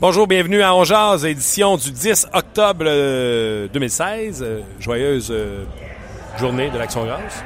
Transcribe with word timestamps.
Bonjour, 0.00 0.26
bienvenue 0.26 0.62
à 0.62 0.74
Ongeaz, 0.74 1.24
édition 1.26 1.76
du 1.76 1.90
10 1.92 2.28
octobre 2.32 2.84
euh, 2.86 3.68
2016. 3.72 4.42
Euh, 4.42 4.60
joyeuse 4.78 5.28
euh, 5.30 5.64
journée 6.38 6.70
de 6.70 6.78
l'Action 6.78 7.04
Grâce. 7.04 7.44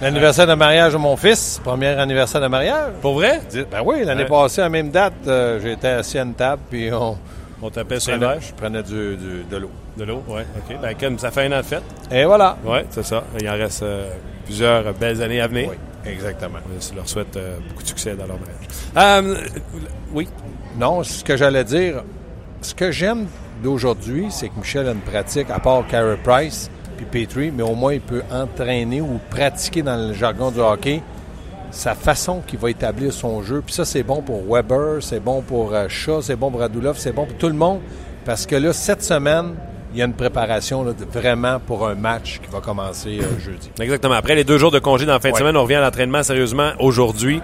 L'anniversaire 0.00 0.46
de 0.46 0.54
mariage 0.54 0.92
de 0.92 0.98
mon 0.98 1.16
fils, 1.16 1.60
premier 1.64 1.88
anniversaire 1.88 2.40
de 2.40 2.46
mariage. 2.46 2.92
Pour 3.00 3.14
vrai? 3.14 3.40
Ben 3.70 3.80
oui, 3.84 4.04
l'année 4.04 4.22
Ouais. 4.22 4.28
passée, 4.28 4.60
à 4.60 4.64
la 4.64 4.70
même 4.70 4.90
date, 4.90 5.14
euh, 5.26 5.58
j'étais 5.60 5.88
assis 5.88 6.18
à 6.18 6.22
une 6.22 6.34
table, 6.34 6.62
puis 6.70 6.92
on 6.92 7.16
On 7.62 7.70
tapait 7.70 7.98
sur 7.98 8.16
verre 8.18 8.36
je 8.40 8.52
prenais 8.52 8.82
du, 8.82 9.16
du- 9.16 9.44
de 9.50 9.56
l'eau. 9.56 9.70
de 9.96 10.04
l'eau. 10.04 10.22
Ouais, 10.28 10.46
OK. 10.58 10.76
Ben, 10.80 10.94
comme 10.94 11.18
ça 11.18 11.30
fait 11.30 11.46
un 11.46 11.52
an 11.52 11.62
de 11.62 11.62
fête. 11.66 11.82
Et 12.12 12.24
voilà. 12.26 12.58
Ouais, 12.64 12.84
c'est 12.90 13.04
ça. 13.04 13.24
Il 13.40 13.48
en 13.48 13.54
reste 13.54 13.82
euh, 13.82 14.10
plusieurs 14.44 14.92
belles 14.92 15.20
années 15.22 15.40
à 15.40 15.46
venir. 15.48 15.70
Oui, 15.70 15.76
exactement. 16.12 16.58
Je 16.78 16.94
leur 16.94 17.08
souhaite 17.08 17.34
euh, 17.36 17.56
beaucoup 17.70 17.82
de 17.82 17.88
succès 17.88 18.14
dans 18.14 18.26
leur 18.26 18.36
mariage. 18.38 18.66
Euh, 18.98 19.48
oui. 20.12 20.28
Non, 20.78 21.02
ce 21.02 21.24
que 21.24 21.36
j'allais 21.36 21.64
dire, 21.64 22.02
ce 22.60 22.74
que 22.74 22.90
j'aime 22.90 23.26
d'aujourd'hui, 23.62 24.26
c'est 24.30 24.48
que 24.48 24.58
Michel 24.58 24.88
a 24.88 24.92
une 24.92 24.98
pratique, 25.00 25.48
à 25.50 25.58
part 25.58 25.86
Carey 25.86 26.18
Price 26.22 26.70
puis 26.96 27.06
Petrie, 27.26 27.50
mais 27.54 27.62
au 27.62 27.74
moins 27.74 27.92
il 27.94 28.00
peut 28.00 28.22
entraîner 28.30 29.00
ou 29.02 29.20
pratiquer 29.30 29.82
dans 29.82 29.96
le 29.96 30.14
jargon 30.14 30.50
du 30.50 30.60
hockey 30.60 31.02
sa 31.70 31.94
façon 31.94 32.40
qu'il 32.46 32.58
va 32.58 32.70
établir 32.70 33.12
son 33.12 33.42
jeu. 33.42 33.62
Puis 33.64 33.74
ça, 33.74 33.84
c'est 33.84 34.02
bon 34.02 34.22
pour 34.22 34.42
Weber, 34.50 35.02
c'est 35.02 35.20
bon 35.20 35.42
pour 35.42 35.74
euh, 35.74 35.88
Shaw, 35.88 36.22
c'est 36.22 36.36
bon 36.36 36.50
pour 36.50 36.60
Radulov, 36.60 36.96
c'est 36.98 37.12
bon 37.12 37.26
pour 37.26 37.36
tout 37.36 37.48
le 37.48 37.54
monde. 37.54 37.80
Parce 38.24 38.46
que 38.46 38.56
là, 38.56 38.72
cette 38.72 39.02
semaine, 39.02 39.54
il 39.92 39.98
y 39.98 40.02
a 40.02 40.06
une 40.06 40.14
préparation 40.14 40.84
là, 40.84 40.92
de- 40.92 41.04
vraiment 41.04 41.58
pour 41.60 41.86
un 41.86 41.94
match 41.94 42.40
qui 42.42 42.50
va 42.50 42.60
commencer 42.60 43.18
euh, 43.20 43.38
jeudi. 43.44 43.70
Exactement. 43.78 44.14
Après 44.14 44.34
les 44.34 44.44
deux 44.44 44.56
jours 44.58 44.70
de 44.70 44.78
congé 44.78 45.04
dans 45.04 45.12
la 45.12 45.20
fin 45.20 45.30
de 45.32 45.36
semaine, 45.36 45.56
on 45.56 45.62
revient 45.64 45.74
à 45.74 45.80
l'entraînement 45.82 46.22
sérieusement 46.22 46.70
aujourd'hui. 46.80 47.42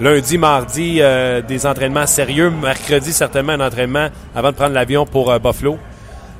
Lundi, 0.00 0.38
mardi, 0.38 0.96
euh, 1.00 1.42
des 1.42 1.66
entraînements 1.66 2.06
sérieux. 2.06 2.48
Mercredi, 2.48 3.12
certainement 3.12 3.52
un 3.52 3.60
entraînement 3.60 4.08
avant 4.34 4.50
de 4.50 4.56
prendre 4.56 4.72
l'avion 4.72 5.04
pour 5.04 5.30
euh, 5.30 5.38
Buffalo. 5.38 5.78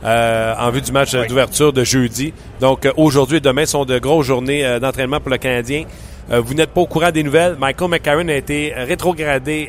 euh, 0.03 0.55
en 0.59 0.71
vue 0.71 0.81
du 0.81 0.93
match 0.93 1.15
d'ouverture 1.15 1.71
de 1.71 1.84
jeudi. 1.84 2.33
Donc 2.59 2.89
aujourd'hui 2.97 3.37
et 3.37 3.41
demain 3.41 3.67
sont 3.67 3.84
de 3.84 3.99
grosses 3.99 4.25
journées 4.25 4.79
d'entraînement 4.81 5.21
pour 5.21 5.29
le 5.29 5.37
Canadien. 5.37 5.84
Vous 6.31 6.55
n'êtes 6.55 6.71
pas 6.71 6.81
au 6.81 6.87
courant 6.87 7.11
des 7.11 7.23
nouvelles. 7.23 7.57
Michael 7.59 7.91
McCarron 7.91 8.29
a 8.29 8.33
été 8.34 8.73
rétrogradé 8.75 9.69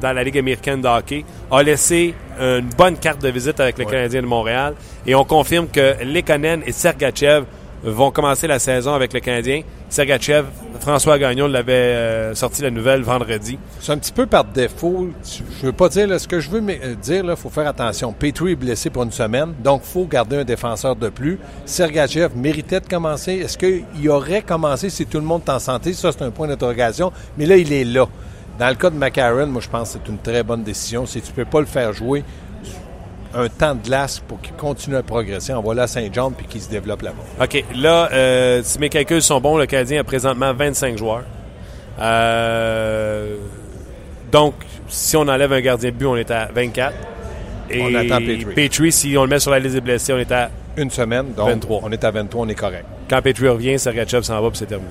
dans 0.00 0.12
la 0.12 0.24
Ligue 0.24 0.38
américaine 0.38 0.80
de 0.80 0.88
hockey, 0.88 1.24
a 1.52 1.62
laissé 1.62 2.14
une 2.40 2.68
bonne 2.76 2.96
carte 2.96 3.22
de 3.22 3.28
visite 3.28 3.60
avec 3.60 3.78
le 3.78 3.84
Canadien 3.84 4.22
de 4.22 4.26
Montréal 4.26 4.74
et 5.06 5.14
on 5.14 5.24
confirme 5.24 5.68
que 5.68 6.02
Lekonen 6.02 6.62
et 6.66 6.72
Sergachev 6.72 7.44
vont 7.82 8.10
commencer 8.10 8.46
la 8.46 8.58
saison 8.58 8.94
avec 8.94 9.12
le 9.12 9.20
Canadien. 9.20 9.62
Sergachev, 9.88 10.46
François 10.80 11.18
Gagnon 11.18 11.48
l'avait 11.48 11.72
euh, 11.72 12.34
sorti 12.34 12.62
la 12.62 12.70
nouvelle 12.70 13.02
vendredi. 13.02 13.58
C'est 13.80 13.92
un 13.92 13.98
petit 13.98 14.12
peu 14.12 14.26
par 14.26 14.44
défaut. 14.44 15.08
Je 15.60 15.66
veux 15.66 15.72
pas 15.72 15.88
dire, 15.88 16.20
ce 16.20 16.28
que 16.28 16.40
je 16.40 16.50
veux 16.50 16.62
euh, 16.62 16.94
dire, 16.94 17.24
il 17.24 17.36
faut 17.36 17.50
faire 17.50 17.66
attention. 17.66 18.12
Petrie 18.12 18.52
est 18.52 18.56
blessé 18.56 18.90
pour 18.90 19.02
une 19.02 19.12
semaine, 19.12 19.54
donc 19.62 19.82
faut 19.82 20.06
garder 20.06 20.36
un 20.36 20.44
défenseur 20.44 20.96
de 20.96 21.08
plus. 21.08 21.38
Sergachev 21.64 22.34
méritait 22.36 22.80
de 22.80 22.86
commencer. 22.86 23.32
Est-ce 23.32 23.58
qu'il 23.58 24.08
aurait 24.08 24.42
commencé 24.42 24.90
si 24.90 25.06
tout 25.06 25.18
le 25.18 25.24
monde 25.24 25.42
est 25.46 25.50
en 25.50 25.58
santé? 25.58 25.92
Ça, 25.92 26.12
c'est 26.12 26.22
un 26.22 26.30
point 26.30 26.48
d'interrogation. 26.48 27.12
Mais 27.36 27.46
là, 27.46 27.56
il 27.56 27.72
est 27.72 27.84
là. 27.84 28.06
Dans 28.58 28.68
le 28.68 28.74
cas 28.74 28.90
de 28.90 28.96
McCarron, 28.96 29.46
moi, 29.46 29.62
je 29.62 29.68
pense 29.68 29.92
que 29.92 29.98
c'est 29.98 30.10
une 30.10 30.18
très 30.18 30.42
bonne 30.42 30.62
décision. 30.62 31.06
Si 31.06 31.20
tu 31.22 31.32
peux 31.32 31.46
pas 31.46 31.60
le 31.60 31.66
faire 31.66 31.94
jouer 31.94 32.22
un 33.34 33.48
temps 33.48 33.74
de 33.74 33.82
glace 33.82 34.20
pour 34.26 34.40
qu'il 34.40 34.54
continue 34.54 34.96
à 34.96 35.02
progresser, 35.02 35.52
envoie-le 35.52 35.82
à 35.82 35.86
Saint-Jean 35.86 36.30
puis 36.32 36.46
qu'il 36.46 36.60
se 36.60 36.68
développe 36.68 37.02
là-bas. 37.02 37.44
OK. 37.44 37.64
Là, 37.76 38.08
euh, 38.12 38.60
si 38.64 38.78
mes 38.78 38.88
calculs 38.88 39.22
sont 39.22 39.40
bons, 39.40 39.56
le 39.56 39.66
Canadien 39.66 40.00
a 40.00 40.04
présentement 40.04 40.52
25 40.52 40.98
joueurs. 40.98 41.24
Euh, 42.00 43.36
donc, 44.32 44.54
si 44.88 45.16
on 45.16 45.22
enlève 45.22 45.52
un 45.52 45.60
gardien 45.60 45.90
de 45.90 45.94
but, 45.94 46.06
on 46.06 46.16
est 46.16 46.30
à 46.30 46.48
24. 46.52 46.94
Et 47.70 47.82
On 47.82 47.94
attend 47.94 48.18
Petrie. 48.18 48.54
Petrie, 48.54 48.92
si 48.92 49.16
on 49.16 49.22
le 49.22 49.28
met 49.28 49.38
sur 49.38 49.52
la 49.52 49.60
liste 49.60 49.74
des 49.74 49.80
blessés, 49.80 50.12
on 50.12 50.18
est 50.18 50.32
à... 50.32 50.50
Une 50.76 50.90
semaine, 50.90 51.32
donc 51.36 51.48
23. 51.48 51.80
on 51.82 51.92
est 51.92 52.02
à 52.02 52.10
23, 52.10 52.46
on 52.46 52.48
est 52.48 52.54
correct. 52.54 52.84
Quand 53.08 53.22
Petrie 53.22 53.48
revient, 53.48 53.78
Sergachev 53.78 54.22
s'en 54.22 54.40
va, 54.40 54.48
puis 54.50 54.58
c'est 54.58 54.66
terminé. 54.66 54.90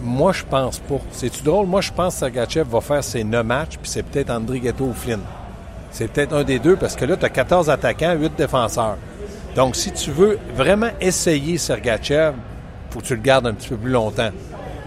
Moi, 0.00 0.32
je 0.32 0.44
pense 0.44 0.78
pas. 0.80 1.00
C'est-tu 1.12 1.42
drôle? 1.42 1.66
Moi, 1.66 1.80
je 1.80 1.92
pense 1.92 2.14
que 2.14 2.20
Sergachev 2.20 2.68
va 2.68 2.80
faire 2.80 3.02
ses 3.04 3.22
9 3.22 3.44
matchs, 3.46 3.78
puis 3.80 3.90
c'est 3.90 4.02
peut-être 4.02 4.30
André 4.30 4.60
Ghetto 4.60 4.84
ou 4.84 4.92
Flynn. 4.92 5.20
C'est 5.94 6.08
peut-être 6.10 6.32
un 6.34 6.42
des 6.42 6.58
deux, 6.58 6.74
parce 6.74 6.96
que 6.96 7.04
là, 7.04 7.16
tu 7.16 7.24
as 7.24 7.28
14 7.30 7.70
attaquants, 7.70 8.14
8 8.14 8.32
défenseurs. 8.36 8.96
Donc, 9.54 9.76
si 9.76 9.92
tu 9.92 10.10
veux 10.10 10.38
vraiment 10.56 10.90
essayer 11.00 11.56
Sergachev, 11.56 12.32
faut 12.90 12.98
que 12.98 13.04
tu 13.04 13.14
le 13.14 13.22
gardes 13.22 13.46
un 13.46 13.54
petit 13.54 13.68
peu 13.68 13.76
plus 13.76 13.92
longtemps. 13.92 14.30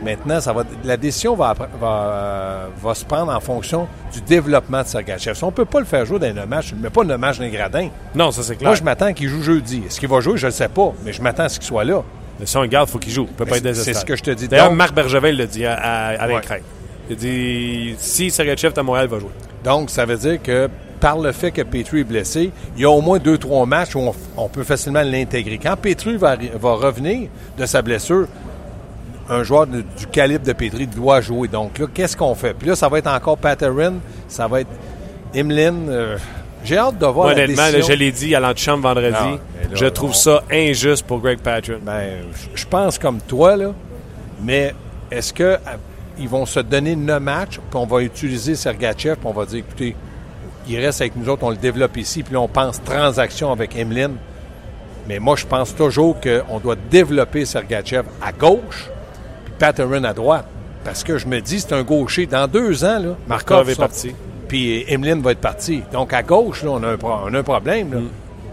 Maintenant, 0.03 0.41
ça 0.41 0.51
va, 0.51 0.63
la 0.83 0.97
décision 0.97 1.33
va, 1.35 1.53
va, 1.79 1.87
euh, 1.87 2.67
va 2.83 2.93
se 2.93 3.05
prendre 3.05 3.33
en 3.33 3.39
fonction 3.39 3.87
du 4.13 4.19
développement 4.21 4.81
de 4.83 4.87
Sergachev. 4.87 5.33
Si 5.33 5.43
on 5.45 5.51
peut 5.51 5.63
pas 5.65 5.79
le 5.79 5.85
faire 5.85 6.05
jouer 6.05 6.19
dans 6.19 6.41
un 6.41 6.45
match, 6.45 6.67
tu 6.67 6.75
ne 6.75 6.81
mets 6.81 6.89
pas 6.89 7.03
le 7.03 7.17
match 7.17 7.37
dans 7.37 7.45
les 7.45 7.51
gradins. 7.51 7.87
Non, 8.13 8.31
ça 8.31 8.43
c'est 8.43 8.57
clair. 8.57 8.67
Moi, 8.69 8.75
je 8.75 8.83
m'attends 8.83 9.13
qu'il 9.13 9.29
joue 9.29 9.41
jeudi. 9.41 9.83
Est-ce 9.87 9.99
qu'il 10.01 10.09
va 10.09 10.19
jouer? 10.19 10.37
Je 10.37 10.45
ne 10.47 10.51
le 10.51 10.55
sais 10.55 10.67
pas, 10.67 10.91
mais 11.05 11.13
je 11.13 11.21
m'attends 11.21 11.43
à 11.43 11.49
ce 11.49 11.57
qu'il 11.57 11.67
soit 11.67 11.85
là. 11.85 12.03
Mais 12.39 12.45
si 12.45 12.55
on 12.57 12.61
le 12.61 12.67
garde, 12.67 12.89
il 12.89 12.91
faut 12.91 12.99
qu'il 12.99 13.13
joue. 13.13 13.25
Il 13.29 13.33
peut 13.33 13.45
Mais 13.45 13.51
pas 13.51 13.57
être 13.57 13.63
c'est- 13.63 13.69
désespéré. 13.69 13.93
c'est 13.95 13.99
ce 14.01 14.05
que 14.05 14.15
je 14.17 14.23
te 14.23 14.31
dis. 14.31 14.47
D'ailleurs, 14.49 14.71
Marc 14.73 14.93
Bergevin 14.93 15.31
l'a 15.31 15.45
dit 15.47 15.65
à, 15.65 15.73
à, 15.73 16.23
à 16.23 16.27
Ouais. 16.27 16.41
Il 17.09 17.13
a 17.13 17.15
dit, 17.15 17.95
si 17.97 18.29
Sergachev 18.29 18.73
est 18.75 18.77
à 18.77 18.83
Montréal, 18.83 19.07
il 19.09 19.13
va 19.13 19.19
jouer. 19.19 19.31
Donc, 19.63 19.89
ça 19.89 20.05
veut 20.05 20.17
dire 20.17 20.43
que 20.43 20.69
par 20.99 21.17
le 21.19 21.31
fait 21.31 21.51
que 21.51 21.61
Petrie 21.61 22.01
est 22.01 22.03
blessé, 22.03 22.51
il 22.75 22.81
y 22.81 22.85
a 22.85 22.89
au 22.89 23.01
moins 23.01 23.19
deux, 23.19 23.37
trois 23.37 23.65
matchs 23.65 23.95
où 23.95 23.99
on, 23.99 24.13
on 24.37 24.47
peut 24.49 24.63
facilement 24.63 25.01
l'intégrer. 25.03 25.57
Quand 25.61 25.75
Petrie 25.75 26.17
va, 26.17 26.35
revenir 26.61 27.29
de 27.57 27.65
sa 27.65 27.81
blessure, 27.81 28.27
un 29.29 29.43
joueur 29.43 29.67
de- 29.67 29.81
du 29.97 30.07
calibre 30.07 30.45
de 30.45 30.53
Petrie 30.53 30.87
doit 30.87 31.21
jouer. 31.21 31.47
Donc 31.47 31.77
là, 31.79 31.85
qu'est-ce 31.93 32.15
qu'on 32.15 32.33
fait? 32.35 32.53
Puis 32.53 32.67
là, 32.69 32.75
ça 32.75 32.87
va 32.89 32.99
être 32.99 33.07
encore 33.07 33.37
Patterin, 33.37 33.95
ça 34.27 34.47
va 34.47 34.61
être 34.61 34.69
Imlin. 35.35 35.73
euh, 35.89 36.17
J'ai 36.63 36.77
hâte 36.77 36.97
de 36.97 37.05
voir 37.05 37.27
la 37.27 37.33
Honnêtement, 37.33 37.69
là, 37.69 37.81
je 37.81 37.93
l'ai 37.93 38.11
dit 38.11 38.33
à 38.35 38.39
l'antichambre 38.39 38.83
vendredi, 38.83 39.13
Non, 39.13 39.31
mais 39.61 39.63
là, 39.65 39.69
je 39.75 39.85
trouve 39.85 40.09
on- 40.09 40.13
ça 40.13 40.43
injuste 40.51 41.05
pour 41.05 41.19
Greg 41.19 41.39
Patron. 41.39 41.75
Ben, 41.81 42.23
je- 42.55 42.65
pense 42.65 42.97
comme 42.97 43.19
toi, 43.21 43.55
là. 43.55 43.71
Mais 44.43 44.73
est-ce 45.11 45.31
que 45.33 45.43
euh, 45.43 45.57
ils 46.19 46.27
vont 46.27 46.45
se 46.45 46.59
donner 46.59 46.95
neuf 46.95 47.21
matchs, 47.21 47.55
puis 47.69 47.75
on 47.79 47.85
va 47.85 48.01
utiliser 48.01 48.55
Sergachev, 48.55 49.15
puis 49.17 49.25
on 49.27 49.33
va 49.33 49.45
dire, 49.45 49.59
écoutez, 49.59 49.95
il 50.69 50.79
reste 50.79 51.01
avec 51.01 51.15
nous 51.15 51.29
autres, 51.29 51.43
on 51.43 51.49
le 51.49 51.57
développe 51.57 51.97
ici, 51.97 52.23
puis 52.23 52.33
là, 52.33 52.41
on 52.41 52.47
pense 52.47 52.81
transaction 52.83 53.51
avec 53.51 53.75
Emeline. 53.75 54.15
Mais 55.07 55.19
moi, 55.19 55.35
je 55.35 55.45
pense 55.45 55.73
toujours 55.75 56.17
qu'on 56.19 56.59
doit 56.59 56.75
développer 56.89 57.45
Sergachev 57.45 58.03
à 58.21 58.31
gauche, 58.31 58.89
puis 59.45 59.53
Patterin 59.57 60.03
à 60.03 60.13
droite. 60.13 60.45
Parce 60.83 61.03
que 61.03 61.17
je 61.17 61.27
me 61.27 61.39
dis, 61.41 61.59
c'est 61.59 61.73
un 61.73 61.83
gaucher. 61.83 62.25
Dans 62.25 62.47
deux 62.47 62.83
ans, 62.85 62.99
là, 62.99 63.15
Markov 63.27 63.69
est 63.69 63.75
parti. 63.75 64.13
Puis 64.47 64.85
Emeline 64.87 65.21
va 65.21 65.31
être 65.31 65.41
parti. 65.41 65.83
Donc, 65.91 66.13
à 66.13 66.23
gauche, 66.23 66.63
là, 66.63 66.71
on 66.71 66.83
a 66.83 66.93
un, 66.93 66.97
on 67.01 67.33
a 67.33 67.39
un 67.39 67.43
problème. 67.43 67.93
là. 67.93 67.99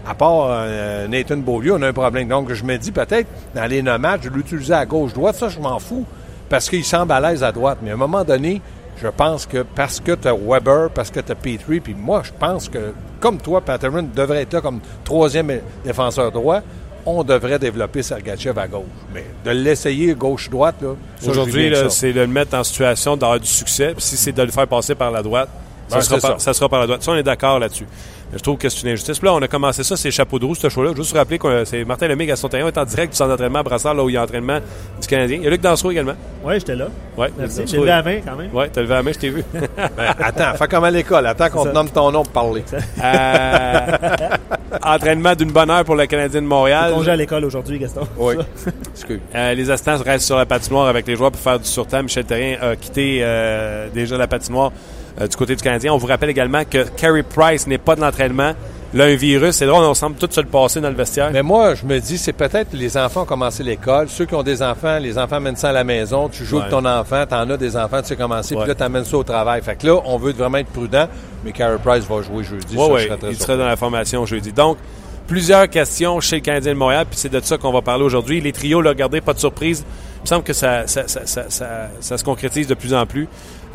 À 0.07 0.13
part 0.13 0.47
euh, 0.49 1.07
Nathan 1.07 1.37
Beaulieu, 1.37 1.73
on 1.73 1.81
a 1.81 1.87
un 1.87 1.93
problème. 1.93 2.27
Donc, 2.27 2.51
je 2.53 2.63
me 2.63 2.77
dis 2.77 2.91
peut-être, 2.91 3.27
dans 3.55 3.65
les 3.65 3.81
matchs, 3.81 4.23
je 4.23 4.29
l'utiliser 4.29 4.73
à 4.73 4.85
gauche-droite. 4.85 5.35
Ça, 5.35 5.49
je 5.49 5.59
m'en 5.59 5.79
fous. 5.79 6.05
Parce 6.49 6.69
qu'il 6.69 6.83
semble 6.83 7.11
à 7.11 7.19
l'aise 7.19 7.43
à 7.43 7.51
droite. 7.51 7.79
Mais 7.81 7.91
à 7.91 7.93
un 7.93 7.97
moment 7.97 8.23
donné, 8.23 8.61
je 9.01 9.07
pense 9.07 9.45
que 9.45 9.63
parce 9.75 9.99
que 9.99 10.13
tu 10.13 10.27
as 10.27 10.33
Weber, 10.33 10.89
parce 10.89 11.11
que 11.11 11.19
tu 11.19 11.31
as 11.31 11.35
Petrie, 11.35 11.79
puis 11.79 11.93
moi, 11.93 12.21
je 12.23 12.31
pense 12.37 12.69
que, 12.69 12.93
comme 13.19 13.39
toi, 13.39 13.61
Patterson 13.61 14.07
devrait 14.15 14.43
être 14.43 14.53
là 14.53 14.61
comme 14.61 14.79
troisième 15.03 15.59
défenseur 15.83 16.31
droit, 16.31 16.61
on 17.05 17.23
devrait 17.23 17.59
développer 17.59 18.01
Sergachev 18.01 18.59
à 18.59 18.67
gauche. 18.67 18.83
Mais 19.13 19.25
de 19.43 19.51
l'essayer 19.51 20.13
gauche-droite, 20.15 20.75
là, 20.81 20.95
Aujourd'hui, 21.27 21.71
c'est 21.89 22.13
de 22.13 22.21
le 22.21 22.27
mettre 22.27 22.55
en 22.57 22.63
situation 22.63 23.15
d'avoir 23.15 23.39
du 23.39 23.47
succès. 23.47 23.93
Puis 23.93 24.03
si 24.03 24.17
c'est 24.17 24.31
de 24.31 24.41
le 24.41 24.51
faire 24.51 24.67
passer 24.67 24.95
par 24.95 25.11
la 25.11 25.21
droite, 25.21 25.49
ça, 25.87 25.97
Ben, 25.97 26.01
sera, 26.01 26.19
par, 26.19 26.31
ça. 26.31 26.39
ça 26.39 26.53
sera 26.53 26.69
par 26.69 26.79
la 26.79 26.87
droite. 26.87 27.03
Ça, 27.03 27.11
on 27.11 27.15
est 27.15 27.23
d'accord 27.23 27.59
là-dessus. 27.59 27.85
Mais 28.31 28.39
je 28.39 28.43
trouve 28.43 28.57
que 28.57 28.67
c'est 28.69 28.81
une 28.81 28.89
injustice. 28.89 29.19
Puis 29.19 29.27
là, 29.27 29.35
on 29.35 29.41
a 29.41 29.47
commencé 29.47 29.83
ça, 29.83 29.95
c'est 29.95 30.09
chapeau 30.09 30.39
de 30.39 30.45
roue, 30.45 30.55
ce 30.55 30.67
show-là. 30.67 30.93
Juste 30.95 31.15
rappeler 31.15 31.37
que 31.37 31.45
euh, 31.47 31.63
c'est 31.65 31.85
Martin 31.85 32.07
Lemay, 32.07 32.25
Gaston 32.25 32.47
Taillon 32.47 32.67
est 32.67 32.77
en 32.77 32.83
direct 32.83 33.11
du 33.13 33.17
centre 33.17 33.29
d'entraînement 33.29 33.59
à 33.59 33.63
Brassard, 33.63 33.93
là 33.93 34.03
où 34.03 34.09
il 34.09 34.13
y 34.13 34.17
a 34.17 34.23
entraînement 34.23 34.59
du 34.99 35.07
Canadien. 35.07 35.37
Il 35.37 35.43
y 35.43 35.47
a 35.47 35.49
Luc 35.51 35.61
Dansereau 35.61 35.91
également. 35.91 36.15
Oui, 36.43 36.55
j'étais 36.55 36.75
là. 36.75 36.87
Ouais, 37.17 37.31
Merci. 37.37 37.61
J'ai 37.67 37.77
levé 37.77 37.91
à 37.91 38.01
20 38.01 38.21
quand 38.21 38.35
même. 38.35 38.53
Ouais, 38.53 38.69
t'as 38.69 38.81
levé 38.81 38.93
la 38.95 39.03
main, 39.03 39.11
je 39.13 39.19
t'ai 39.19 39.29
vu. 39.29 39.43
Ben, 39.53 39.67
attends, 40.19 40.55
fais 40.57 40.67
comme 40.67 40.83
à 40.83 40.91
l'école. 40.91 41.27
Attends 41.27 41.49
qu'on 41.49 41.65
te 41.65 41.69
nomme 41.69 41.89
ton 41.89 42.11
nom 42.11 42.23
pour 42.23 42.33
parler. 42.33 42.63
Euh, 43.03 43.97
entraînement 44.83 45.35
d'une 45.35 45.51
bonne 45.51 45.69
heure 45.69 45.85
pour 45.85 45.95
le 45.95 46.05
Canadien 46.07 46.41
de 46.41 46.47
Montréal. 46.47 46.91
Congé 46.93 47.11
à 47.11 47.15
l'école 47.15 47.45
aujourd'hui, 47.45 47.77
Gaston. 47.79 48.07
Oui. 48.17 48.35
Excuse. 48.93 49.19
Euh, 49.33 49.53
les 49.53 49.69
assistants 49.69 49.97
restent 50.03 50.25
sur 50.25 50.37
la 50.37 50.45
patinoire 50.45 50.87
avec 50.87 51.07
les 51.07 51.15
joueurs 51.15 51.31
pour 51.31 51.41
faire 51.41 51.59
du 51.59 51.65
surtemps. 51.65 52.01
Michel 52.03 52.25
Terrien 52.25 52.57
a 52.61 52.75
quitté 52.75 53.19
euh, 53.21 53.87
déjà 53.93 54.17
la 54.17 54.27
patinoire 54.27 54.71
euh, 55.21 55.27
du 55.27 55.35
côté 55.35 55.55
du 55.55 55.63
Canadien. 55.63 55.93
On 55.93 55.97
vous 55.97 56.07
rappelle 56.07 56.29
également 56.29 56.63
que 56.69 56.83
Carey 56.89 57.23
Price 57.23 57.67
n'est 57.67 57.77
pas 57.77 57.95
de 57.95 58.01
l'entraînement. 58.01 58.53
Là, 58.93 59.05
un 59.05 59.15
virus, 59.15 59.55
c'est 59.55 59.65
drôle, 59.65 59.83
on 59.83 59.93
semble 59.93 60.15
tout 60.15 60.29
se 60.31 60.39
le 60.39 60.47
passer 60.47 60.79
dans 60.79 60.87
le 60.89 60.95
vestiaire. 60.95 61.29
Mais 61.33 61.41
moi, 61.43 61.75
je 61.75 61.85
me 61.85 61.99
dis, 61.99 62.17
c'est 62.17 62.31
peut-être 62.31 62.69
les 62.71 62.95
enfants 62.95 63.23
ont 63.23 63.25
commencé 63.25 63.61
l'école. 63.61 64.07
Ceux 64.07 64.25
qui 64.25 64.35
ont 64.35 64.43
des 64.43 64.61
enfants, 64.63 64.99
les 64.99 65.17
enfants 65.17 65.35
amènent 65.37 65.57
ça 65.57 65.69
à 65.69 65.73
la 65.73 65.83
maison. 65.83 66.29
Tu 66.29 66.45
joues 66.45 66.57
Ouais. 66.57 66.61
avec 66.63 66.71
ton 66.71 66.85
enfant, 66.85 67.25
t'en 67.27 67.49
as 67.49 67.57
des 67.57 67.75
enfants, 67.75 68.01
tu 68.01 68.07
sais 68.09 68.15
commencer, 68.15 68.55
Ouais. 68.55 68.61
puis 68.61 68.69
là, 68.69 68.75
t'amènes 68.75 69.03
ça 69.03 69.17
au 69.17 69.23
travail. 69.23 69.61
Fait 69.63 69.75
que 69.75 69.85
là, 69.87 69.99
on 70.05 70.17
veut 70.17 70.31
vraiment 70.31 70.59
être 70.59 70.69
prudent. 70.69 71.07
Mais 71.43 71.51
Carey 71.51 71.77
Price 71.83 72.05
va 72.05 72.21
jouer 72.21 72.43
jeudi. 72.45 72.77
Ouais, 72.77 73.07
ça, 73.09 73.17
je 73.21 73.27
il 73.31 73.35
sera 73.35 73.57
dans 73.57 73.65
la 73.65 73.75
formation 73.75 74.25
jeudi. 74.25 74.53
Donc, 74.53 74.77
plusieurs 75.27 75.69
questions 75.69 76.19
chez 76.19 76.37
le 76.37 76.41
Canadien 76.41 76.73
de 76.73 76.77
Montréal, 76.77 77.05
puis 77.09 77.17
c'est 77.19 77.29
de 77.31 77.39
ça 77.41 77.57
qu'on 77.57 77.71
va 77.71 77.81
parler 77.81 78.03
aujourd'hui. 78.03 78.41
Les 78.41 78.51
trios, 78.51 78.81
là, 78.81 78.91
regardez, 78.91 79.21
pas 79.21 79.33
de 79.33 79.39
surprise. 79.39 79.85
Il 80.17 80.21
me 80.23 80.27
semble 80.27 80.43
que 80.43 80.53
ça, 80.53 80.87
ça, 80.87 81.07
ça, 81.07 81.45
ça, 81.99 82.17
se 82.17 82.23
concrétise 82.23 82.67
de 82.67 82.73
plus 82.73 82.93
en 82.93 83.05
plus. 83.05 83.27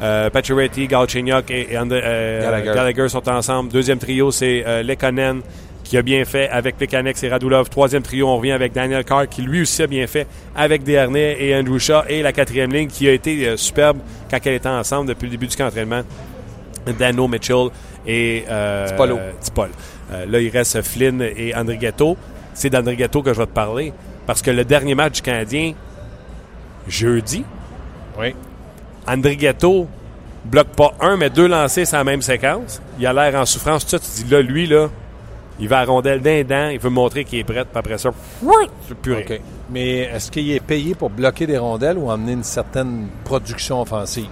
Euh, 0.03 0.31
Pacioretty, 0.31 0.87
Galchenyuk 0.87 1.51
et, 1.51 1.73
et 1.73 1.77
euh, 1.77 2.43
Gallagher. 2.43 2.73
Gallagher 2.75 3.09
sont 3.09 3.29
ensemble. 3.29 3.71
Deuxième 3.71 3.99
trio, 3.99 4.31
c'est 4.31 4.65
euh, 4.67 4.83
Lekonen 4.83 5.43
qui 5.91 5.99
a 5.99 6.03
bien 6.03 6.25
fait 6.25 6.49
avec 6.49 6.77
Plekanec 6.77 7.21
et 7.21 7.29
Radulov. 7.29 7.69
Troisième 7.69 8.03
trio, 8.03 8.29
on 8.29 8.37
revient 8.37 8.53
avec 8.53 8.73
Daniel 8.73 9.05
Carr 9.05 9.29
qui 9.29 9.43
lui 9.43 9.63
aussi 9.63 9.83
a 9.83 9.89
bien 9.89 10.07
fait 10.07 10.25
avec 10.55 10.85
Desharnais 10.85 11.37
et 11.41 11.57
Andrew 11.57 11.79
Shaw. 11.79 12.03
Et 12.09 12.23
la 12.23 12.33
quatrième 12.33 12.73
ligne 12.73 12.87
qui 12.87 13.09
a 13.09 13.13
été 13.13 13.45
euh, 13.45 13.57
superbe 13.57 13.99
quand 14.31 14.39
elle 14.45 14.55
était 14.55 14.69
ensemble 14.69 15.09
depuis 15.09 15.27
le 15.27 15.33
début 15.33 15.49
du 15.49 15.57
camp 15.57 15.65
d'entraînement. 15.65 16.03
Dano 16.97 17.27
Mitchell 17.27 17.71
et 18.07 18.45
euh, 18.49 18.87
Tipolo. 18.87 19.19
Tipol. 19.41 19.71
Euh, 20.13 20.27
là, 20.27 20.41
il 20.41 20.49
reste 20.51 20.83
Flynn 20.83 21.21
et 21.23 21.55
André 21.55 21.77
Ghetto. 21.77 22.17
C'est 22.55 22.71
d'André 22.71 22.97
Ghetto 22.97 23.23
que 23.23 23.33
je 23.33 23.39
vais 23.39 23.47
te 23.47 23.53
parler. 23.53 23.93
Parce 24.27 24.43
que 24.43 24.51
le 24.51 24.65
dernier 24.65 24.95
match 24.95 25.17
du 25.17 25.23
Canadien, 25.23 25.75
jeudi, 26.89 27.45
Oui. 28.19 28.35
André 29.07 29.37
Ghetto 29.37 29.87
bloque 30.45 30.69
pas 30.69 30.93
un, 31.01 31.17
mais 31.17 31.31
deux 31.31 31.47
lancés 31.47 31.85
sur 31.85 31.97
la 31.99 32.05
même 32.05 32.23
séquence. 32.23 32.81
Il 32.99 33.07
a 33.07 33.13
l'air 33.13 33.41
en 33.41 33.47
souffrance. 33.47 33.85
Tout 33.85 33.91
ça, 33.91 33.99
tu 33.99 34.25
dis 34.25 34.31
là, 34.31 34.43
lui, 34.43 34.67
là, 34.67 34.89
il 35.59 35.69
va 35.69 35.81
à 35.81 35.85
rondelle 35.85 36.21
d'un 36.21 36.43
dent, 36.43 36.69
il 36.69 36.79
veut 36.79 36.91
montrer 36.91 37.25
qu'il 37.25 37.39
est 37.39 37.45
prêt, 37.45 37.65
puis 37.65 37.79
après 37.79 37.99
ça, 37.99 38.11
c'est 38.89 38.97
plus 38.97 39.13
rien. 39.15 39.25
OK. 39.29 39.41
Mais 39.71 39.99
est-ce 39.99 40.31
qu'il 40.31 40.51
est 40.51 40.61
payé 40.61 40.95
pour 40.95 41.11
bloquer 41.11 41.47
des 41.47 41.59
rondelles 41.59 41.99
ou 41.99 42.11
amener 42.11 42.33
une 42.33 42.45
certaine 42.45 43.09
production 43.25 43.83
offensive? 43.83 44.29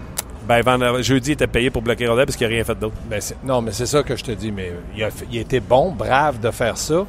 Ben, 0.49 0.63
vendredi- 0.63 1.03
jeudi, 1.05 1.31
il 1.31 1.33
était 1.35 1.47
payé 1.47 1.71
pour 1.71 1.83
bloquer 1.83 2.07
rondelle 2.09 2.25
parce 2.27 2.37
qu'il 2.37 2.47
n'a 2.47 2.55
rien 2.55 2.65
fait 2.65 2.75
d'autre. 2.79 2.95
Ben, 3.11 3.21
non, 3.45 3.61
mais 3.61 3.73
c'est 3.73 3.87
ça 3.87 4.03
que 4.03 4.17
je 4.17 4.25
te 4.25 4.33
dis. 4.33 4.51
Mais 4.51 4.73
il 4.97 5.05
a, 5.05 5.09
il 5.31 5.39
a 5.39 5.41
été 5.43 5.61
bon, 5.61 5.93
brave 5.93 6.41
de 6.41 6.51
faire 6.51 6.77
ça. 6.79 7.05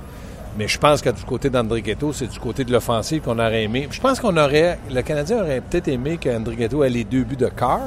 Mais 0.58 0.68
je 0.68 0.78
pense 0.78 1.02
que 1.02 1.10
du 1.10 1.24
côté 1.24 1.50
d'André 1.50 1.82
Ghetto, 1.82 2.12
c'est 2.12 2.28
du 2.28 2.40
côté 2.40 2.66
de 2.66 2.72
l'offensive 2.72 3.22
qu'on 3.22 3.40
aurait 3.40 3.64
aimé. 3.64 3.88
Je 3.92 4.02
pense 4.02 4.20
qu'on 4.20 4.36
aurait. 4.36 4.78
Le 4.92 5.02
Canadien 5.02 5.40
aurait 5.42 5.62
peut-être 5.62 5.88
aimé 5.88 6.18
qu'André 6.22 6.56
Ghetto 6.58 6.84
ait 6.84 6.90
les 6.90 7.04
deux 7.06 7.24
buts 7.24 7.38
de 7.38 7.48
Carr, 7.48 7.80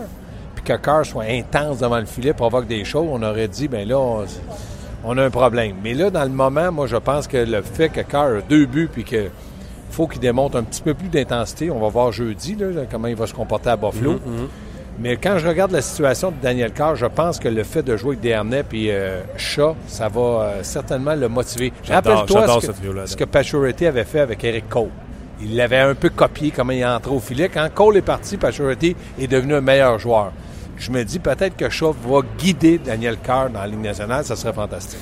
puis 0.54 0.64
que 0.64 0.72
Carr 0.76 1.04
soit 1.04 1.24
intense 1.28 1.78
devant 1.80 1.98
le 1.98 2.06
filet, 2.06 2.32
provoque 2.32 2.66
des 2.66 2.84
choses. 2.84 3.08
On 3.10 3.22
aurait 3.22 3.48
dit, 3.48 3.68
ben 3.68 3.86
là, 3.86 3.98
on, 3.98 4.24
on 5.04 5.18
a 5.18 5.22
un 5.24 5.30
problème. 5.30 5.76
Mais 5.82 5.92
là, 5.92 6.08
dans 6.08 6.22
le 6.22 6.30
moment, 6.30 6.72
moi, 6.72 6.86
je 6.86 6.96
pense 6.96 7.26
que 7.26 7.36
le 7.36 7.60
fait 7.60 7.90
que 7.90 8.00
Carr 8.00 8.36
a 8.36 8.40
deux 8.40 8.64
buts, 8.64 8.88
puis 8.90 9.04
que 9.04 9.26
faut 9.90 10.06
qu'il 10.06 10.20
démontre 10.20 10.56
un 10.56 10.62
petit 10.62 10.80
peu 10.80 10.94
plus 10.94 11.08
d'intensité. 11.08 11.70
On 11.70 11.78
va 11.80 11.88
voir 11.88 12.10
jeudi 12.12 12.54
là, 12.54 12.68
comment 12.90 13.08
il 13.08 13.16
va 13.16 13.26
se 13.26 13.34
comporter 13.34 13.68
à 13.70 13.76
Buffalo. 13.76 14.18
Mais 14.98 15.16
quand 15.16 15.38
je 15.38 15.48
regarde 15.48 15.72
la 15.72 15.82
situation 15.82 16.30
de 16.30 16.36
Daniel 16.42 16.72
Carr, 16.72 16.96
je 16.96 17.06
pense 17.06 17.38
que 17.38 17.48
le 17.48 17.64
fait 17.64 17.82
de 17.82 17.96
jouer 17.96 18.10
avec 18.10 18.20
Desharnais 18.20 18.64
et 18.72 18.92
euh, 18.92 19.20
Shaw, 19.36 19.74
ça 19.88 20.08
va 20.08 20.20
euh, 20.20 20.62
certainement 20.62 21.14
le 21.14 21.28
motiver. 21.28 21.72
Rappelle-toi 21.88 22.60
ce 22.60 22.66
que, 22.68 23.06
ce 23.06 23.16
que 23.16 23.24
Pacioretty 23.24 23.86
avait 23.86 24.04
fait 24.04 24.20
avec 24.20 24.44
Eric 24.44 24.68
Cole. 24.68 24.90
Il 25.40 25.56
l'avait 25.56 25.78
un 25.78 25.94
peu 25.94 26.10
copié 26.10 26.52
comment 26.54 26.72
il 26.72 26.80
est 26.80 26.84
entré 26.84 27.10
au 27.10 27.18
filet. 27.18 27.48
Quand 27.48 27.68
Cole 27.74 27.96
est 27.96 28.02
parti, 28.02 28.36
Pacioretty 28.36 28.94
est 29.18 29.26
devenu 29.26 29.54
un 29.54 29.60
meilleur 29.60 29.98
joueur. 29.98 30.32
Je 30.76 30.90
me 30.90 31.04
dis 31.04 31.18
peut-être 31.18 31.56
que 31.56 31.68
Shaw 31.68 31.92
va 32.06 32.20
guider 32.38 32.78
Daniel 32.78 33.16
Carr 33.18 33.50
dans 33.50 33.60
la 33.60 33.66
Ligue 33.66 33.82
nationale. 33.82 34.24
Ça 34.24 34.36
serait 34.36 34.52
fantastique. 34.52 35.00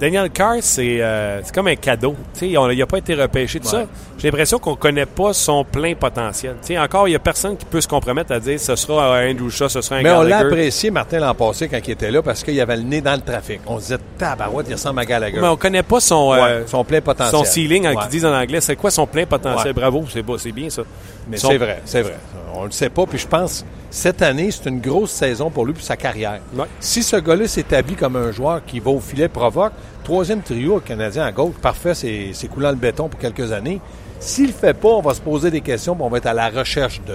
Daniel 0.00 0.30
Carr, 0.30 0.56
c'est 0.60 1.00
euh, 1.00 1.40
c'est 1.42 1.54
comme 1.54 1.68
un 1.68 1.76
cadeau. 1.76 2.14
Tu 2.34 2.50
sais, 2.50 2.56
on- 2.56 2.70
il 2.70 2.78
n'a 2.78 2.86
pas 2.86 2.98
été 2.98 3.14
repêché, 3.14 3.60
tout 3.60 3.68
ça. 3.68 3.84
J'ai 4.18 4.28
l'impression 4.28 4.58
qu'on 4.58 4.72
ne 4.72 4.76
connaît 4.76 5.06
pas 5.06 5.32
son 5.32 5.64
plein 5.64 5.94
potentiel. 5.94 6.56
Encore, 6.78 7.06
il 7.08 7.12
n'y 7.12 7.16
a 7.16 7.20
personne 7.20 7.56
qui 7.56 7.64
peut 7.64 7.80
se 7.80 7.88
compromettre 7.88 8.32
à 8.32 8.40
dire 8.40 8.58
ce 8.58 8.74
sera 8.76 9.16
un 9.18 9.30
Andrew 9.30 9.48
Shaw, 9.50 9.68
ce 9.68 9.80
sera 9.80 9.96
un 9.96 10.02
Mais 10.02 10.10
on 10.10 10.22
l'a 10.22 10.38
apprécié, 10.38 10.90
Martin, 10.90 11.18
l'an 11.20 11.34
passé, 11.34 11.68
quand 11.68 11.78
il 11.86 11.90
était 11.92 12.10
là, 12.10 12.22
parce 12.22 12.42
qu'il 12.42 12.60
avait 12.60 12.76
le 12.76 12.82
nez 12.82 13.00
dans 13.00 13.14
le 13.14 13.20
trafic. 13.20 13.60
On 13.66 13.76
se 13.76 13.82
disait, 13.82 13.98
tabarouette, 14.18 14.66
il 14.68 14.74
ressemble 14.74 15.00
à 15.00 15.04
Gallagher. 15.04 15.38
Mais 15.40 15.46
on 15.48 15.52
ne 15.52 15.56
connaît 15.56 15.82
pas 15.82 16.00
son, 16.00 16.30
Ouais, 16.30 16.38
euh, 16.40 16.66
son 16.66 16.84
plein 16.84 17.00
potentiel. 17.00 17.38
son 17.38 17.44
ceiling, 17.44 17.86
hein, 17.86 17.94
Ouais. 17.94 18.02
qu'ils 18.02 18.10
disent 18.10 18.26
en 18.26 18.34
anglais. 18.34 18.60
C'est 18.60 18.76
quoi 18.76 18.90
son 18.90 19.06
plein 19.06 19.26
potentiel? 19.26 19.72
Bravo, 19.72 20.04
c'est 20.08 20.52
bien 20.52 20.70
ça. 20.70 20.82
Mais 21.28 21.36
Son- 21.36 21.48
c'est 21.50 21.58
vrai, 21.58 21.80
c'est 21.84 22.02
vrai. 22.02 22.16
On 22.54 22.64
le 22.64 22.70
sait 22.70 22.88
pas. 22.90 23.04
Puis 23.06 23.18
je 23.18 23.26
pense, 23.26 23.64
cette 23.90 24.20
année, 24.20 24.50
c'est 24.50 24.68
une 24.68 24.80
grosse 24.80 25.10
saison 25.10 25.50
pour 25.50 25.64
lui 25.64 25.72
pour 25.72 25.82
sa 25.82 25.96
carrière. 25.96 26.40
Ouais. 26.54 26.66
Si 26.78 27.02
ce 27.02 27.16
gars-là 27.16 27.48
s'établit 27.48 27.94
comme 27.94 28.16
un 28.16 28.32
joueur 28.32 28.64
qui 28.66 28.80
va 28.80 28.90
au 28.90 29.00
filet, 29.00 29.28
provoque, 29.28 29.72
troisième 30.04 30.42
trio 30.42 30.80
Canadien 30.80 31.24
à 31.24 31.32
gauche, 31.32 31.54
parfait, 31.60 31.94
c'est 31.94 32.48
coulant 32.48 32.70
le 32.70 32.76
béton 32.76 33.08
pour 33.08 33.18
quelques 33.18 33.52
années. 33.52 33.80
S'il 34.20 34.48
le 34.48 34.52
fait 34.52 34.74
pas, 34.74 34.88
on 34.88 35.00
va 35.00 35.14
se 35.14 35.20
poser 35.20 35.50
des 35.50 35.60
questions, 35.60 35.94
puis 35.94 36.04
on 36.04 36.08
va 36.08 36.18
être 36.18 36.26
à 36.26 36.34
la 36.34 36.50
recherche 36.50 37.00
de. 37.06 37.14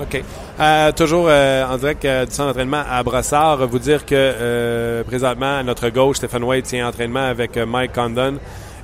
OK. 0.00 0.22
Euh, 0.60 0.92
toujours 0.92 1.26
euh, 1.28 1.66
en 1.66 1.76
direct 1.76 2.04
euh, 2.04 2.24
du 2.24 2.32
centre 2.32 2.48
d'entraînement 2.48 2.82
à 2.90 3.02
Brossard, 3.02 3.66
vous 3.66 3.78
dire 3.78 4.04
que 4.04 5.02
présentement, 5.06 5.58
à 5.58 5.62
notre 5.62 5.88
gauche, 5.90 6.16
Stéphane 6.16 6.44
White 6.44 6.66
tient 6.66 6.88
entraînement 6.88 7.26
avec 7.26 7.56
Mike 7.56 7.92
Condon 7.92 8.38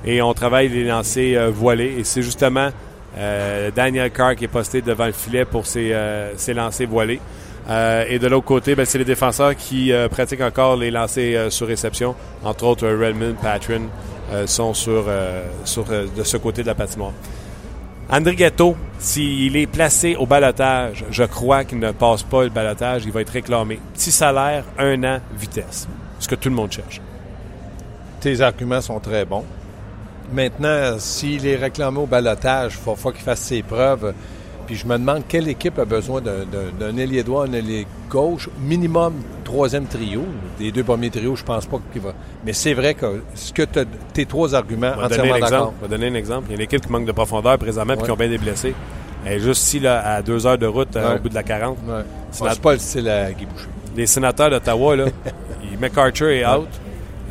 et 0.05 0.21
on 0.21 0.33
travaille 0.33 0.69
les 0.69 0.85
lancers 0.85 1.51
voilés. 1.51 1.95
Et 1.99 2.03
c'est 2.03 2.21
justement 2.21 2.69
euh, 3.17 3.71
Daniel 3.75 4.11
Carr 4.11 4.35
qui 4.35 4.45
est 4.45 4.49
posté 4.49 4.81
devant 4.81 5.05
le 5.05 5.11
filet 5.11 5.45
pour 5.45 5.65
ses, 5.65 5.93
euh, 5.93 6.35
ses 6.37 6.53
lancers 6.53 6.87
voilés. 6.87 7.19
Euh, 7.69 8.05
et 8.07 8.17
de 8.19 8.27
l'autre 8.27 8.45
côté, 8.45 8.75
ben, 8.75 8.85
c'est 8.85 8.97
les 8.97 9.05
défenseurs 9.05 9.55
qui 9.55 9.91
pratiquent 10.09 10.41
encore 10.41 10.75
les 10.75 10.89
lancers 10.89 11.51
sur 11.51 11.67
réception. 11.67 12.15
Entre 12.43 12.63
autres, 12.63 12.87
Redmond, 12.87 13.35
Patron 13.41 13.89
euh, 14.31 14.47
sont 14.47 14.73
sur, 14.73 15.05
sur 15.65 15.85
de 15.85 16.23
ce 16.23 16.37
côté 16.37 16.61
de 16.61 16.67
la 16.67 16.75
patinoire. 16.75 17.13
André 18.11 18.35
Ghetto, 18.35 18.75
s'il 18.97 19.55
est 19.55 19.67
placé 19.67 20.15
au 20.15 20.25
balotage, 20.25 21.05
je 21.11 21.23
crois 21.23 21.63
qu'il 21.63 21.77
ne 21.77 21.91
passe 21.91 22.23
pas 22.23 22.43
le 22.43 22.49
balotage, 22.49 23.03
il 23.05 23.11
va 23.11 23.21
être 23.21 23.29
réclamé. 23.29 23.79
Petit 23.93 24.11
salaire, 24.11 24.63
un 24.79 25.03
an, 25.03 25.19
vitesse. 25.37 25.87
Ce 26.17 26.27
que 26.27 26.33
tout 26.33 26.49
le 26.49 26.55
monde 26.55 26.71
cherche. 26.71 26.99
Tes 28.19 28.41
arguments 28.41 28.81
sont 28.81 28.99
très 28.99 29.25
bons. 29.25 29.45
Maintenant, 30.31 30.95
s'il 30.99 31.45
est 31.47 31.55
réclamé 31.55 31.99
au 31.99 32.05
balotage, 32.05 32.73
il 32.75 32.83
faut, 32.83 32.95
faut 32.95 33.11
qu'il 33.11 33.21
fasse 33.23 33.39
ses 33.41 33.61
preuves. 33.63 34.13
Puis 34.67 34.75
je 34.75 34.85
me 34.85 34.97
demande 34.99 35.23
quelle 35.27 35.47
équipe 35.47 35.79
a 35.79 35.85
besoin 35.85 36.21
d'un- 36.21 36.97
ailier 36.97 37.23
droit, 37.23 37.47
un 37.47 37.53
ailier 37.53 37.87
gauche, 38.07 38.47
minimum 38.61 39.13
troisième 39.43 39.85
trio. 39.87 40.23
Les 40.59 40.71
deux 40.71 40.83
premiers 40.83 41.09
trios, 41.09 41.35
je 41.35 41.43
pense 41.43 41.65
pas 41.65 41.79
qu'il 41.91 42.01
va. 42.03 42.13
Mais 42.45 42.53
c'est 42.53 42.75
vrai 42.75 42.93
que 42.93 43.23
ce 43.33 43.51
que 43.51 43.63
t'as- 43.63 43.85
tes 44.13 44.27
trois 44.27 44.53
arguments, 44.53 44.91
vais 44.91 44.95
donner 44.95 45.05
entièrement 45.05 45.33
un 45.33 45.39
d'accord. 45.39 45.47
exemple. 45.57 45.73
Je 45.81 45.87
vais 45.87 45.97
donner 45.97 46.07
un 46.11 46.13
exemple. 46.19 46.45
Il 46.47 46.51
y 46.51 46.53
a 46.53 46.55
une 46.57 46.61
équipe 46.61 46.85
qui 46.85 46.91
manque 46.91 47.05
de 47.05 47.11
profondeur 47.11 47.57
présentement 47.57 47.93
et 47.95 47.97
Ouais. 47.97 48.03
qui 48.03 48.11
ont 48.11 48.15
bien 48.15 48.29
des 48.29 48.37
blessés. 48.37 48.75
Elle 49.25 49.33
est 49.33 49.39
juste 49.39 49.63
ici, 49.63 49.79
là, 49.79 50.01
à 50.07 50.21
deux 50.21 50.45
heures 50.45 50.57
de 50.59 50.67
route, 50.67 50.95
euh, 50.95 51.15
au 51.17 51.19
bout 51.19 51.29
de 51.29 51.33
la 51.35 51.43
40. 51.43 51.77
Ouais. 51.87 52.03
C'est 52.31 52.61
pas 52.61 52.73
le 52.73 52.79
style 52.79 53.09
à 53.09 53.31
Guy 53.31 53.45
Boucher. 53.47 53.67
Les 53.97 54.05
sénateurs 54.05 54.51
d'Ottawa, 54.51 54.95
là, 54.95 55.05
McArthur 55.81 56.29
est 56.29 56.45
out. 56.45 56.67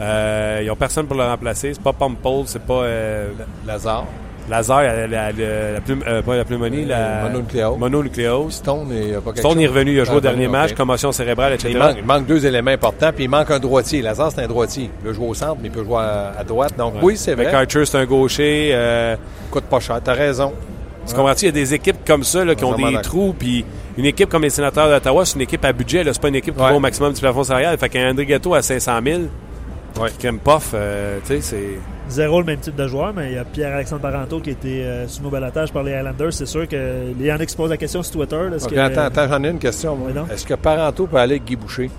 Euh, 0.00 0.60
ils 0.62 0.66
n'ont 0.68 0.76
personne 0.76 1.06
pour 1.06 1.16
le 1.16 1.24
remplacer. 1.24 1.72
C'est 1.74 1.82
pas 1.82 1.92
Pompole, 1.92 2.44
c'est 2.46 2.62
pas 2.62 2.82
euh, 2.84 3.28
Lazare, 3.66 4.04
Lazare, 4.48 4.82
la, 4.82 5.06
la, 5.06 5.32
la, 5.32 5.72
la 5.72 5.80
plume- 5.80 6.02
euh, 6.06 6.22
pas 6.22 6.36
la 6.36 6.44
pneumonie, 6.44 6.84
la 6.84 7.24
mononucléose. 7.24 7.78
mononucléose. 7.78 8.52
Stone 8.54 8.92
et 8.92 9.12
pas 9.14 9.20
quelque 9.32 9.38
Stone 9.40 9.60
est 9.60 9.66
chose. 9.66 9.74
revenu, 9.74 9.92
il 9.94 10.00
a 10.00 10.04
joué 10.04 10.14
Ah, 10.14 10.18
au 10.18 10.20
dernier 10.20 10.46
ok. 10.46 10.52
match, 10.52 10.72
commotion 10.74 11.12
cérébrale, 11.12 11.52
etc. 11.54 11.70
Il 11.72 11.78
manque, 11.78 11.96
il 11.98 12.04
manque 12.04 12.26
deux 12.26 12.46
éléments 12.46 12.70
importants, 12.70 13.10
puis 13.14 13.24
il 13.24 13.28
manque 13.30 13.50
un 13.50 13.58
droitier. 13.58 14.00
Lazare, 14.02 14.32
c'est 14.34 14.42
un 14.42 14.46
droitier. 14.48 14.84
Il 14.84 15.04
peut 15.04 15.12
jouer 15.12 15.26
au 15.28 15.34
centre, 15.34 15.56
mais 15.60 15.68
il 15.68 15.72
peut 15.72 15.84
jouer 15.84 15.98
à, 15.98 16.32
à 16.38 16.44
droite. 16.44 16.74
Donc, 16.78 16.94
oui, 17.02 17.16
c'est 17.16 17.34
vrai. 17.34 17.46
McArthur, 17.46 17.86
c'est 17.86 17.98
un 17.98 18.06
gaucher. 18.06 18.70
euh, 18.72 19.16
coûte 19.50 19.64
pas 19.64 19.80
cher. 19.80 20.00
T'as 20.02 20.14
raison. 20.14 20.52
tu 21.06 21.14
comprends-tu? 21.14 21.44
Il 21.44 21.46
y 21.46 21.48
a 21.48 21.52
des 21.52 21.74
équipes 21.74 22.04
comme 22.06 22.22
ça 22.24 22.44
là, 22.44 22.54
qui 22.54 22.64
ont 22.64 22.74
des 22.74 23.00
trous. 23.02 23.34
Puis 23.38 23.64
une 23.98 24.04
équipe 24.06 24.28
comme 24.30 24.42
les 24.42 24.50
sénateurs 24.50 24.88
d'Ottawa, 24.88 25.26
c'est 25.26 25.34
une 25.34 25.42
équipe 25.42 25.64
à 25.64 25.72
budget. 25.72 26.04
C'est 26.06 26.22
pas 26.22 26.28
une 26.28 26.36
équipe 26.36 26.54
qui 26.54 26.62
Ouais. 26.62 26.70
va 26.70 26.76
au 26.76 26.80
maximum 26.80 27.12
du 27.12 27.20
plafond 27.20 27.44
salarial. 27.44 27.76
Fait 27.76 27.88
qu'un 27.90 28.10
André 28.10 28.24
Ghetto 28.24 28.54
à 28.54 28.62
500 28.62 28.92
000, 29.04 29.20
Ouais. 30.00 30.32
pof, 30.44 30.70
euh, 30.74 31.18
tu 31.26 31.26
sais, 31.34 31.40
c'est... 31.40 31.78
Zéro 32.08 32.40
le 32.40 32.46
même 32.46 32.58
type 32.58 32.76
de 32.76 32.86
joueur, 32.88 33.12
mais 33.14 33.30
il 33.30 33.34
y 33.34 33.38
a 33.38 33.44
Pierre-Alexandre 33.44 34.00
Paranto 34.02 34.40
qui 34.40 34.50
a 34.50 34.52
été 34.52 34.84
euh, 34.84 35.06
sous 35.08 35.22
nos 35.22 35.28
balotages 35.30 35.72
par 35.72 35.82
les 35.82 35.92
Highlanders. 35.92 36.32
C'est 36.32 36.46
sûr 36.46 36.66
que 36.66 37.12
il 37.18 37.26
y 37.26 37.30
en 37.32 37.36
a 37.36 37.44
qui 37.44 37.52
se 37.52 37.56
posent 37.56 37.70
la 37.70 37.76
question 37.76 38.02
sur 38.02 38.12
Twitter. 38.14 38.36
là, 38.50 38.56
que- 38.58 38.78
attends, 38.78 39.00
attends, 39.02 39.28
j'en 39.28 39.44
ai 39.44 39.48
une 39.50 39.58
question. 39.58 39.98
Oui. 40.00 40.12
Est-ce 40.32 40.46
que 40.46 40.54
Parenteau 40.54 41.06
peut 41.06 41.16
aller 41.18 41.34
avec 41.34 41.44
Guy 41.44 41.56
Boucher? 41.56 41.90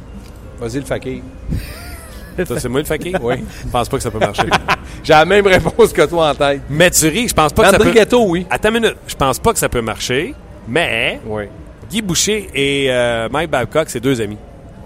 Vas-y, 0.59 0.79
le 0.79 0.85
fakir. 0.85 1.21
Ça, 2.45 2.59
c'est 2.59 2.69
moi 2.69 2.79
le 2.79 2.85
fakir? 2.85 3.19
Oui. 3.21 3.35
Je 3.65 3.69
pense 3.69 3.89
pas 3.89 3.97
que 3.97 4.03
ça 4.03 4.11
peut 4.11 4.19
marcher. 4.19 4.43
J'ai 5.03 5.11
la 5.13 5.25
même 5.25 5.45
réponse 5.45 5.91
que 5.91 6.05
toi 6.05 6.29
en 6.29 6.35
tête. 6.35 6.61
mais 6.69 6.89
tu 6.89 7.07
ris, 7.07 7.27
je 7.27 7.33
pense 7.33 7.51
pas 7.51 7.63
que 7.63 7.69
ça 7.71 7.77
peut... 7.77 8.17
Oui. 8.17 8.47
Attends 8.49 8.69
une 8.69 8.75
minute. 8.75 8.95
Je 9.07 9.15
pense 9.15 9.39
pas 9.39 9.51
que 9.51 9.59
ça 9.59 9.67
peut 9.67 9.81
marcher, 9.81 10.33
mais 10.67 11.19
Oui. 11.25 11.43
Guy 11.89 12.01
Boucher 12.01 12.47
et 12.53 12.87
euh, 12.89 13.27
Mike 13.29 13.49
Babcock, 13.49 13.89
c'est 13.89 13.99
deux 13.99 14.21
amis. 14.21 14.37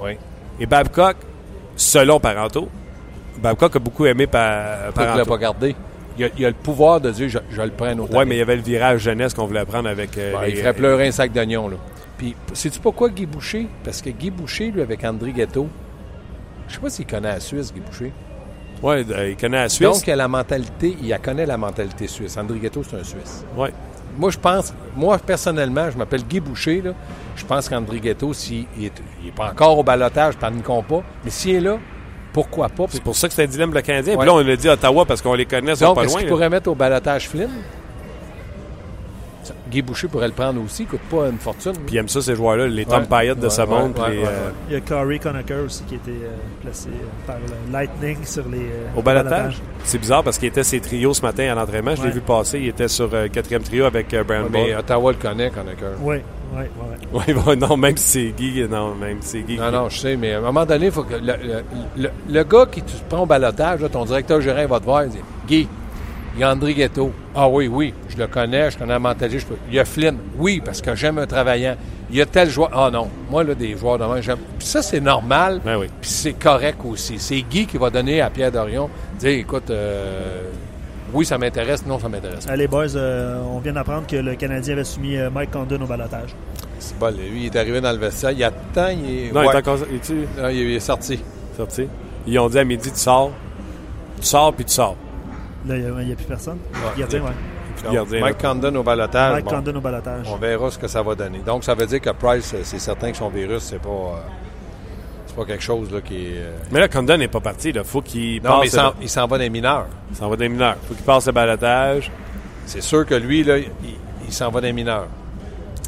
Oui. 0.02 0.18
Et 0.60 0.66
Babcock, 0.66 1.18
selon 1.76 2.20
Paranto, 2.20 2.70
Babcock 3.42 3.76
a 3.76 3.80
beaucoup 3.80 4.06
aimé 4.06 4.28
pa 4.28 4.78
Pourquoi 4.86 5.04
tu 5.04 5.08
l'as 5.08 5.14
Paranto. 5.14 5.30
pas 5.32 5.38
gardé? 5.38 5.76
Il 6.18 6.26
a, 6.26 6.28
il 6.38 6.46
a 6.46 6.50
le 6.50 6.56
pouvoir 6.56 7.02
de 7.02 7.10
dire 7.12 7.28
je, 7.30 7.40
je 7.50 7.62
le 7.62 7.72
prends 7.72 7.92
au 7.98 8.06
Ouais, 8.08 8.26
mais 8.26 8.36
il 8.36 8.40
y 8.40 8.42
avait 8.42 8.56
le 8.56 8.62
virage 8.62 9.02
jeunesse 9.02 9.34
qu'on 9.34 9.48
voulait 9.48 9.66
prendre 9.66 9.90
avec 9.90 10.16
euh, 10.18 10.34
les- 10.46 10.52
il 10.52 10.58
ferait 10.58 10.74
pleurer 10.74 11.08
un 11.08 11.12
sac 11.12 11.32
d'oignons, 11.32 11.68
là. 11.70 11.78
Puis, 12.18 12.36
sais-tu 12.54 12.80
pourquoi 12.80 13.10
Guy 13.10 13.26
Boucher? 13.26 13.68
Parce 13.84 14.02
que 14.02 14.12
Guy 14.12 14.30
Boucher, 14.30 14.70
lui, 14.72 14.82
avec 14.84 15.04
André 15.04 15.32
Ghetto, 15.32 15.68
je 16.68 16.76
sais 16.76 16.80
pas 16.80 16.90
s'il 16.92 17.08
connaît 17.08 17.30
la 17.34 17.40
Suisse, 17.40 17.74
Guy 17.74 17.80
Boucher. 17.82 18.12
Ouais, 18.84 19.04
euh, 19.10 19.30
il 19.32 19.38
connaît 19.38 19.58
la 19.58 19.70
Suisse. 19.70 19.88
Donc, 19.88 20.06
il 20.06 20.12
a 20.12 20.16
la 20.16 20.28
mentalité, 20.28 20.96
il 21.02 21.12
a 21.12 21.18
connaît 21.18 21.46
la 21.48 21.58
mentalité 21.58 22.06
suisse. 22.08 22.38
André 22.38 22.60
Ghetto, 22.60 22.84
c'est 22.84 22.98
un 22.98 23.04
Suisse. 23.04 23.44
ouais. 23.58 23.72
Moi, 24.16 24.30
je 24.30 24.38
pense, 24.38 24.72
moi, 24.96 25.18
personnellement, 25.18 25.90
je 25.90 25.98
m'appelle 25.98 26.24
Guy 26.24 26.40
Boucher, 26.40 26.84
là. 26.84 26.92
Je 27.36 27.44
pense 27.46 27.68
qu'André 27.68 28.00
Ghetto, 28.00 28.32
s'il 28.32 28.68
n'est 28.78 28.92
il 29.24 29.30
est 29.30 29.36
pas 29.36 29.50
encore 29.50 29.80
au 29.80 29.84
balotage, 29.84 30.36
paniquons 30.38 30.84
pas, 30.84 31.02
mais 31.26 31.32
s'il 31.32 31.56
est 31.56 31.60
là, 31.62 31.80
pourquoi 32.34 32.68
pas? 32.68 32.86
C'est 32.90 33.02
pour 33.04 33.16
ça 33.16 33.28
que 33.28 33.34
c'est 33.34 33.44
un 33.44 33.48
dilemme 33.48 33.74
le 33.74 33.82
Canadien. 33.82 34.14
Ouais. 34.14 34.20
Puis 34.20 34.28
là, 34.28 34.34
on 34.34 34.40
l'a 34.40 34.56
dit 34.56 34.68
à 34.68 34.74
Ottawa 34.74 35.06
parce 35.06 35.22
qu'on 35.22 35.34
les 35.36 35.46
connaît, 35.46 35.72
ils 35.72 35.78
sont 35.78 35.86
Donc, 35.86 35.96
pas 35.96 36.06
loin. 36.06 36.50
mettre 36.50 36.70
au 36.70 36.76
balotage 36.76 37.30
Flynn? 37.30 37.50
Guy 39.70 39.82
Boucher 39.82 40.08
pourrait 40.08 40.28
le 40.28 40.34
prendre 40.34 40.62
aussi, 40.64 40.84
il 40.84 40.88
coûte 40.88 41.02
pas 41.10 41.28
une 41.30 41.38
fortune. 41.38 41.74
Puis 41.86 41.96
il 41.96 41.98
aime 41.98 42.08
ça, 42.08 42.22
ces 42.22 42.36
joueurs-là, 42.36 42.68
les 42.68 42.86
Tom 42.86 43.02
Ouais. 43.02 43.08
Payette 43.08 43.40
de 43.40 43.44
Ouais, 43.46 43.50
ce 43.50 43.62
ouais, 43.62 43.68
monde. 43.68 43.94
puis 43.94 44.04
euh, 44.24 44.50
Il 44.70 44.74
y 44.74 44.76
a 44.78 44.82
Corey 44.82 45.20
Conacher 45.20 45.56
aussi 45.66 45.84
qui 45.84 45.96
a 45.96 45.98
été 45.98 46.12
euh, 46.12 46.30
placé 46.62 46.90
euh, 46.90 47.28
par 47.28 47.36
le 47.38 47.72
Lightning 47.74 48.18
sur 48.24 48.48
les. 48.50 48.58
euh, 48.60 48.88
Au 48.98 49.02
balotage. 49.02 49.62
C'est 49.84 49.98
bizarre 49.98 50.24
parce 50.24 50.38
qu'il 50.38 50.48
était 50.48 50.64
ses 50.64 50.80
trios 50.80 51.14
ce 51.14 51.22
matin 51.22 51.52
à 51.52 51.56
l'entraînement. 51.56 51.96
Je 51.96 52.04
l'ai 52.04 52.12
vu 52.12 52.22
passer. 52.22 52.60
Il 52.60 52.68
était 52.70 52.88
sur 52.88 53.10
euh, 53.14 53.28
quatrième 53.28 53.64
trio 53.64 53.86
avec 53.86 54.14
euh, 54.14 54.24
Brand 54.24 54.44
Ouais, 54.44 54.50
Ball. 54.50 54.62
mais 54.68 54.76
Ottawa 54.76 55.12
le 55.12 55.18
connaît, 55.18 55.50
Conacher. 55.50 55.78
Oui, 56.02 56.18
oui, 56.56 56.64
oui. 57.12 57.20
Ouais, 57.28 57.34
bon, 57.34 57.58
non, 57.68 57.78
même 57.78 57.98
si 57.98 58.04
c'est 58.06 58.32
Guy, 58.38 58.64
non, 58.70 58.96
même 58.96 59.18
si 59.22 59.30
c'est 59.30 59.42
Guy. 59.42 59.58
Non, 59.58 59.72
non, 59.72 59.90
je 59.90 59.98
sais, 60.00 60.16
mais 60.16 60.34
à 60.34 60.38
un 60.38 60.42
moment 60.42 60.66
donné, 60.66 60.86
il 60.88 60.92
faut 60.92 61.04
que 61.04 61.16
le, 61.16 61.20
le- 61.22 61.64
le- 61.98 62.10
le 62.30 62.44
gars 62.44 62.66
qui 62.72 62.82
te 62.82 62.92
prend 63.10 63.24
au 63.24 63.26
balotage, 63.26 63.82
là, 63.82 63.90
ton 63.90 64.06
directeur 64.06 64.40
gérant 64.42 64.66
va 64.68 64.80
te 64.80 64.86
voir, 64.86 65.04
il 65.04 65.10
dit 65.10 65.18
Guy, 65.48 65.68
il 66.36 66.40
y 66.42 66.44
a 66.44 66.52
André 66.52 66.74
Ghetto. 66.74 67.12
Ah 67.36 67.48
oui, 67.48 67.68
oui, 67.68 67.94
je 68.10 68.18
le 68.18 68.28
connais, 68.28 68.72
je 68.72 68.78
connais 68.78 68.94
la 68.94 69.00
mentalité. 69.00 69.40
je 69.40 69.46
peux- 69.46 69.56
Il 69.70 69.76
y 69.76 69.80
a 69.80 69.86
Flynn. 69.86 70.18
Oui, 70.38 70.62
parce 70.64 70.82
que 70.82 70.96
j'aime 70.96 71.18
un 71.20 71.28
travaillant. 71.28 71.76
Il 72.10 72.18
y 72.18 72.22
a 72.22 72.26
tel 72.26 72.50
joueur. 72.50 72.70
Ah 72.74 72.90
non, 72.92 73.08
moi, 73.30 73.44
là, 73.44 73.56
des 73.56 73.76
joueurs 73.78 73.98
de 73.98 74.06
même, 74.06 74.22
j'aime. 74.22 74.38
Puis 74.58 74.68
ça, 74.68 74.82
c'est 74.82 75.00
normal. 75.00 75.62
Ben 75.66 75.78
oui. 75.78 75.88
Puis 76.02 76.10
c'est 76.10 76.34
correct 76.34 76.80
aussi. 76.86 77.16
C'est 77.18 77.42
Guy 77.42 77.66
qui 77.66 77.78
va 77.78 77.90
donner 77.90 78.22
à 78.22 78.30
Pierre 78.30 78.52
Dorion, 78.52 78.90
dire 79.20 79.30
écoute, 79.40 79.70
euh, 79.72 80.44
oui, 81.14 81.26
ça 81.26 81.38
m'intéresse, 81.38 81.86
non, 81.86 82.00
ça 82.00 82.10
m'intéresse. 82.10 82.48
Allez, 82.48 82.68
boys, 82.68 82.96
euh, 82.96 83.40
on 83.52 83.60
vient 83.60 83.74
d'apprendre 83.74 84.06
que 84.08 84.16
le 84.16 84.36
Canadien 84.36 84.74
avait 84.74 84.84
soumis 84.84 85.18
euh, 85.18 85.30
Mike 85.30 85.52
Condon 85.52 85.82
au 85.82 85.86
balotage. 85.88 86.36
C'est 86.80 86.98
bon, 87.00 87.16
lui, 87.16 87.42
il 87.42 87.46
est 87.46 87.56
arrivé 87.56 87.80
dans 87.82 87.92
le 87.92 87.98
vestiaire. 87.98 88.32
Il 88.32 88.44
attend, 88.44 88.90
il 88.90 89.28
est. 89.28 89.32
Non, 89.32 89.44
il 89.44 89.46
est 89.46 89.56
encore 89.58 89.78
il 89.90 90.42
Non, 90.42 90.50
il 90.50 90.72
est 90.76 90.80
sorti. 90.80 91.20
sorti. 91.56 91.88
Ils 92.28 92.38
ont 92.40 92.50
dit 92.50 92.60
à 92.60 92.64
midi, 92.64 92.92
tu 92.92 93.00
sors. 93.00 93.32
Tu 94.20 94.26
sors, 94.28 94.54
puis 94.54 94.66
tu 94.66 94.74
sors. 94.74 94.96
Là, 95.68 95.78
il 95.78 96.06
n'y 96.06 96.12
a, 96.12 96.16
plus 96.16 96.26
personne. 96.26 96.58
Ouais. 96.74 96.80
Gardien, 97.00 97.22
ouais. 97.22 97.32
Puis 97.76 97.86
Donc, 97.86 97.94
gardien, 97.94 98.20
Mike 98.22 98.42
là. 98.44 98.50
Condon 98.50 98.76
au 98.76 98.84
balotage. 98.84 99.34
Mike 99.34 99.46
bon. 99.46 99.52
Condon 99.52 99.76
au 99.76 99.82
balotage. 99.82 100.26
On 100.32 100.36
verra 100.36 100.70
ce 100.72 100.78
que 100.78 100.88
ça 100.88 101.02
va 101.02 101.16
donner. 101.16 101.40
Donc, 101.46 101.64
ça 101.64 101.74
veut 101.74 101.86
dire 101.86 102.02
que 102.02 102.10
Price, 102.12 102.54
euh, 102.54 102.60
c'est 102.64 102.80
certain 102.80 103.12
que 103.12 103.18
son 103.18 103.30
virus, 103.30 103.64
c'est 103.64 103.80
pas, 103.82 103.90
euh, 103.90 104.18
c'est 105.26 105.36
pas 105.36 105.46
quelque 105.46 105.64
chose 105.64 105.92
là, 105.92 106.02
qui 106.02 106.16
est. 106.16 106.34
euh, 106.38 106.52
Mais 106.72 106.80
là, 106.82 106.88
Condon 106.88 107.18
n'est 107.18 107.28
pas 107.28 107.40
parti. 107.40 107.70
Il 107.70 107.84
faut 107.84 108.02
qu'il 108.02 108.42
Non, 108.44 108.60
passe. 108.60 108.70
s'en, 108.72 108.94
il 109.02 109.10
s'en 109.10 109.26
va 109.26 109.38
des 109.38 109.50
mineurs. 109.50 109.88
Il 110.12 110.18
s'en 110.18 110.30
va 110.30 110.36
des 110.36 110.50
mineurs. 110.50 110.76
faut 110.88 110.94
qu'il 110.94 111.04
passe 111.06 111.26
le 111.28 111.32
balotage. 111.32 112.12
C'est 112.66 112.82
sûr 112.82 113.06
que 113.06 113.16
lui, 113.16 113.44
là, 113.44 113.58
il, 113.58 113.70
il 114.28 114.34
s'en 114.34 114.50
va 114.50 114.62
des 114.62 114.74
mineurs. 114.74 115.08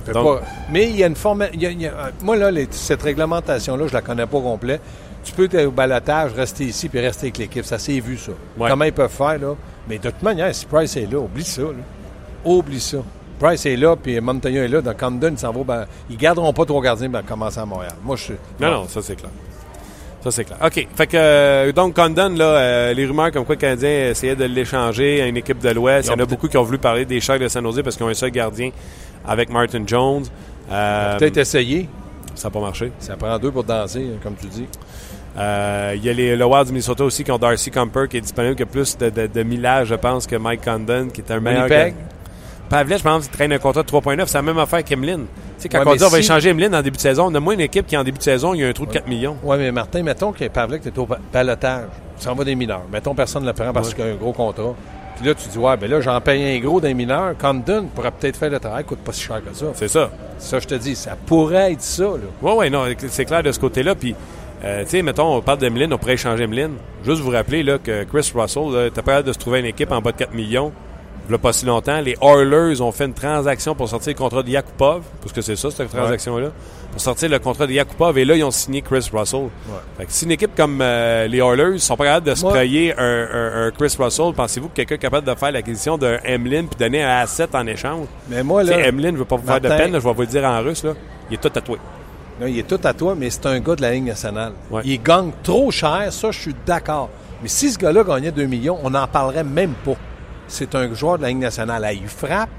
Fait 0.06 0.12
Donc- 0.14 0.40
pas- 0.40 0.46
mais 0.72 0.90
il 0.90 0.96
y 0.98 1.04
a 1.04 1.08
une 1.08 1.16
forme. 1.16 1.46
il 1.54 1.62
y 1.62 1.66
a- 1.66 1.72
il 1.72 1.82
y 1.82 1.88
a- 1.88 2.12
moi, 2.22 2.36
là, 2.38 2.52
les- 2.52 2.68
cette 2.72 3.02
réglementation-là, 3.02 3.88
je 3.88 3.94
la 3.94 4.02
connais 4.02 4.26
pas 4.26 4.38
au 4.38 4.42
complet. 4.42 4.80
Tu 5.26 5.34
peux 5.34 5.46
être 5.52 5.66
au 5.66 5.72
balotage, 5.72 6.32
rester 6.34 6.64
ici 6.66 6.88
puis 6.88 7.00
rester 7.02 7.26
avec 7.28 7.38
l'équipe. 7.40 7.66
Ça 7.66 7.78
s'est 7.80 8.00
vu, 8.00 8.18
ça. 8.18 8.32
Ouais. 8.58 8.70
Comment 8.70 8.86
ils 8.86 8.94
peuvent 8.94 9.12
faire, 9.12 9.38
là? 9.40 9.56
Mais 9.90 9.98
de 9.98 10.10
toute 10.10 10.22
manière, 10.24 10.54
si 10.56 10.66
Price 10.66 10.96
est 10.96 11.12
là, 11.12 11.18
oublie 11.20 11.44
ça, 11.44 11.64
là. 11.64 11.70
Oublie 12.46 12.80
ça. 12.80 13.00
Price 13.40 13.66
est 13.66 13.76
là, 13.76 13.96
puis 13.96 14.22
Montagnon 14.22 14.62
est 14.64 14.68
là. 14.68 14.82
Donc, 14.82 14.98
Condon, 14.98 15.30
il 15.32 15.38
s'en 15.38 15.52
va. 15.52 15.64
ben, 15.64 15.86
ils 16.10 16.16
garderont 16.16 16.54
pas 16.54 16.64
trois 16.64 16.82
gardiens 16.82 17.10
pour 17.10 17.26
commencer 17.26 17.60
à 17.60 17.66
Montréal. 17.66 17.94
Moi, 18.04 18.16
je 18.16 18.24
suis. 18.24 18.34
Non, 18.60 18.72
non, 18.72 18.88
ça 18.88 19.02
c'est 19.02 19.16
clair. 19.16 19.32
Ça 20.24 20.32
c'est 20.32 20.46
clair. 20.46 20.58
OK. 20.64 20.88
Fait 20.96 21.08
que, 21.08 21.18
euh, 21.18 21.72
donc, 21.72 21.96
Condon, 21.96 22.30
là, 22.30 22.46
euh, 22.46 22.94
les 22.94 23.06
rumeurs 23.06 23.32
comme 23.32 23.46
quoi 23.46 23.56
le 23.56 23.62
Canadien 23.62 24.10
essayait 24.12 24.36
de 24.36 24.46
l'échanger 24.46 25.22
à 25.22 25.26
une 25.28 25.38
équipe 25.38 25.60
de 25.60 25.70
l'Ouest. 25.70 26.08
Il 26.08 26.12
y 26.12 26.16
en 26.16 26.24
a 26.24 26.26
beaucoup 26.26 26.48
qui 26.48 26.58
ont 26.58 26.64
voulu 26.64 26.78
parler 26.78 27.04
des 27.06 27.20
Sharks 27.20 27.42
de 27.42 27.48
San 27.48 27.64
Jose 27.64 27.82
parce 27.84 27.96
qu'ils 27.98 28.06
ont 28.06 28.10
un 28.10 28.14
seul 28.14 28.32
gardien 28.32 28.70
avec 29.28 29.50
Martin 29.50 29.84
Jones. 29.86 30.24
Euh, 30.72 31.18
Peut-être 31.18 31.38
essayer. 31.38 31.90
ça 32.36 32.48
n'a 32.48 32.52
pas 32.54 32.60
marché. 32.62 32.92
Ça 33.00 33.16
prend 33.18 33.38
deux 33.38 33.52
pour 33.52 33.64
danser, 33.64 34.06
comme 34.24 34.36
tu 34.36 34.48
dis. 34.48 34.66
Euh, 35.38 35.94
Il 35.96 36.04
y 36.06 36.10
a 36.10 36.14
les, 36.14 36.36
le 36.36 36.46
Wild 36.46 36.68
du 36.68 36.72
Minnesota 36.72 37.04
aussi 37.04 37.24
qui 37.24 37.32
ont 37.32 37.38
Darcy 37.38 37.70
Comper 37.72 38.06
qui 38.10 38.18
est 38.18 38.22
disponible, 38.22 38.56
qui 38.56 38.64
a 38.64 38.66
plus 38.66 38.98
de, 38.98 39.10
de, 39.10 39.28
de 39.28 39.44
millage, 39.44 39.88
je 39.88 39.96
pense, 39.96 40.26
que 40.28 40.36
Mike 40.36 40.64
Condon, 40.64 41.08
qui 41.14 41.22
est 41.22 41.32
un 41.32 41.40
meilleur. 41.40 41.68
Pavlet, 42.68 42.98
je 42.98 43.04
pense, 43.04 43.30
traîne 43.30 43.54
un 43.54 43.60
contrat 43.60 43.84
de 43.84 43.88
3,9. 43.88 44.24
C'est 44.26 44.38
la 44.38 44.42
même 44.42 44.58
affaire 44.58 44.84
qu'Emeline. 44.84 45.26
Tu 45.28 45.64
sais, 45.64 45.70
quand 45.70 45.80
Ouais, 45.82 45.86
on 45.88 45.96
dit 45.96 46.04
on 46.04 46.08
va 46.10 46.18
si- 46.18 46.24
échanger 46.24 46.50
Emeline 46.50 46.74
en 46.74 46.82
début 46.82 46.98
de 46.98 47.02
saison, 47.02 47.26
on 47.30 47.36
a 47.36 47.40
moins 47.40 47.54
une 47.54 47.60
équipe 47.62 47.86
qui, 47.86 47.96
en 47.96 48.04
début 48.04 48.18
de 48.18 48.24
saison, 48.24 48.56
il 48.56 48.62
y 48.62 48.66
a 48.66 48.68
un 48.68 48.74
trou 48.74 48.88
de 48.88 48.92
4 48.92 49.08
millions. 49.08 49.38
Oui, 49.44 49.56
mais 49.60 49.72
Martin, 49.72 50.02
mettons 50.02 50.32
que 50.32 50.48
Pavlik 50.48 50.84
est 50.86 50.98
au 50.98 51.06
ba- 51.06 51.20
balotage. 51.32 51.84
Tu 52.18 52.24
s'en 52.24 52.34
vas 52.34 52.44
des 52.44 52.56
mineurs. 52.56 52.82
Mettons 52.92 53.14
personne 53.14 53.44
ne 53.44 53.48
le 53.50 53.54
prend 53.54 53.72
parce 53.72 53.90
Ouais. 53.90 53.96
qu'il 53.96 54.06
y 54.06 54.10
a 54.10 54.12
un 54.14 54.16
gros 54.16 54.34
contrat. 54.34 54.74
Puis 55.18 55.28
là, 55.28 55.36
tu 55.36 55.48
dis, 55.48 55.58
ouais, 55.60 55.78
ben 55.78 55.90
là, 55.92 56.02
j'en 56.02 56.20
paye 56.22 56.58
un 56.58 56.60
gros 56.60 56.82
des 56.82 56.94
mineurs. 56.96 57.38
Condon 57.38 57.86
pourrait 57.94 58.12
peut-être 58.12 58.36
faire 58.38 58.50
le 58.50 58.60
travail, 58.60 58.84
coûte 58.84 59.00
pas 59.00 59.14
si 59.14 59.22
cher 59.22 59.42
que 59.48 59.56
ça. 59.56 59.68
C'est 59.76 59.88
ça. 59.88 60.10
Ça, 60.40 60.60
je 60.60 60.66
te 60.68 60.76
dis, 60.76 60.96
ça 60.96 61.16
pourrait 61.26 61.74
être 61.74 61.82
ça. 61.82 62.08
Oui, 62.42 62.52
oui, 62.58 62.70
non, 62.72 62.84
c'est 63.10 63.26
clair 63.26 63.44
de 63.44 63.52
ce 63.52 63.60
côté-là. 63.60 63.94
Puis, 63.96 64.16
euh, 64.66 64.84
tu 64.84 64.90
sais, 64.90 65.02
mettons, 65.02 65.36
on 65.36 65.42
parle 65.42 65.60
d'Emeline, 65.60 65.94
on 65.94 65.98
pourrait 65.98 66.14
échanger 66.14 66.44
Emeline. 66.44 66.74
Juste 67.04 67.22
vous 67.22 67.30
rappeler 67.32 67.62
là, 67.64 67.78
que 67.78 68.04
Chris 68.04 68.32
Russell, 68.34 68.92
t'as 68.94 69.02
pas 69.02 69.16
hâte 69.18 69.26
de 69.28 69.34
se 69.34 69.38
trouver 69.38 69.60
une 69.60 69.66
équipe 69.68 69.92
en 69.92 70.02
bas 70.02 70.12
de 70.12 70.18
4 70.18 70.34
millions. 70.34 70.72
Il 71.28 71.32
y 71.32 71.36
a 71.36 71.38
pas 71.40 71.54
si 71.54 71.66
longtemps, 71.66 72.02
les 72.02 72.16
Oilers 72.22 72.82
ont 72.82 72.92
fait 72.92 73.06
une 73.06 73.14
transaction 73.14 73.74
pour 73.74 73.90
sortir 73.90 74.14
le 74.14 74.18
contrat 74.18 74.44
de 74.44 74.50
Yakupov, 74.50 75.02
parce 75.22 75.34
que 75.34 75.42
c'est 75.42 75.56
ça, 75.56 75.72
cette 75.72 75.90
transaction-là, 75.90 76.50
pour 76.92 77.02
sortir 77.02 77.30
le 77.30 77.40
contrat 77.40 77.66
de 77.66 77.72
Yakupov, 77.74 78.16
et 78.20 78.26
là, 78.26 78.36
ils 78.36 78.44
ont 78.44 78.52
signé 78.52 78.84
Chris 78.84 79.10
Russell. 79.12 79.48
Fait 79.98 80.06
que 80.06 80.12
si 80.12 80.26
une 80.26 80.32
équipe 80.32 80.56
comme 80.56 80.80
euh, 80.82 81.26
les 81.26 81.40
Oilers 81.40 81.80
sont 81.80 81.98
pas 81.98 82.04
capables 82.06 82.28
de 82.28 82.36
se 82.36 82.46
payer 82.54 82.94
un, 82.96 83.28
un- 83.34 83.68
un 83.68 83.72
Chris 83.72 83.96
Russell, 84.00 84.34
pensez-vous 84.36 84.70
que 84.70 84.76
quelqu'un 84.76 84.96
est 84.96 85.00
capable 85.00 85.26
de 85.28 85.34
faire 85.34 85.52
l'acquisition 85.52 85.98
d'un 85.98 86.20
Emeline 86.26 86.68
puis 86.68 86.78
donner 86.78 87.04
un 87.04 87.18
asset 87.22 87.48
en 87.56 87.66
échange? 87.66 88.06
Mais 88.30 88.44
moi, 88.44 88.62
là, 88.64 88.88
Emeline 88.88 89.14
ne 89.14 89.18
veut 89.18 89.26
pas 89.26 89.36
vous 89.38 89.48
faire 89.48 89.62
de 89.62 89.68
peine, 89.78 89.92
là, 89.94 90.00
je 90.00 90.08
vais 90.08 90.14
vous 90.14 90.22
le 90.22 90.28
dire 90.28 90.44
en 90.44 90.62
russe, 90.62 90.84
là. 90.84 90.94
il 91.32 91.34
est 91.34 91.38
tout 91.38 91.50
tatoué. 91.50 91.80
Là, 92.40 92.48
il 92.48 92.58
est 92.58 92.68
tout 92.68 92.80
à 92.84 92.94
toi, 92.94 93.16
mais 93.18 93.30
c'est 93.30 93.46
un 93.46 93.60
gars 93.60 93.76
de 93.76 93.82
la 93.82 93.92
Ligue 93.92 94.06
nationale. 94.06 94.54
Ouais. 94.70 94.82
Il 94.86 95.02
gagne 95.02 95.32
trop 95.44 95.72
cher, 95.72 96.12
ça, 96.12 96.32
je 96.32 96.40
suis 96.40 96.56
d'accord. 96.66 97.10
Mais 97.42 97.50
si 97.50 97.72
ce 97.72 97.78
gars-là 97.78 98.04
gagnait 98.04 98.32
2 98.32 98.46
millions, 98.46 98.80
on 98.84 98.90
n'en 98.90 99.08
parlerait 99.08 99.44
même 99.44 99.74
pas. 99.84 99.96
C'est 100.48 100.76
un 100.76 100.94
joueur 100.94 101.18
de 101.18 101.24
la 101.24 101.30
Ligue 101.30 101.40
nationale. 101.40 101.82
Là, 101.82 101.94
il 101.94 102.08
frappe. 102.08 102.50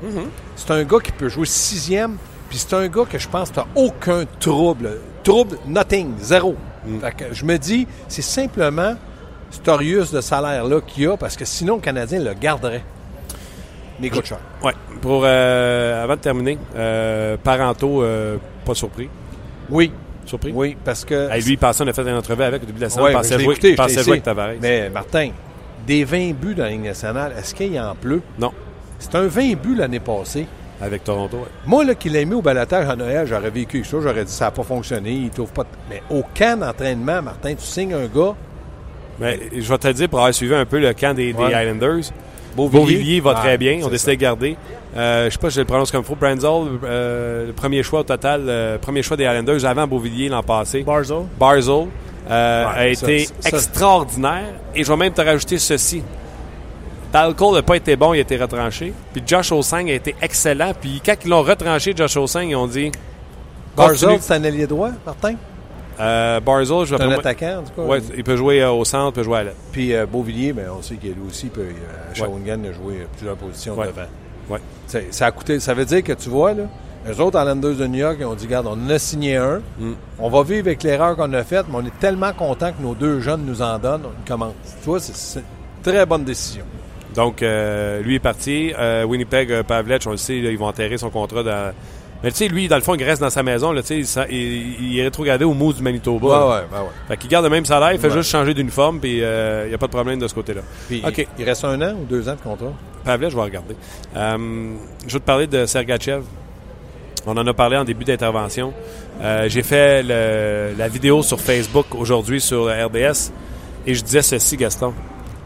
C'est 0.56 0.70
un 0.70 0.84
gars 0.84 0.98
qui 1.02 1.12
peut 1.12 1.28
jouer 1.28 1.46
sixième. 1.46 2.16
Puis 2.48 2.58
c'est 2.58 2.74
un 2.74 2.88
gars 2.88 3.04
que 3.10 3.18
je 3.18 3.28
pense 3.28 3.50
que 3.50 3.60
tu 3.60 3.66
aucun 3.74 4.24
trouble. 4.38 4.98
Trouble, 5.22 5.58
nothing, 5.66 6.12
zéro. 6.18 6.56
Fait 7.00 7.12
que 7.12 7.34
je 7.34 7.44
me 7.44 7.56
dis, 7.58 7.86
c'est 8.08 8.22
simplement 8.22 8.94
cet 9.50 9.68
Orius 9.68 10.12
de 10.12 10.20
salaire-là 10.20 10.80
qu'il 10.80 11.04
y 11.04 11.06
a, 11.06 11.16
parce 11.16 11.36
que 11.36 11.44
sinon, 11.44 11.76
le 11.76 11.80
Canadien 11.80 12.20
le 12.20 12.34
garderait. 12.34 12.84
Mais 14.00 14.10
cher. 14.24 14.38
Ouais. 14.62 14.74
Pour, 15.00 15.22
euh, 15.24 16.04
avant 16.04 16.14
de 16.14 16.20
terminer, 16.20 16.58
euh, 16.76 17.36
Parento, 17.42 18.02
euh, 18.02 18.36
pas 18.64 18.74
surpris. 18.74 19.08
Oui, 19.70 19.92
Surpris? 20.24 20.52
oui, 20.54 20.76
parce 20.84 21.04
que... 21.04 21.30
Hey, 21.30 21.42
lui, 21.42 21.52
il 21.52 21.58
pensait, 21.58 21.84
on 21.84 21.88
a 21.88 21.92
fait 21.92 22.02
une 22.02 22.08
entrevue 22.16 22.42
avec 22.42 22.62
au 22.62 22.66
début 22.66 22.78
de 22.78 22.84
la 22.84 22.90
saison. 22.90 23.02
Ouais, 23.04 23.12
pensait 23.12 23.38
jouer, 23.38 23.52
écouté, 23.54 23.74
pensait 23.74 24.02
jouer 24.02 24.12
avec 24.12 24.22
Tavares. 24.24 24.52
Mais 24.60 24.90
Martin, 24.90 25.30
des 25.86 26.04
20 26.04 26.32
buts 26.34 26.54
dans 26.54 26.64
la 26.64 26.70
Ligue 26.70 26.84
nationale, 26.84 27.32
est-ce 27.38 27.54
qu'il 27.54 27.78
en 27.80 27.94
pleut? 27.94 28.22
Non, 28.38 28.52
C'est 28.98 29.14
un 29.14 29.26
20 29.26 29.54
buts 29.56 29.74
l'année 29.76 30.00
passée. 30.00 30.46
avec 30.80 31.04
Toronto. 31.04 31.36
ouais. 31.38 31.42
Moi, 31.66 31.84
là, 31.84 31.94
qui 31.94 32.08
l'ai 32.08 32.24
mis 32.24 32.34
au 32.34 32.42
balotage 32.42 32.88
à 32.88 32.96
Noël, 32.96 33.26
j'aurais 33.26 33.50
vécu 33.50 33.82
ça. 33.84 33.96
J'aurais 34.02 34.24
dit, 34.24 34.32
ça 34.32 34.46
n'a 34.46 34.50
pas 34.50 34.62
fonctionné, 34.62 35.10
il 35.12 35.30
trouve 35.30 35.52
pas... 35.52 35.62
de- 35.62 35.68
Mais 35.88 36.02
au 36.10 36.22
camp 36.36 36.58
d'entraînement, 36.60 37.22
Martin, 37.22 37.54
tu 37.54 37.64
signes 37.64 37.94
un 37.94 38.06
gars, 38.06 38.34
Mais 39.18 39.38
je 39.56 39.66
vais 39.72 39.78
te 39.78 39.88
dire, 39.92 40.08
pour 40.08 40.18
avoir 40.18 40.34
suivi 40.34 40.54
un 40.54 40.66
peu 40.66 40.78
le 40.78 40.92
camp 40.92 41.14
des, 41.14 41.32
Ouais. 41.32 41.32
Beauvillier, 41.32 42.00
Beauvillier 42.56 43.20
va 43.20 43.34
Ah, 43.36 43.40
très 43.40 43.58
bien. 43.58 43.80
On 43.84 43.88
décide 43.88 44.10
de 44.10 44.14
garder. 44.14 44.56
Euh, 44.96 45.26
je 45.26 45.30
sais 45.32 45.38
pas 45.38 45.50
si 45.50 45.56
je 45.56 45.60
le 45.60 45.66
prononce 45.66 45.90
comme 45.90 46.00
il 46.02 46.06
faut. 46.06 46.14
Branzel, 46.16 46.78
euh, 46.84 47.46
le 47.48 47.52
premier 47.52 47.82
choix 47.82 48.00
au 48.00 48.04
total, 48.04 48.44
euh, 48.48 48.78
premier 48.78 49.02
choix 49.02 49.16
des 49.16 49.26
Highlanders 49.26 49.64
avant 49.64 49.86
Beauvillier 49.86 50.28
l'an 50.28 50.42
passé. 50.42 50.82
Barzo. 50.82 51.26
Barzell 51.38 51.88
euh, 52.30 52.64
Ouais, 52.64 52.90
a 52.90 52.94
ça, 52.94 53.06
été 53.12 53.26
ça- 53.40 53.48
extraordinaire. 53.50 54.54
Et 54.74 54.82
je 54.84 54.90
vais 54.90 54.96
même 54.96 55.12
te 55.12 55.20
rajouter 55.20 55.58
ceci. 55.58 56.02
Tal 57.12 57.34
Cole 57.34 57.54
n'a 57.56 57.62
pas 57.62 57.76
été 57.76 57.94
bon, 57.96 58.14
il 58.14 58.18
a 58.18 58.22
été 58.22 58.36
retranché. 58.36 58.92
Puis 59.12 59.22
Josh 59.26 59.52
Osang 59.52 59.88
a 59.88 59.92
été 59.92 60.14
excellent. 60.20 60.72
Puis 60.80 61.00
quand 61.04 61.14
ils 61.24 61.28
l'ont 61.28 61.42
retranché, 61.42 61.92
Josh 61.96 62.16
Osang, 62.16 62.42
ils 62.48 62.56
ont 62.56 62.66
dit. 62.66 62.90
Barzell, 63.76 64.16
c'est 64.20 64.34
un 64.34 64.44
allié 64.44 64.66
droit, 64.66 64.90
Martin? 65.04 65.34
Euh, 65.98 66.40
Barzell, 66.40 66.84
je 66.84 66.94
vais 66.94 67.02
un 67.02 67.10
attaquant, 67.12 67.62
tout 67.66 67.80
cas. 67.80 67.86
Ouais, 67.88 68.00
il 68.16 68.22
peut 68.24 68.36
jouer 68.36 68.60
euh, 68.62 68.70
au 68.72 68.84
centre, 68.84 69.12
il 69.12 69.14
peut 69.14 69.22
jouer 69.22 69.38
à 69.38 69.44
l'aile. 69.44 69.54
Puis 69.72 69.94
euh, 69.94 70.04
Beauvillier, 70.06 70.52
ben, 70.52 70.66
on 70.78 70.82
sait 70.82 70.96
qu'il 70.96 71.12
lui 71.12 71.22
aussi 71.28 71.46
peut. 71.46 71.62
Euh, 71.62 72.14
Shawinigan 72.14 72.60
a 72.68 72.72
joué 72.72 73.06
plusieurs 73.16 73.36
positions 73.36 73.74
Ouais. 73.74 73.86
devant. 73.86 74.02
Ouais. 74.50 74.58
C'est- 74.86 75.12
Ça 75.12 75.26
a 75.26 75.30
coûté. 75.30 75.58
Ça 75.60 75.74
veut 75.74 75.84
dire 75.84 76.02
que 76.04 76.12
tu 76.12 76.28
vois, 76.28 76.52
là, 76.52 76.64
les 77.06 77.18
autres 77.20 77.38
Islanders 77.40 77.74
de 77.76 77.86
New 77.86 77.98
York, 77.98 78.16
ils 78.20 78.26
ont 78.26 78.34
dit, 78.34 78.46
regarde, 78.46 78.66
on 78.66 78.72
en 78.72 78.90
a 78.90 78.98
signé 78.98 79.36
un. 79.36 79.60
Mm. 79.78 79.92
On 80.18 80.28
va 80.28 80.42
vivre 80.42 80.66
avec 80.66 80.82
l'erreur 80.82 81.16
qu'on 81.16 81.32
a 81.32 81.44
faite, 81.44 81.66
mais 81.70 81.76
on 81.78 81.86
est 81.86 81.98
tellement 82.00 82.32
content 82.32 82.72
que 82.72 82.82
nos 82.82 82.94
deux 82.94 83.20
jeunes 83.20 83.44
nous 83.46 83.62
en 83.62 83.78
donnent. 83.78 84.02
On 84.04 84.28
commence. 84.28 84.54
Tu 84.82 84.86
vois, 84.88 85.00
c'est- 85.00 85.16
c'est 85.16 85.38
une 85.40 85.82
très 85.92 86.04
bonne 86.04 86.24
décision. 86.24 86.64
Donc, 87.14 87.40
lui 87.40 88.16
est 88.16 88.20
parti. 88.22 88.72
Winnipeg, 89.08 89.62
Pavlech, 89.62 90.02
on 90.06 90.10
le 90.10 90.16
sait, 90.18 90.38
là, 90.40 90.50
ils 90.50 90.58
vont 90.58 90.66
enterrer 90.66 90.98
son 90.98 91.08
contrat 91.10 91.42
dans. 91.42 91.72
Mais 92.22 92.30
tu 92.30 92.38
sais, 92.38 92.48
lui, 92.48 92.66
dans 92.66 92.76
le 92.76 92.82
fond, 92.82 92.94
il 92.94 93.04
reste 93.04 93.20
dans 93.20 93.30
sa 93.30 93.42
maison. 93.42 93.72
Là, 93.72 93.82
il, 93.90 93.96
il, 94.30 94.92
il 94.92 94.98
est 94.98 95.02
rétrogradé 95.04 95.44
au 95.44 95.52
Moose 95.54 95.76
du 95.76 95.82
Manitoba. 95.82 96.26
Ouais, 96.26 96.54
ouais, 96.54 96.78
ouais. 96.80 96.86
Fait 97.08 97.16
qu'il 97.18 97.28
garde 97.30 97.44
le 97.44 97.50
même 97.50 97.64
salaire, 97.66 97.92
il 97.92 97.98
fait 98.00 98.08
Ouais. 98.08 98.14
juste 98.14 98.30
changer 98.30 98.54
d'uniforme, 98.54 98.98
puis 99.00 99.22
euh, 99.22 99.64
il 99.66 99.68
n'y 99.68 99.74
a 99.74 99.78
pas 99.78 99.86
de 99.86 99.92
problème 99.92 100.18
de 100.18 100.26
ce 100.26 100.34
côté-là. 100.34 100.62
OK. 101.06 101.18
il, 101.18 101.26
il 101.38 101.44
reste 101.44 101.64
un 101.64 101.80
an 101.82 101.94
ou 102.00 102.04
deux 102.06 102.28
ans 102.28 102.34
de 102.34 102.40
contrat? 102.40 102.72
Pavlet, 103.04 103.30
je 103.30 103.36
vais 103.36 103.42
regarder. 103.42 103.76
Euh, 104.16 104.72
je 105.06 105.12
vais 105.12 105.20
te 105.20 105.24
parler 105.24 105.46
de 105.46 105.66
Sergachev. 105.66 106.22
On 107.26 107.36
en 107.36 107.46
a 107.46 107.52
parlé 107.54 107.76
en 107.76 107.84
début 107.84 108.04
d'intervention. 108.04 108.72
Euh, 109.20 109.48
J'ai 109.48 109.62
fait 109.62 110.02
le- 110.02 110.74
la 110.78 110.88
vidéo 110.88 111.22
sur 111.22 111.40
Facebook 111.40 111.86
aujourd'hui 111.96 112.40
sur 112.40 112.66
RDS 112.66 113.30
et 113.86 113.94
je 113.94 114.02
disais 114.02 114.22
ceci, 114.22 114.56
Gaston. 114.56 114.92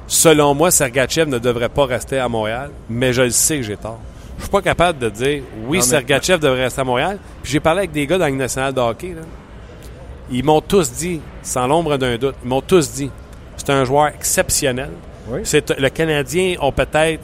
Selon 0.07 0.55
moi, 0.55 0.71
Sergachev 0.71 1.29
ne 1.29 1.39
devrait 1.39 1.69
pas 1.69 1.87
rester 1.87 2.19
à 2.19 2.29
Montréal, 2.29 2.71
mais 2.89 3.13
je 3.13 3.23
le 3.23 3.31
sais 3.31 3.57
que 3.59 3.63
j'ai 3.63 3.77
tort. 3.77 4.01
Je 4.41 4.45
suis 4.45 4.51
pas 4.51 4.63
capable 4.63 4.99
de 4.99 5.09
dire 5.11 5.43
oui, 5.67 5.79
mais- 5.79 5.83
Sergachev 5.83 6.39
devrait 6.41 6.65
rester 6.65 6.81
à 6.81 6.85
Montréal. 6.85 7.19
Puis 7.43 7.53
j'ai 7.53 7.61
parlé 7.61 7.81
avec 7.81 7.93
des 7.93 8.07
gars 8.07 8.19
dans 8.19 8.25
la 8.25 8.31
Ligue 8.31 8.39
nationale 8.39 8.73
de 8.75 8.81
hockey. 8.81 9.09
là. 9.15 9.23
Ils 10.33 10.45
m'ont 10.45 10.61
tous 10.61 10.93
dit, 10.93 11.21
sans 11.43 11.67
l'ombre 11.67 11.97
d'un 11.97 12.17
doute, 12.17 12.35
ils 12.45 12.49
m'ont 12.49 12.61
tous 12.61 12.91
dit, 12.93 13.11
c'est 13.57 13.71
un 13.71 13.85
joueur 13.85 14.09
exceptionnel. 14.09 14.91
Oui. 15.29 15.41
C'est 15.45 15.71
le 15.79 15.89
Canadien 15.91 16.55
ont 16.61 16.73
peut-être 16.73 17.21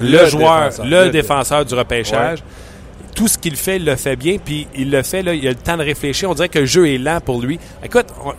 le, 0.00 0.10
Le 0.22 0.26
joueur, 0.26 0.64
défenseur. 0.64 0.86
le, 0.86 1.04
Le 1.04 1.10
défenseur 1.10 1.64
du 1.64 1.74
repêchage. 1.74 2.42
Tout 3.14 3.28
ce 3.28 3.38
qu'il 3.38 3.56
fait, 3.56 3.76
il 3.76 3.84
le 3.84 3.96
fait 3.96 4.14
bien, 4.16 4.36
puis 4.42 4.66
il 4.74 4.90
le 4.90 5.02
fait, 5.02 5.22
là, 5.22 5.32
il 5.32 5.46
a 5.46 5.50
le 5.50 5.56
temps 5.56 5.76
de 5.76 5.82
réfléchir. 5.82 6.30
On 6.30 6.34
dirait 6.34 6.48
que 6.50 6.58
le 6.58 6.66
jeu 6.66 6.88
est 6.88 6.98
lent 6.98 7.18
pour 7.24 7.40
lui. 7.40 7.58
Écoute, 7.82 8.06
on, 8.24 8.32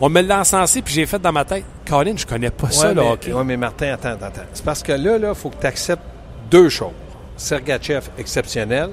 on 0.00 0.08
me 0.08 0.20
l'a 0.22 0.40
encensé, 0.40 0.82
puis 0.82 0.92
j'ai 0.92 1.06
fait 1.06 1.20
dans 1.20 1.30
ma 1.32 1.44
tête, 1.44 1.64
Colin, 1.88 2.14
je 2.16 2.26
connais 2.26 2.50
pas 2.50 2.70
ça, 2.70 2.88
le 2.92 3.00
mais, 3.00 3.08
hockey. 3.10 3.32
ouais, 3.32 3.44
mais 3.44 3.56
Martin, 3.56 3.92
attends, 3.92 4.08
attends. 4.10 4.26
attends. 4.26 4.42
C'est 4.52 4.64
parce 4.64 4.82
que 4.82 4.92
là, 4.92 5.16
il 5.28 5.34
faut 5.36 5.50
que 5.50 5.60
tu 5.60 5.66
acceptes 5.66 6.02
deux 6.50 6.68
choses. 6.68 6.90
Sergachev, 7.36 8.08
exceptionnel. 8.18 8.90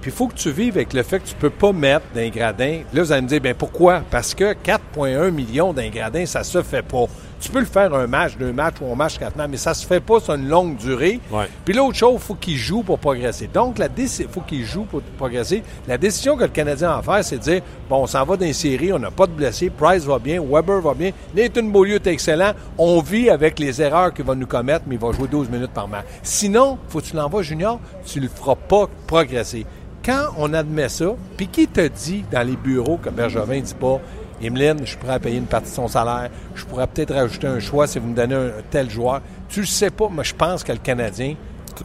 Puis 0.00 0.10
il 0.10 0.14
faut 0.14 0.26
que 0.26 0.34
tu 0.34 0.50
vives 0.50 0.76
avec 0.76 0.92
le 0.94 1.04
fait 1.04 1.20
que 1.20 1.28
tu 1.28 1.34
peux 1.36 1.50
pas 1.50 1.72
mettre 1.72 2.06
d'un 2.12 2.28
gradin. 2.28 2.80
Là, 2.92 3.02
vous 3.02 3.12
allez 3.12 3.22
me 3.22 3.28
dire, 3.28 3.40
ben 3.40 3.54
pourquoi? 3.54 4.02
Parce 4.10 4.34
que 4.34 4.52
4,1 4.52 5.30
millions 5.30 5.72
d'un 5.72 5.88
gradin, 5.90 6.26
ça 6.26 6.42
se 6.42 6.60
fait 6.62 6.82
pas. 6.82 7.04
Tu 7.42 7.50
peux 7.50 7.58
le 7.58 7.66
faire 7.66 7.92
un 7.92 8.06
match, 8.06 8.36
deux 8.38 8.52
matchs 8.52 8.76
ou 8.80 8.92
un 8.92 8.94
match, 8.94 9.18
quatre 9.18 9.34
matchs, 9.34 9.50
mais 9.50 9.56
ça 9.56 9.74
se 9.74 9.84
fait 9.84 9.98
pas 9.98 10.20
sur 10.20 10.34
une 10.34 10.48
longue 10.48 10.76
durée. 10.76 11.18
Ouais. 11.28 11.48
Puis 11.64 11.74
l'autre 11.74 11.96
chose, 11.96 12.14
il 12.14 12.20
faut 12.20 12.34
qu'il 12.36 12.56
joue 12.56 12.84
pour 12.84 13.00
progresser. 13.00 13.50
Donc, 13.52 13.82
il 13.98 14.28
faut 14.28 14.42
qu'il 14.42 14.64
joue 14.64 14.84
pour 14.84 15.02
progresser. 15.18 15.64
La 15.88 15.98
décision 15.98 16.36
que 16.36 16.44
le 16.44 16.50
Canadien 16.50 16.90
a 16.90 16.98
à 16.98 17.02
faire, 17.02 17.24
c'est 17.24 17.38
de 17.38 17.42
dire, 17.42 17.62
bon, 17.90 18.04
on 18.04 18.06
s'en 18.06 18.24
va 18.24 18.36
dans 18.36 18.46
les 18.46 18.52
séries, 18.52 18.92
on 18.92 19.00
n'a 19.00 19.10
pas 19.10 19.26
de 19.26 19.32
blessés, 19.32 19.70
Price 19.70 20.04
va 20.04 20.20
bien, 20.20 20.40
Weber 20.40 20.80
va 20.80 20.94
bien, 20.94 21.10
Nathan 21.34 21.64
Beaulieu 21.64 21.96
est 21.96 22.06
excellent. 22.06 22.52
On 22.78 23.00
vit 23.00 23.28
avec 23.28 23.58
les 23.58 23.82
erreurs 23.82 24.14
qu'il 24.14 24.24
va 24.24 24.36
nous 24.36 24.46
commettre, 24.46 24.84
mais 24.86 24.94
il 24.94 25.00
va 25.00 25.10
jouer 25.10 25.26
12 25.26 25.50
minutes 25.50 25.72
par 25.72 25.88
match. 25.88 26.04
Sinon, 26.22 26.78
faut 26.88 27.00
que 27.00 27.06
tu 27.06 27.16
l'envoies 27.16 27.42
junior, 27.42 27.80
tu 28.06 28.20
ne 28.20 28.24
le 28.24 28.30
feras 28.30 28.54
pas 28.54 28.88
progresser. 29.08 29.66
Quand 30.04 30.30
on 30.36 30.52
admet 30.52 30.88
ça, 30.88 31.14
puis 31.36 31.48
qui 31.48 31.66
te 31.66 31.86
dit 31.88 32.24
dans 32.30 32.46
les 32.46 32.56
bureaux 32.56 32.98
que 32.98 33.08
Bergevin 33.08 33.56
ne 33.56 33.60
dit 33.60 33.74
pas, 33.74 34.00
Emeline, 34.42 34.78
je 34.80 34.90
suis 34.90 34.96
prêt 34.96 35.12
à 35.12 35.18
payer 35.18 35.38
une 35.38 35.46
partie 35.46 35.70
de 35.70 35.74
son 35.74 35.88
salaire, 35.88 36.30
je 36.54 36.64
pourrais 36.64 36.86
peut-être 36.86 37.14
rajouter 37.14 37.46
un 37.46 37.60
choix 37.60 37.86
si 37.86 37.98
vous 37.98 38.08
me 38.08 38.14
donnez 38.14 38.34
un, 38.34 38.50
tel 38.70 38.90
joueur. 38.90 39.20
Tu 39.48 39.60
le 39.60 39.66
sais 39.66 39.90
pas, 39.90 40.08
mais 40.10 40.24
je 40.24 40.34
pense 40.34 40.64
que 40.64 40.72
le 40.72 40.78
Canadien 40.78 41.34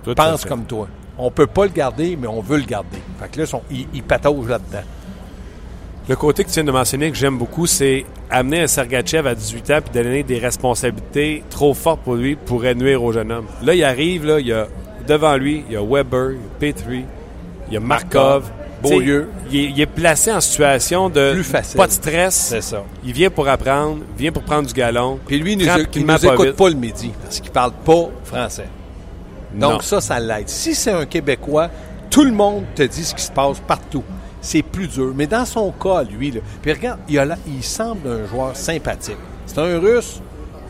Tout- 0.03 0.13
pense 0.15 0.45
comme 0.45 0.65
toi. 0.65 0.87
On 1.17 1.31
peut 1.31 1.47
pas 1.47 1.65
le 1.65 1.71
garder, 1.71 2.17
mais 2.19 2.27
on 2.27 2.41
veut 2.41 2.57
le 2.57 2.65
garder. 2.65 2.99
Fait 3.19 3.29
que 3.29 3.41
là, 3.41 3.59
ils, 3.71 3.87
ils 3.93 4.03
pataugent 4.03 4.49
là-dedans. 4.49 4.83
Le 6.09 6.15
côté 6.15 6.43
que 6.43 6.49
tu 6.49 6.53
viens 6.55 6.63
de 6.63 6.71
mentionner 6.71 7.11
que 7.11 7.17
j'aime 7.17 7.37
beaucoup, 7.37 7.65
c'est 7.65 8.05
amener 8.29 8.61
un 8.61 8.67
Sergachev 8.67 9.27
à 9.27 9.35
18 9.35 9.71
ans 9.71 9.79
puis 9.83 9.93
donner 9.93 10.23
des 10.23 10.39
responsabilités 10.39 11.43
trop 11.49 11.73
fortes 11.73 12.01
pour 12.01 12.15
lui 12.15 12.37
pourrait 12.37 12.75
nuire 12.75 13.03
au 13.03 13.11
jeune 13.11 13.31
homme. 13.31 13.47
Là, 13.61 13.73
il 13.75 13.83
arrive, 13.83 14.25
là, 14.25 14.39
il 14.39 14.47
y 14.47 14.53
a 14.53 14.67
devant 15.05 15.35
lui, 15.35 15.65
il 15.67 15.73
y 15.73 15.75
a 15.75 15.81
Weber, 15.83 16.31
il 16.31 16.37
y 16.37 16.39
a 16.39 16.73
Petrie, 16.73 17.05
il 17.67 17.73
y 17.73 17.77
a 17.77 17.79
Markov, 17.81 18.49
Sais, 18.83 18.97
Il 18.97 19.09
est, 19.59 19.63
il 19.71 19.81
est 19.81 19.85
placé 19.85 20.31
en 20.31 20.39
situation 20.41 21.09
de 21.09 21.33
Plus 21.33 21.43
facile. 21.43 21.77
pas 21.77 21.87
de 21.87 21.91
stress. 21.91 22.35
C'est 22.49 22.61
ça. 22.61 22.83
Il 23.03 23.13
vient 23.13 23.29
pour 23.29 23.47
apprendre, 23.47 23.99
vient 24.17 24.31
pour 24.31 24.43
prendre 24.43 24.67
du 24.67 24.73
galon. 24.73 25.19
Puis 25.25 25.39
lui, 25.39 25.53
il 25.53 25.57
nous, 25.59 25.65
il 25.95 26.01
nous 26.01 26.07
pas 26.07 26.33
écoute 26.33 26.47
vite. 26.47 26.55
pas 26.55 26.69
le 26.69 26.75
midi 26.75 27.11
parce 27.23 27.39
qu'il 27.39 27.51
parle 27.51 27.71
pas 27.83 28.09
français. 28.25 28.67
Donc 29.53 29.71
Non. 29.73 29.79
ça, 29.79 30.01
ça 30.01 30.19
l'aide. 30.19 30.47
Si 30.49 30.75
c'est 30.75 30.91
un 30.91 31.05
Québécois, 31.05 31.69
tout 32.09 32.23
le 32.23 32.31
monde 32.31 32.63
te 32.75 32.83
dit 32.83 33.03
ce 33.03 33.15
qui 33.15 33.21
se 33.23 33.31
passe 33.31 33.59
partout. 33.65 34.03
C'est 34.41 34.61
plus 34.61 34.87
dur. 34.87 35.13
Mais 35.15 35.25
dans 35.27 35.45
son 35.45 35.71
cas, 35.71 36.03
lui, 36.03 36.31
là, 36.31 36.41
puis 36.61 36.71
regarde, 36.71 36.99
il, 37.09 37.17
a 37.19 37.25
la- 37.25 37.37
il 37.47 37.63
semble 37.63 38.07
un 38.07 38.25
joueur 38.27 38.55
sympathique. 38.55 39.17
C'est 39.45 39.57
un 39.57 39.79
Russe. 39.79 40.21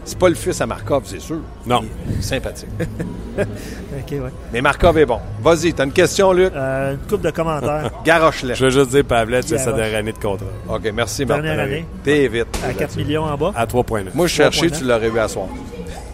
C'est 0.07 0.17
pas 0.17 0.29
le 0.29 0.35
fils 0.35 0.61
à 0.61 0.65
Markov, 0.65 1.03
c'est 1.05 1.19
sûr. 1.19 1.39
Non. 1.65 1.81
Il 2.09 2.17
est 2.19 2.21
sympathique. 2.21 2.69
OK, 3.37 4.11
ouais. 4.11 4.19
Mais 4.53 4.61
Markov 4.61 4.97
est 4.97 5.05
bon. 5.05 5.19
Vas-y, 5.43 5.73
t'as 5.73 5.83
une 5.83 5.91
question, 5.91 6.31
Luc? 6.31 6.51
Euh, 6.55 6.93
une 6.93 6.99
coupe 7.09 7.21
de 7.21 7.29
commentaires. 7.29 7.91
Garoche-la. 8.05 8.53
Je 8.53 8.65
veux 8.65 8.71
juste 8.71 8.89
dire, 8.91 9.03
Pavlet, 9.03 9.41
c'est 9.41 9.57
sa 9.57 9.73
dernière 9.73 9.99
année 9.99 10.13
de 10.13 10.17
contrat. 10.17 10.45
OK, 10.69 10.89
merci, 10.93 11.25
Dernière 11.25 11.57
Martin. 11.57 11.71
année. 11.71 11.85
T'es 12.03 12.27
vite. 12.29 12.47
à 12.67 12.73
4 12.73 12.95
millions 12.97 13.25
en 13.25 13.37
bas. 13.37 13.51
À 13.55 13.65
3,9. 13.65 14.05
Moi, 14.13 14.27
je 14.27 14.33
cherchais, 14.33 14.67
3,9. 14.67 14.77
tu 14.79 14.85
l'aurais 14.85 15.09
eu 15.09 15.19
à 15.19 15.27
soir. 15.27 15.47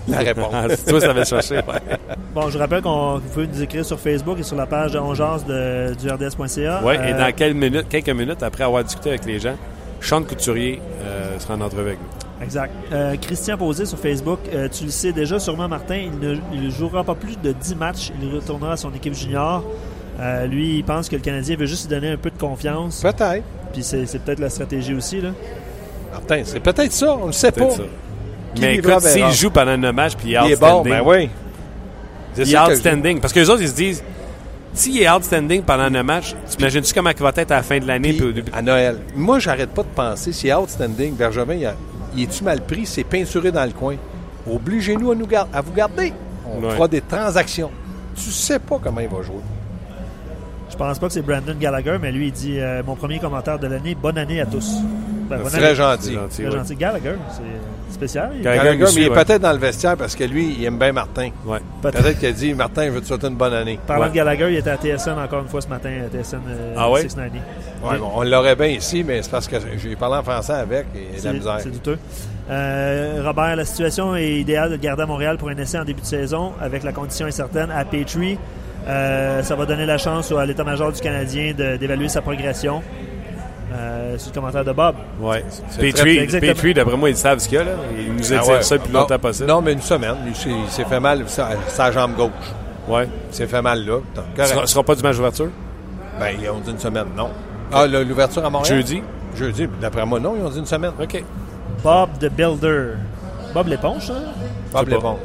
La 0.07 0.17
réponse. 0.29 0.51
Ah, 0.53 0.65
toi, 0.89 0.99
ça 0.99 1.13
va 1.13 1.23
chercher. 1.23 1.55
ouais. 1.57 1.97
Bon, 2.33 2.49
je 2.49 2.57
rappelle 2.57 2.81
qu'on 2.81 3.19
vous 3.19 3.29
pouvez 3.29 3.47
nous 3.47 3.61
écrire 3.61 3.85
sur 3.85 3.99
Facebook 3.99 4.39
et 4.39 4.43
sur 4.43 4.55
la 4.57 4.65
page 4.65 4.93
de 4.93 4.97
Ongeance 4.97 5.45
de, 5.45 5.93
du 5.93 6.09
RDS.ca. 6.09 6.83
Ouais, 6.83 6.95
et 6.95 7.13
Euh, 7.13 7.19
dans 7.19 7.31
quelques 7.31 7.55
minutes, 7.55 7.85
quelques 7.89 8.09
minutes 8.09 8.41
après 8.41 8.63
avoir 8.63 8.83
discuté 8.83 9.09
avec 9.09 9.25
les 9.25 9.39
gens, 9.39 9.55
Sean 10.01 10.23
Couturier 10.23 10.81
euh, 11.03 11.37
sera 11.39 11.53
en 11.53 11.61
entrevue 11.61 11.81
avec 11.89 11.99
nous. 11.99 12.07
Exact. 12.43 12.71
Euh, 12.91 13.15
Christian 13.21 13.57
Posé 13.57 13.85
sur 13.85 13.97
Facebook, 13.97 14.39
euh, 14.53 14.67
tu 14.69 14.83
le 14.85 14.89
sais 14.91 15.11
déjà 15.11 15.39
sûrement, 15.39 15.67
Martin, 15.67 15.95
il 15.95 16.19
ne 16.19 16.35
il 16.53 16.71
jouera 16.71 17.03
pas 17.03 17.15
plus 17.15 17.35
de 17.41 17.51
10 17.53 17.75
matchs. 17.75 18.11
Il 18.21 18.33
retournera 18.35 18.73
à 18.73 18.77
son 18.77 18.93
équipe 18.93 19.13
junior. 19.13 19.63
Euh, 20.19 20.45
lui, 20.45 20.77
il 20.77 20.83
pense 20.83 21.09
que 21.09 21.15
le 21.15 21.21
Canadien 21.21 21.55
veut 21.55 21.65
juste 21.65 21.89
lui 21.89 21.95
donner 21.95 22.11
un 22.11 22.17
peu 22.17 22.29
de 22.29 22.37
confiance. 22.37 23.01
Peut-être. 23.01 23.43
Puis 23.71 23.81
c'est 23.83 24.05
c'est 24.05 24.19
peut-être 24.19 24.39
la 24.39 24.49
stratégie 24.49 24.93
aussi. 24.93 25.21
Là. 25.21 25.29
Martin, 26.11 26.41
c'est 26.43 26.59
peut-être 26.59 26.91
ça. 26.91 27.15
On 27.15 27.27
ne 27.27 27.31
sait 27.31 27.51
pas. 27.51 27.61
Peut-être 27.65 27.77
ça. 27.77 27.83
Mais 28.61 28.75
écoute, 28.75 28.99
s'il 29.01 29.19
verra? 29.21 29.31
joue 29.31 29.49
pendant 29.49 29.71
un 29.71 29.91
match 29.91 30.13
puis 30.15 30.29
il 30.29 30.35
est 30.35 30.39
Il 30.45 30.51
est 30.51 30.55
bon, 30.59 30.67
outstanding, 30.81 30.93
ben 30.93 31.01
oui. 31.03 31.29
il 32.37 32.41
est 32.43 32.49
est 32.49 32.53
que- 32.53 32.71
outstanding. 32.71 33.19
Parce 33.19 33.33
que 33.33 33.39
les 33.39 33.49
autres, 33.49 33.63
ils 33.63 33.67
se 33.69 33.73
disent, 33.75 34.03
s'il 34.75 35.01
est 35.01 35.09
outstanding 35.09 35.63
pendant 35.63 35.83
un 35.85 36.03
match, 36.03 36.35
t'imagines-tu 36.49 36.93
comment 36.93 37.09
il 37.09 37.23
va 37.23 37.31
être 37.35 37.51
à 37.51 37.55
la 37.55 37.63
fin 37.63 37.79
de 37.79 37.87
l'année 37.87 38.09
Puis, 38.09 38.17
puis 38.19 38.27
au 38.27 38.31
début? 38.31 38.51
à 38.53 38.61
Noël. 38.61 38.97
Moi, 39.15 39.39
j'arrête 39.39 39.69
pas 39.71 39.81
de 39.81 39.87
penser, 39.87 40.31
c'est 40.33 40.53
outstanding. 40.53 41.15
Bergevin, 41.15 41.55
il, 41.55 41.65
a- 41.65 41.75
il 42.15 42.23
est-tu 42.23 42.43
mal 42.43 42.61
pris? 42.61 42.85
C'est 42.85 43.03
peinturé 43.03 43.51
dans 43.51 43.65
le 43.65 43.71
coin. 43.71 43.95
Obligez-nous 44.49 45.11
à, 45.11 45.15
nous 45.15 45.27
gar- 45.27 45.47
à 45.53 45.61
vous 45.61 45.73
garder. 45.73 46.13
On 46.45 46.61
Ouais. 46.63 46.71
fera 46.71 46.87
des 46.87 47.01
transactions. 47.01 47.71
Tu 48.15 48.29
sais 48.31 48.59
pas 48.59 48.77
comment 48.81 48.99
il 48.99 49.07
va 49.07 49.21
jouer. 49.21 49.35
Je 50.69 50.75
pense 50.75 50.97
pas 50.99 51.07
que 51.07 51.13
c'est 51.13 51.21
Brandon 51.21 51.55
Gallagher, 51.59 51.97
mais 52.01 52.11
lui, 52.11 52.27
il 52.27 52.31
dit 52.31 52.59
euh, 52.59 52.81
Mon 52.85 52.95
premier 52.95 53.19
commentaire 53.19 53.59
de 53.59 53.67
l'année, 53.67 53.95
bonne 53.95 54.17
année 54.17 54.41
à 54.41 54.45
tous. 54.45 54.77
Ben, 55.29 55.39
Très 55.43 55.57
année. 55.65 55.75
gentil. 55.75 56.03
C'est 56.07 56.13
gentil, 56.13 56.35
Très 56.43 56.45
ouais. 56.45 56.57
gentil. 56.57 56.75
Gallagher, 56.75 57.15
c'est 57.31 57.93
spécial. 57.93 58.31
Il- 58.35 58.41
Gallagher, 58.41 58.63
Gallagher, 58.63 58.83
aussi, 58.83 58.95
mais 58.95 59.01
il 59.01 59.05
est 59.05 59.09
ouais. 59.09 59.23
peut-être 59.23 59.41
dans 59.41 59.51
le 59.53 59.57
vestiaire 59.57 59.95
parce 59.97 60.15
que 60.15 60.23
lui, 60.23 60.55
il 60.59 60.65
aime 60.65 60.77
bien 60.79 60.91
Martin. 60.91 61.29
Ouais. 61.45 61.59
peut-être. 61.81 62.19
Qu'il 62.19 62.27
a 62.29 62.31
dit 62.31 62.53
Martin, 62.53 62.85
je 62.85 62.89
veux 62.91 63.01
te 63.01 63.05
souhaiter 63.07 63.27
une 63.27 63.35
bonne 63.35 63.53
année. 63.53 63.79
Parlant 63.87 64.03
Ouais. 64.03 64.09
de 64.09 64.15
Gallagher, 64.15 64.47
il 64.51 64.57
était 64.57 64.69
à 64.71 64.77
TSN 64.77 65.17
encore 65.19 65.41
une 65.41 65.47
fois 65.47 65.61
ce 65.61 65.67
matin, 65.67 65.89
à 66.05 66.09
TSN 66.09 66.39
euh, 66.49 66.73
Ah 66.77 66.89
ouais? 66.89 67.01
690. 67.01 67.39
Ouais, 67.83 67.97
bon, 67.97 68.09
on 68.15 68.23
l'aurait 68.23 68.55
bien 68.55 68.67
ici, 68.67 69.03
mais 69.03 69.21
c'est 69.21 69.31
parce 69.31 69.47
que 69.47 69.55
j'ai 69.81 69.95
parlé 69.95 70.15
en 70.17 70.23
français 70.23 70.53
avec 70.53 70.85
et 70.95 71.09
de 71.11 71.15
la 71.15 71.19
C'est 71.21 71.33
misère. 71.33 71.57
c'est 71.61 71.71
douteux. 71.71 71.97
Euh, 72.49 73.21
Robert, 73.25 73.55
la 73.55 73.65
situation 73.65 74.15
est 74.15 74.33
idéale 74.39 74.71
de 74.71 74.75
garder 74.77 75.03
à 75.03 75.05
Montréal 75.05 75.37
pour 75.37 75.49
un 75.49 75.55
essai 75.57 75.79
en 75.79 75.85
début 75.85 76.01
de 76.01 76.05
saison 76.05 76.51
avec 76.61 76.83
la 76.83 76.91
condition 76.91 77.25
incertaine 77.25 77.71
à 77.71 77.85
Petrie. 77.85 78.37
Euh, 78.85 79.41
ça 79.43 79.55
va 79.55 79.65
donner 79.65 79.85
la 79.85 79.97
chance 79.97 80.29
à 80.33 80.45
l'état-major 80.45 80.91
du 80.91 80.99
Canadien 80.99 81.53
d'évaluer 81.53 82.09
sa 82.09 82.21
progression. 82.21 82.81
Euh, 84.13 84.15
c'est 84.17 84.29
le 84.29 84.33
commentaire 84.35 84.63
de 84.65 84.71
Bob. 84.71 84.95
Ouais. 85.19 85.43
très- 86.27 86.39
Petrie, 86.39 86.73
d'après 86.73 86.97
moi, 86.97 87.09
ils 87.09 87.17
savent 87.17 87.39
ce 87.39 87.47
qu'il 87.47 87.57
y 87.57 87.61
a. 87.61 87.63
Là. 87.63 87.71
Il 87.97 88.13
nous 88.13 88.33
a 88.33 88.37
Ah 88.37 88.41
dit 88.43 88.49
ouais. 88.49 88.61
ça 88.63 88.75
le 88.75 88.81
plus 88.81 88.93
Non, 88.93 88.99
longtemps 89.01 89.19
possible. 89.19 89.47
Non, 89.49 89.61
mais 89.61 89.73
une 89.73 89.81
semaine. 89.81 90.15
Il 90.27 90.35
s'est- 90.35 90.49
il 90.49 90.69
s'est 90.69 90.85
fait 90.85 90.99
mal 90.99 91.23
sa, 91.27 91.49
sa 91.67 91.91
jambe 91.91 92.15
gauche. 92.15 92.29
Ouais. 92.87 93.07
Il 93.29 93.35
s'est 93.35 93.47
fait 93.47 93.61
mal 93.61 93.85
là. 93.85 93.99
Ce 94.37 94.45
sera, 94.45 94.67
sera 94.67 94.83
pas 94.83 94.95
du 94.95 95.03
match 95.03 95.15
d'ouverture? 95.15 95.49
Ben, 96.19 96.35
ils 96.41 96.49
ont 96.49 96.59
dit 96.59 96.71
une 96.71 96.79
semaine, 96.79 97.07
non. 97.17 97.29
Ah, 97.71 97.87
l'ouverture 97.87 98.45
à 98.45 98.49
Montréal? 98.49 98.75
Jeudi? 98.77 99.01
Jeudi. 99.35 99.67
D'après 99.81 100.05
moi, 100.05 100.19
non, 100.19 100.35
ils 100.39 100.45
ont 100.45 100.49
dit 100.49 100.59
une 100.59 100.65
semaine. 100.65 100.91
OK. 101.01 101.23
Bob 101.83 102.09
the 102.19 102.29
Builder. 102.29 102.89
Bob 103.53 103.67
l'éponge, 103.67 104.07
ça? 104.07 104.13
Bob 104.71 104.85
sais 104.85 104.91
pas. 104.91 104.95
Lépon. 104.97 105.17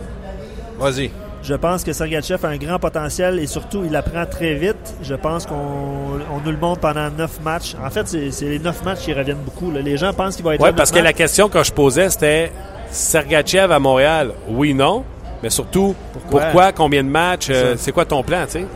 Vas-y. 0.79 1.11
Je 1.43 1.55
pense 1.55 1.85
que 1.85 1.93
Sergachev 1.93 2.45
a 2.45 2.49
un 2.49 2.57
grand 2.57 2.79
potentiel 2.79 3.39
et 3.39 3.47
surtout, 3.47 3.83
il 3.87 3.95
apprend 3.97 4.27
très 4.27 4.55
vite. 4.55 4.95
Je 5.03 5.15
pense 5.15 5.47
qu'on 5.47 5.55
on 5.55 6.41
nous 6.45 6.51
le 6.51 6.57
montre 6.59 6.81
pendant 6.81 7.09
neuf 7.11 7.41
matchs. 7.43 7.75
En 7.83 7.89
fait, 7.91 8.07
c'est 8.09 8.31
c'est 8.33 8.47
les 8.47 8.59
neuf 8.59 8.85
matchs 8.85 9.01
qui 9.01 9.13
reviennent 9.15 9.39
beaucoup. 9.45 9.71
là. 9.71 9.81
Les 9.81 9.97
gens 9.97 10.13
pensent 10.13 10.37
qu'il 10.37 10.45
va 10.45 10.57
être 10.57 10.63
Oui, 10.63 10.71
parce 10.77 10.91
que 10.91 10.99
la 10.99 11.13
question 11.13 11.49
que 11.49 11.63
je 11.63 11.73
posais, 11.73 12.11
c'était 12.11 12.53
Sergachev 12.91 13.73
à 13.73 13.79
Montréal, 13.79 14.33
oui, 14.49 14.75
non? 14.75 15.05
Mais 15.43 15.51
surtout, 15.51 15.95
pourquoi, 16.13 16.41
Pourquoi? 16.43 16.73
combien 16.73 17.05
de 17.05 17.09
matchs, 17.09 17.49
euh, 17.51 17.75
c'est 17.79 17.93
quoi 17.93 18.05
ton 18.05 18.23
plan, 18.25 18.45
tu 18.47 18.53
sais? 18.53 18.67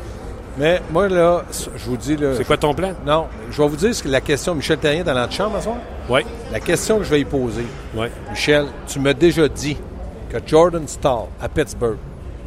Mais 0.57 0.81
moi, 0.93 1.09
là, 1.09 1.43
je 1.77 1.85
vous 1.91 1.97
dis, 1.97 2.17
là. 2.17 2.35
C'est 2.37 2.45
quoi 2.45 2.57
ton 2.59 2.73
plan? 2.75 2.93
Non, 3.05 3.27
je 3.51 3.61
vais 3.61 3.69
vous 3.69 3.77
dire 3.77 3.93
ce 3.95 4.03
que 4.03 4.09
la 4.09 4.21
question. 4.21 4.55
Michel 4.55 4.79
Terrien 4.79 5.03
dans 5.03 5.15
l'antichambre, 5.15 5.57
à 5.57 5.61
soir? 5.63 5.77
Oui, 6.09 6.21
La 6.53 6.61
question 6.61 6.99
que 6.99 7.05
je 7.05 7.11
vais 7.11 7.21
y 7.21 7.25
poser. 7.25 7.65
oui. 7.97 8.07
Michel, 8.31 8.67
tu 8.87 9.01
m'as 9.01 9.15
déjà 9.15 9.49
dit 9.49 9.77
que 10.31 10.37
Jordan 10.47 10.87
Stahl 10.87 11.25
à 11.43 11.49
Pittsburgh, 11.49 11.97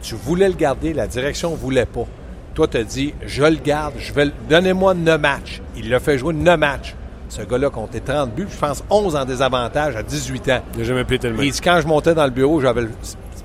tu 0.06 0.16
voulais 0.16 0.48
le 0.50 0.56
garder, 0.56 0.94
la 0.94 1.08
direction 1.08 1.52
ne 1.52 1.56
voulait 1.56 1.86
pas. 1.86 2.06
Toi, 2.54 2.68
tu 2.68 2.78
as 2.78 2.84
dit, 2.84 3.14
je 3.26 3.44
le 3.44 3.56
garde, 3.58 3.96
je 3.98 4.14
vais 4.14 4.26
le- 4.26 4.32
donnez-moi 4.50 4.94
9 4.94 5.20
matchs. 5.20 5.62
Il 5.76 5.90
l'a 5.90 6.00
fait 6.00 6.18
jouer 6.18 6.34
9 6.34 6.58
matchs. 6.60 6.96
Ce 7.28 7.42
gars-là 7.42 7.70
comptait 7.70 8.00
30 8.00 8.34
buts, 8.34 8.48
je 8.50 8.58
pense 8.58 8.84
11 8.90 9.16
en 9.16 9.26
désavantage 9.26 9.96
à 9.96 10.04
18 10.04 10.50
ans. 10.50 10.62
Il 10.74 10.80
n'a 10.80 10.84
jamais 10.86 11.04
pu 11.04 11.18
tellement. 11.20 11.42
Il 11.42 11.52
dit, 11.52 11.60
quand 11.60 11.80
je 11.82 11.88
montais 11.88 12.14
dans 12.14 12.24
le 12.26 12.30
bureau, 12.32 12.62
j'avais 12.62 12.82
le... 12.82 12.92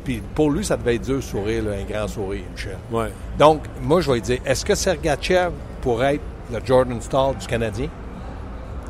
Puis 0.04 0.22
pour 0.34 0.50
lui, 0.50 0.64
ça 0.64 0.76
devait 0.76 0.94
être 0.96 1.02
dur 1.02 1.22
sourire, 1.22 1.64
là, 1.64 1.72
un 1.80 1.84
grand 1.90 2.06
sourire, 2.08 2.42
Michel. 2.54 2.76
Ouais. 2.92 3.10
Donc, 3.38 3.62
moi, 3.82 4.00
je 4.00 4.08
vais 4.08 4.14
lui 4.14 4.22
dire, 4.22 4.38
est-ce 4.46 4.64
que 4.64 4.74
Sergachev 4.74 5.50
pourrait 5.80 6.16
être 6.16 6.22
le 6.52 6.58
Jordan 6.64 7.00
Stahl 7.00 7.36
du 7.36 7.46
Canadien? 7.46 7.88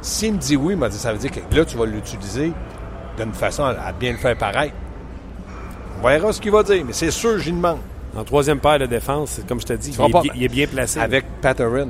S'il 0.02 0.34
me 0.34 0.38
dit 0.38 0.56
oui, 0.56 0.74
il 0.74 0.78
m'a 0.78 0.88
dit, 0.88 0.96
ça 0.98 1.12
veut 1.12 1.18
dire 1.18 1.30
que 1.30 1.40
là, 1.56 1.64
tu 1.64 1.76
vas 1.76 1.86
l'utiliser 1.86 2.52
d'une 3.18 3.32
façon 3.32 3.64
à, 3.64 3.70
à 3.70 3.92
bien 3.92 4.12
le 4.12 4.18
faire 4.18 4.36
paraître. 4.36 4.74
On 6.02 6.08
verra 6.08 6.32
ce 6.32 6.40
qu'il 6.40 6.50
va 6.50 6.62
dire, 6.62 6.84
mais 6.84 6.92
c'est 6.92 7.10
sûr, 7.10 7.38
j'y 7.38 7.52
demande. 7.52 7.78
En 8.16 8.24
troisième 8.24 8.58
paire 8.58 8.78
de 8.78 8.86
défense, 8.86 9.30
c'est 9.32 9.46
comme 9.46 9.60
je 9.60 9.66
te 9.66 9.72
dis, 9.74 9.90
il 9.96 10.04
est, 10.04 10.10
pas- 10.12 10.22
bien, 10.22 10.32
il 10.34 10.42
est 10.44 10.48
bien 10.48 10.66
placé. 10.66 10.98
Avec 10.98 11.24
Patterin. 11.40 11.88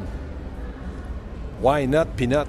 Why 1.62 1.86
not 1.86 2.06
Peanut? 2.16 2.46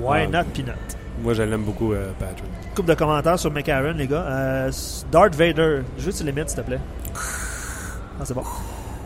Why 0.00 0.22
Ah. 0.24 0.26
not 0.28 0.44
Peanut? 0.54 0.76
Moi, 1.22 1.34
je 1.34 1.42
l'aime 1.42 1.62
beaucoup, 1.62 1.92
euh, 1.92 2.10
Patrick. 2.18 2.44
Coupe 2.74 2.86
de 2.86 2.94
commentaires 2.94 3.38
sur 3.38 3.50
McCarron, 3.50 3.92
les 3.96 4.06
gars. 4.06 4.24
Euh, 4.26 4.70
Darth 5.10 5.34
Vader, 5.34 5.80
juste 5.98 6.18
tu 6.18 6.24
limites, 6.24 6.48
s'il 6.50 6.58
te 6.60 6.64
plaît? 6.66 6.80
Ah, 7.14 8.24
c'est 8.24 8.34
bon. 8.34 8.42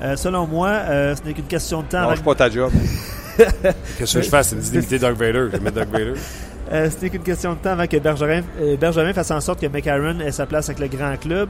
Euh, 0.03 0.17
selon 0.17 0.47
moi, 0.47 0.69
euh, 0.69 1.17
ce 1.17 1.23
n'est 1.23 1.33
qu'une 1.35 1.47
question 1.47 1.83
de 1.83 1.87
temps. 1.89 2.03
Non, 2.03 2.15
je 2.15 2.23
pas 2.23 2.35
ta 2.35 2.51
job. 2.51 2.71
Qu'est-ce 3.99 4.15
que 4.19 4.23
je 4.23 4.29
fais? 4.31 4.43
C'est 4.43 4.57
d'imiter 4.59 4.99
Dark 4.99 5.17
Vader. 5.17 5.47
Je 5.53 5.57
vais 5.57 5.61
mettre 5.61 5.77
Dark 5.77 5.89
Vader. 5.91 6.15
Euh, 6.73 6.91
ce 6.91 7.03
n'est 7.05 7.11
qu'une 7.11 7.23
question 7.23 7.53
de 7.55 7.59
temps 7.59 7.71
avant 7.71 7.87
que 7.87 7.97
Bergerin, 7.97 8.43
euh, 8.61 8.77
Bergerin 8.77 9.13
fasse 9.13 9.31
en 9.31 9.41
sorte 9.41 9.61
que 9.61 9.67
McCarron 9.67 10.19
ait 10.21 10.33
sa 10.33 10.47
place 10.47 10.69
avec 10.69 10.81
le 10.81 10.89
grand 10.89 11.17
club. 11.17 11.49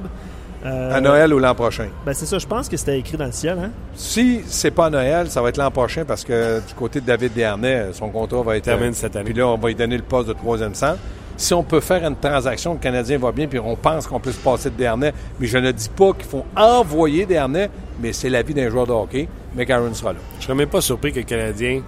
Euh, 0.65 0.95
À 0.97 1.01
Noël 1.01 1.33
ou 1.33 1.39
l'an 1.39 1.55
prochain? 1.55 1.89
Ben 2.05 2.13
c'est 2.13 2.27
ça, 2.27 2.39
je 2.39 2.47
pense 2.47 2.69
que 2.69 2.77
c'était 2.77 2.99
écrit 2.99 3.17
dans 3.17 3.27
le 3.27 3.33
ciel. 3.33 3.59
Hein? 3.63 3.71
Si 3.95 4.43
c'est 4.47 4.71
pas 4.73 4.87
à 4.87 4.91
Noël, 4.91 5.31
ça 5.31 5.41
va 5.41 5.49
être 5.51 5.57
l'an 5.59 5.71
prochain 5.71 6.05
parce 6.05 6.25
que 6.25 6.59
du 6.67 6.75
côté 6.75 7.01
de 7.01 7.07
David 7.07 7.33
Dernay, 7.35 7.89
son 7.93 8.09
contrat 8.11 8.43
va 8.43 8.57
être. 8.57 8.65
Termine 8.65 8.93
cette 8.95 9.15
année. 9.17 9.25
Puis 9.27 9.35
là, 9.35 9.47
on 9.47 9.57
va 9.57 9.69
lui 9.69 9.75
donner 9.75 9.97
le 9.97 10.03
poste 10.03 10.29
de 10.29 10.33
troisième 10.33 10.75
centre. 10.75 10.99
Si 11.39 11.53
on 11.55 11.63
peut 11.63 11.81
faire 11.81 12.03
une 12.05 12.17
transaction, 12.17 12.73
le 12.73 12.79
Canadien 12.79 13.19
va 13.19 13.31
bien, 13.31 13.47
puis 13.47 13.59
on 13.59 13.77
pense 13.77 14.07
qu'on 14.07 14.19
peut 14.19 14.33
se 14.33 14.41
passer 14.41 14.71
de 14.71 14.75
Dernay. 14.77 15.13
Mais 15.39 15.47
je 15.47 15.59
ne 15.59 15.71
dis 15.71 15.91
pas 15.91 16.13
qu'il 16.15 16.25
faut 16.27 16.45
envoyer 16.57 17.27
Dernay, 17.27 17.69
mais 18.01 18.13
c'est 18.15 18.31
la 18.31 18.43
vie 18.43 18.55
d'un 18.55 18.71
joueur 18.71 18.87
de 18.87 18.93
hockey. 18.93 19.29
Mais 19.55 19.67
sera 19.67 20.13
là. 20.15 20.19
Je 20.41 20.45
serais 20.45 20.55
même 20.55 20.69
pas 20.69 20.81
surpris 20.81 21.13
que 21.13 21.19
le 21.21 21.25
Canadien. 21.27 21.83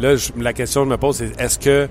Là, 0.00 0.14
je- 0.16 0.30
la 0.40 0.52
question 0.52 0.82
que 0.82 0.86
je 0.86 0.90
me 0.92 0.96
pose, 0.96 1.16
c'est 1.16 1.40
est-ce 1.40 1.58
que, 1.58 1.88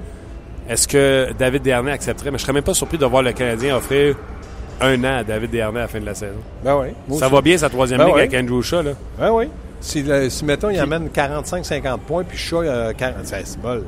est-ce 0.72 0.88
que 0.88 1.32
David 1.38 1.62
Dernay 1.64 1.92
accepterait? 1.92 2.32
Mais 2.32 2.38
je 2.38 2.44
serais 2.44 2.54
même 2.54 2.64
pas 2.64 2.74
surpris 2.74 2.98
de 2.98 3.06
voir 3.06 3.24
le 3.24 3.32
Canadien 3.34 3.76
offrir 3.78 4.16
un 4.80 5.04
an 5.04 5.18
à 5.20 5.24
David 5.24 5.52
Dernay 5.52 5.80
à 5.80 5.84
la 5.84 5.88
fin 5.88 6.00
de 6.00 6.06
la 6.06 6.16
saison. 6.16 6.40
Ben 6.64 6.76
oui. 6.78 6.88
Ça 7.18 7.26
aussi. 7.26 7.34
va 7.36 7.42
bien 7.42 7.58
sa 7.58 7.70
troisième 7.70 8.00
Ben 8.00 8.06
ligue 8.08 8.16
ouais. 8.16 8.22
avec 8.24 8.34
Andrew 8.40 8.62
Shaw, 8.62 8.82
là. 8.82 8.92
Ben 9.20 9.32
oui. 9.32 9.50
Si, 9.80 10.04
le- 10.04 10.30
si, 10.30 10.46
mettons, 10.46 10.70
il 10.70 10.80
amène 10.80 11.08
45-50 11.10 11.98
points, 12.00 12.24
puis 12.24 12.38
Shaw, 12.38 12.62
euh, 12.62 12.94
40, 12.98 13.16
c'est 13.26 13.60
bol. 13.60 13.84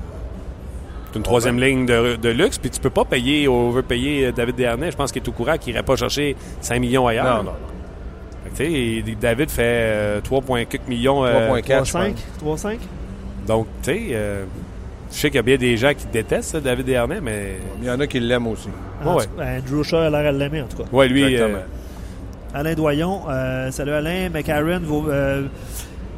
C'est 1.12 1.17
une 1.19 1.24
troisième 1.24 1.60
ligne 1.60 1.86
de, 1.86 2.15
de 2.15 2.30
luxe, 2.30 2.58
puis 2.58 2.72
tu 2.72 2.80
peux 2.80 2.89
pas 2.89 3.06
payer, 3.06 3.48
overpayer 3.48 4.32
David 4.32 4.56
Dernay. 4.56 4.89
Je 4.91 4.98
pense 4.98 5.12
qu'il 5.12 5.22
est 5.22 5.30
au 5.30 5.32
courant 5.32 5.58
qu'il 5.58 5.74
irait 5.74 5.84
pas 5.84 5.96
chercher 5.96 6.36
5 6.62 6.80
millions 6.80 7.06
ailleurs. 7.08 7.38
Non, 7.38 7.52
non. 7.52 7.58
Fait 8.56 8.65
que, 9.04 9.13
David 9.22 9.50
fait 9.52 9.62
euh, 9.63 10.22
3,4 10.22 10.80
millions. 10.88 11.24
euh, 11.26 11.50
3,4, 11.62 11.86
je 11.86 11.93
3-5? 11.93 12.13
pense. 12.43 12.63
3-5? 12.65 12.78
donc, 13.48 13.67
tu 13.84 13.91
sais, 13.93 14.02
euh, 14.12 14.46
je 15.13 15.17
sais 15.19 15.28
qu'il 15.30 15.36
y 15.36 15.39
a 15.39 15.43
bien 15.43 15.58
des 15.58 15.78
gens 15.78 15.91
qui 15.95 16.06
détestent 16.12 16.52
ça, 16.52 16.60
David 16.60 16.86
Dernay, 16.88 17.21
mais. 17.21 17.58
Il 17.82 17.88
y 17.88 17.89
en 17.91 17.99
a 17.99 18.08
qui 18.08 18.19
l'aiment 18.19 18.47
aussi. 18.47 18.67
Ouais. 19.06 19.23
ben, 19.38 19.62
Andrew 19.62 19.84
Shaw 19.84 19.97
a 19.97 20.10
l'air 20.10 20.34
de 20.34 20.39
l'aimer, 20.39 20.62
en 20.63 20.67
tout 20.67 20.78
cas. 20.78 20.84
Ouais, 20.91 21.08
lui. 21.08 21.23
Exactement. 21.23 21.60
euh, 21.60 22.60
Alain 22.60 22.73
Doyon, 22.73 23.21
euh, 23.30 23.71
salut 23.71 23.91
Alain. 23.91 24.30
McCarron, 24.30 24.82
euh, 25.10 25.43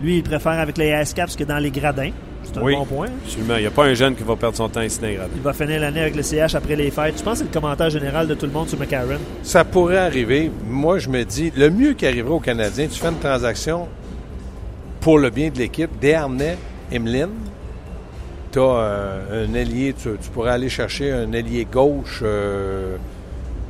lui, 0.01 0.17
il 0.17 0.23
préfère 0.23 0.53
avec 0.60 0.77
les 0.77 0.89
Ice 1.01 1.13
Caps 1.13 1.36
que 1.36 1.43
dans 1.43 1.58
les 1.58 1.71
gradins. 1.71 2.12
C'est 2.43 2.58
un 2.60 2.62
Oui. 2.62 2.75
bon 2.75 2.86
point. 2.86 3.08
absolument. 3.23 3.55
Il 3.55 3.62
n'y 3.62 3.67
a 3.67 3.71
pas 3.71 3.86
un 3.86 3.93
jeune 3.95 4.15
qui 4.15 4.21
va 4.23 4.36
perdre 4.36 4.55
son 4.55 4.69
temps 4.69 4.81
ici 4.81 4.99
dans 4.99 5.08
les 5.08 5.15
gradins. 5.15 5.31
Il 5.36 5.41
va 5.41 5.51
finir 5.53 5.79
l'année 5.81 6.01
avec 6.01 6.15
le 6.15 6.21
CH 6.21 6.53
après 6.55 6.75
les 6.75 6.91
fêtes. 6.91 7.17
Je 7.17 7.23
pense 7.23 7.34
que 7.34 7.38
c'est 7.39 7.53
le 7.55 7.60
commentaire 7.60 7.89
général 7.89 8.27
de 8.27 8.36
tout 8.36 8.45
le 8.45 8.51
monde 8.51 8.67
sur 8.69 8.77
McCarron. 8.79 9.17
Ça 9.41 9.63
pourrait 9.63 9.97
arriver. 9.97 10.51
Moi, 10.69 10.99
je 10.99 11.10
me 11.10 11.23
dis, 11.25 11.51
le 11.58 11.69
mieux 11.71 11.93
qui 11.93 12.05
arriverait 12.05 12.34
aux 12.36 12.39
Canadiens, 12.39 12.88
tu 12.88 12.99
fais 12.99 13.08
une 13.08 13.17
transaction 13.19 13.88
pour 15.01 15.17
le 15.17 15.29
bien 15.31 15.49
de 15.49 15.58
l'équipe. 15.58 15.89
Dernay, 15.99 16.58
Emeline, 16.91 17.29
tu 18.56 18.62
as 18.62 19.20
un 19.34 19.54
ailier, 19.54 19.94
tu, 19.94 20.10
tu 20.22 20.30
pourrais 20.30 20.52
aller 20.52 20.70
chercher 20.70 21.12
un 21.12 21.32
ailier 21.34 21.68
gauche 21.70 22.22
euh, 22.24 22.96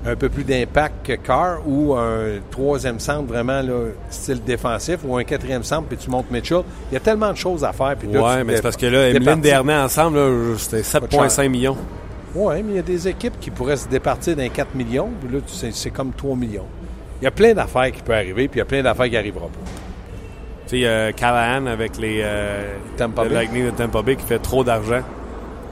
un 0.06 0.16
peu 0.16 0.30
plus 0.30 0.44
d'impact 0.44 1.08
que 1.08 1.14
Carr 1.14 1.68
ou 1.68 1.96
un 1.96 2.40
troisième 2.52 3.00
centre 3.00 3.28
vraiment 3.28 3.64
là, 3.64 3.88
style 4.12 4.44
défensif 4.44 5.00
ou 5.04 5.18
un 5.18 5.24
quatrième 5.24 5.64
centre 5.64 5.88
puis 5.88 5.98
tu 5.98 6.12
montes 6.12 6.30
Mitchell. 6.30 6.62
Il 6.92 6.94
y 6.94 6.98
a 6.98 7.00
tellement 7.00 7.32
de 7.32 7.38
choses 7.38 7.64
à 7.64 7.74
faire. 7.74 7.96
Puis 7.98 8.10
là, 8.12 8.22
ouais, 8.22 8.44
mais 8.44 8.58
c'est 8.58 8.62
parce 8.62 8.78
que 8.78 8.86
là, 8.86 9.10
Emeline. 9.10 9.42
Dernay 9.42 9.76
ensemble, 9.76 10.20
c'était 10.60 10.84
Pas 11.00 11.08
de 11.08 11.12
cher. 11.12 11.26
7,5 11.26 11.50
millions. 11.50 11.78
Oui, 12.36 12.62
mais 12.62 12.74
il 12.74 12.76
y 12.76 12.80
a 12.80 12.84
des 12.84 13.08
équipes 13.08 13.40
qui 13.40 13.50
pourraient 13.50 13.78
se 13.78 13.88
départir 13.88 14.36
d'un 14.36 14.50
4 14.50 14.76
millions, 14.76 15.10
puis 15.20 15.36
là, 15.36 15.42
c'est 15.72 15.90
comme 15.90 16.12
3 16.12 16.36
millions. 16.36 16.68
Il 17.22 17.24
y 17.24 17.28
a 17.28 17.32
plein 17.32 17.54
d'affaires 17.54 17.92
qui 17.92 18.02
peuvent 18.04 18.18
arriver, 18.18 18.48
puis 18.48 18.58
il 18.58 18.60
y 18.60 18.62
a 18.62 18.66
plein 18.66 18.84
d'affaires 18.84 19.06
qui 19.06 19.14
n'arriveront 19.14 19.48
pas. 19.48 19.85
Tu 20.68 20.80
sais, 20.82 20.86
euh, 20.86 21.12
Callahan 21.12 21.68
avec 21.68 21.98
les 21.98 22.22
euh, 22.24 22.76
le. 23.00 23.30
Lightning 23.34 23.66
de 23.66 23.70
Tampa 23.72 24.02
Bay 24.02 24.16
qui 24.16 24.26
fait 24.26 24.40
trop 24.40 24.64
d'argent. 24.64 25.02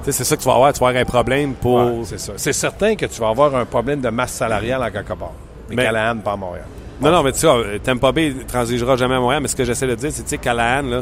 Tu 0.03 0.05
sais, 0.05 0.11
c'est 0.11 0.23
ça 0.23 0.35
que 0.35 0.41
tu 0.41 0.47
vas 0.47 0.55
avoir. 0.55 0.73
Tu 0.73 0.79
vas 0.79 0.87
avoir 0.89 1.01
un 1.01 1.05
problème 1.05 1.53
pour. 1.53 1.77
Ouais, 1.77 2.01
c'est 2.03 2.19
ça. 2.19 2.33
C'est 2.35 2.53
certain 2.53 2.95
que 2.95 3.05
tu 3.05 3.19
vas 3.21 3.29
avoir 3.29 3.55
un 3.55 3.65
problème 3.65 4.01
de 4.01 4.09
masse 4.09 4.33
salariale 4.33 4.83
en 4.83 4.91
quelque 4.91 5.13
part. 5.13 5.31
Mais, 5.69 5.75
Mais- 5.77 5.83
Callahan, 5.85 6.17
pas 6.17 6.33
à 6.33 6.35
Montréal. 6.35 6.65
Non, 7.01 7.11
non, 7.11 7.23
mais 7.23 7.31
tu 7.31 7.39
sais, 7.39 7.47
euh, 7.47 7.79
Tampa 7.83 8.11
Bay 8.11 8.33
ne 8.37 8.43
transigera 8.43 8.95
jamais 8.95 9.15
à 9.15 9.19
Montréal, 9.19 9.41
mais 9.41 9.47
ce 9.47 9.55
que 9.55 9.63
j'essaie 9.63 9.87
de 9.87 9.95
dire, 9.95 10.11
c'est, 10.11 10.23
tu 10.23 10.29
sais, 10.29 10.37
Callahan, 10.37 10.83
là, 10.87 11.01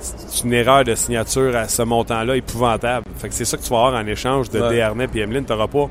c'est 0.00 0.44
une 0.44 0.52
erreur 0.52 0.84
de 0.84 0.94
signature 0.94 1.56
à 1.56 1.66
ce 1.66 1.82
montant-là 1.82 2.36
épouvantable. 2.36 3.06
Fait 3.18 3.28
que 3.28 3.34
c'est 3.34 3.44
ça 3.44 3.56
que 3.56 3.62
tu 3.62 3.70
vas 3.70 3.86
avoir 3.86 4.00
en 4.02 4.06
échange 4.06 4.50
de 4.50 4.60
Ouais. 4.60 4.68
Dernay 4.70 5.08
et 5.14 5.18
Emeline. 5.20 5.44
Tu 5.44 5.52
n'auras 5.52 5.66
pas, 5.66 5.88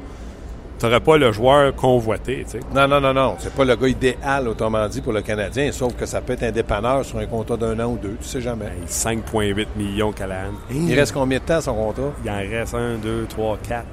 t'auras 0.80 1.00
pas 1.00 1.18
le 1.18 1.32
joueur 1.32 1.76
convoité, 1.76 2.44
tu 2.46 2.52
sais. 2.54 2.60
Non, 2.74 2.88
non, 2.88 3.00
non, 3.02 3.14
non. 3.14 3.36
C'est 3.40 3.54
pas 3.54 3.66
le 3.66 3.76
gars 3.76 3.88
idéal, 3.88 4.48
autrement 4.48 4.88
dit, 4.88 5.02
pour 5.02 5.14
le 5.14 5.22
Canadien, 5.22 5.72
sauf 5.72 5.94
que 5.96 6.06
ça 6.06 6.22
peut 6.22 6.34
être 6.34 6.44
un 6.44 6.52
dépanneur 6.52 7.06
sur 7.06 7.18
un 7.20 7.26
contrat 7.26 7.58
d'un 7.58 7.80
an 7.80 7.88
ou 7.92 7.98
deux. 7.98 8.16
Tu 8.22 8.28
sais 8.28 8.42
jamais. 8.42 8.66
Hey, 8.66 8.88
5,8 8.88 9.68
millions 9.76 10.12
Callahan. 10.12 10.54
Il 10.72 10.94
reste 10.98 11.12
combien 11.14 11.38
de 11.40 11.44
temps 11.44 11.62
son 11.62 11.74
contrat? 11.76 12.12
Il 12.24 12.32
en 12.32 12.38
reste 12.38 12.74
un, 12.74 12.96
deux, 12.96 13.26
trois, 13.30 13.58
quatre. 13.68 13.86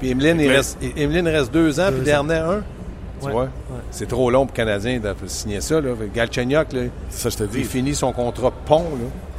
Puis 0.00 0.10
Emeline, 0.10 0.40
il 0.40 0.50
reste, 0.50 0.78
Emeline 0.96 1.28
reste 1.28 1.52
deux 1.52 1.78
ans, 1.80 1.90
Deux 1.90 1.96
puis 1.98 2.04
Dernay 2.04 2.38
un? 2.38 2.62
Tu 3.20 3.26
Ouais. 3.26 3.32
vois? 3.32 3.42
Ouais. 3.44 3.48
C'est 3.92 4.08
trop 4.08 4.28
long 4.32 4.46
pour 4.46 4.52
le 4.54 4.56
Canadien 4.56 4.98
de 4.98 5.14
signer 5.28 5.60
ça. 5.60 5.80
Là. 5.80 5.90
Galchenyuk, 6.12 6.72
là, 6.72 6.80
ça, 7.08 7.28
je 7.28 7.36
te 7.36 7.44
il 7.44 7.48
dis. 7.50 7.62
finit 7.64 7.94
son 7.94 8.10
contrat 8.12 8.50
pont. 8.66 8.84